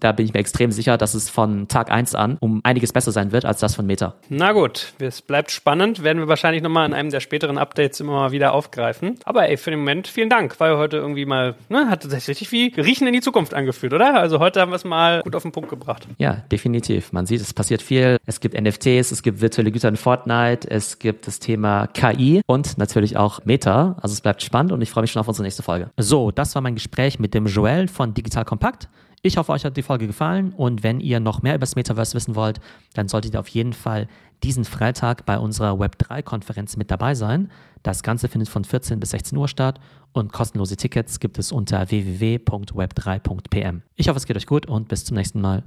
Da 0.00 0.12
bin 0.12 0.26
ich 0.26 0.34
mir 0.34 0.40
extrem 0.40 0.72
sicher, 0.72 0.96
dass 0.98 1.14
es 1.14 1.30
von 1.30 1.68
Tag 1.68 1.90
1 1.90 2.14
an 2.14 2.36
um 2.40 2.60
einiges 2.64 2.92
besser 2.92 3.12
sein 3.12 3.32
wird 3.32 3.44
als 3.44 3.60
das 3.60 3.74
von 3.74 3.86
Meta. 3.86 4.14
Na 4.28 4.52
gut, 4.52 4.92
es 4.98 5.22
bleibt 5.22 5.50
spannend. 5.50 6.02
Werden 6.02 6.18
wir 6.18 6.28
wahrscheinlich 6.28 6.62
nochmal 6.62 6.86
in 6.86 6.94
einem 6.94 7.10
der 7.10 7.20
späteren 7.20 7.58
Updates 7.58 8.00
immer 8.00 8.12
mal 8.12 8.32
wieder 8.32 8.52
aufgreifen. 8.52 9.18
Aber 9.24 9.48
ey, 9.48 9.56
für 9.56 9.70
den 9.70 9.80
Moment 9.80 10.08
vielen 10.08 10.28
Dank, 10.28 10.58
weil 10.60 10.76
heute 10.76 10.96
irgendwie 10.96 11.26
mal, 11.26 11.54
ne, 11.68 11.88
hat 11.88 12.04
richtig 12.10 12.52
wie 12.52 12.72
Riechen 12.76 13.06
in 13.06 13.12
die 13.12 13.20
Zukunft 13.20 13.54
angefühlt, 13.54 13.92
oder? 13.92 14.14
Also 14.14 14.38
heute 14.38 14.60
haben 14.60 14.70
wir 14.70 14.76
es 14.76 14.84
mal 14.84 15.22
gut 15.22 15.34
auf 15.34 15.42
den 15.42 15.52
Punkt 15.52 15.70
gebracht. 15.70 16.06
Ja, 16.18 16.42
definitiv. 16.50 17.12
Man 17.12 17.26
sieht, 17.26 17.40
es 17.40 17.54
passiert 17.54 17.82
viel. 17.82 18.18
Es 18.26 18.40
gibt 18.40 18.60
NFTs, 18.60 19.12
es 19.12 19.22
gibt 19.22 19.40
virtuelle 19.40 19.70
Güter 19.70 19.88
in 19.88 19.96
Fortnite, 19.96 20.70
es 20.70 20.98
gibt 20.98 21.26
das 21.26 21.38
Thema 21.38 21.86
KI 21.88 22.42
und 22.46 22.78
natürlich 22.78 23.16
auch 23.16 23.44
Meta. 23.44 23.96
Also 24.00 24.12
es 24.12 24.20
bleibt 24.20 24.42
spannend 24.42 24.72
und 24.72 24.80
ich 24.82 24.90
freue 24.90 25.02
mich 25.02 25.12
schon 25.12 25.20
auf 25.20 25.28
unsere 25.28 25.44
nächste 25.44 25.62
Folge. 25.62 25.90
So, 25.96 26.30
das 26.30 26.54
war 26.54 26.62
mein 26.62 26.74
Gespräch 26.74 27.18
mit 27.18 27.34
dem 27.34 27.46
Joel 27.46 27.88
von 27.88 28.14
Digital 28.14 28.44
Kompakt. 28.44 28.88
Ich 29.22 29.36
hoffe, 29.36 29.52
euch 29.52 29.64
hat 29.64 29.76
die 29.76 29.82
Folge 29.82 30.06
gefallen 30.06 30.52
und 30.52 30.84
wenn 30.84 31.00
ihr 31.00 31.18
noch 31.18 31.42
mehr 31.42 31.54
über 31.54 31.60
das 31.60 31.74
Metaverse 31.74 32.14
wissen 32.14 32.36
wollt, 32.36 32.60
dann 32.94 33.08
solltet 33.08 33.34
ihr 33.34 33.40
auf 33.40 33.48
jeden 33.48 33.72
Fall 33.72 34.06
diesen 34.44 34.64
Freitag 34.64 35.26
bei 35.26 35.38
unserer 35.38 35.72
Web3-Konferenz 35.74 36.76
mit 36.76 36.90
dabei 36.90 37.14
sein. 37.14 37.50
Das 37.82 38.04
Ganze 38.04 38.28
findet 38.28 38.48
von 38.48 38.64
14 38.64 39.00
bis 39.00 39.10
16 39.10 39.36
Uhr 39.36 39.48
statt 39.48 39.80
und 40.12 40.32
kostenlose 40.32 40.76
Tickets 40.76 41.18
gibt 41.18 41.38
es 41.38 41.50
unter 41.50 41.90
www.web3.pm. 41.90 43.82
Ich 43.96 44.08
hoffe, 44.08 44.18
es 44.18 44.26
geht 44.26 44.36
euch 44.36 44.46
gut 44.46 44.66
und 44.66 44.88
bis 44.88 45.04
zum 45.04 45.16
nächsten 45.16 45.40
Mal. 45.40 45.64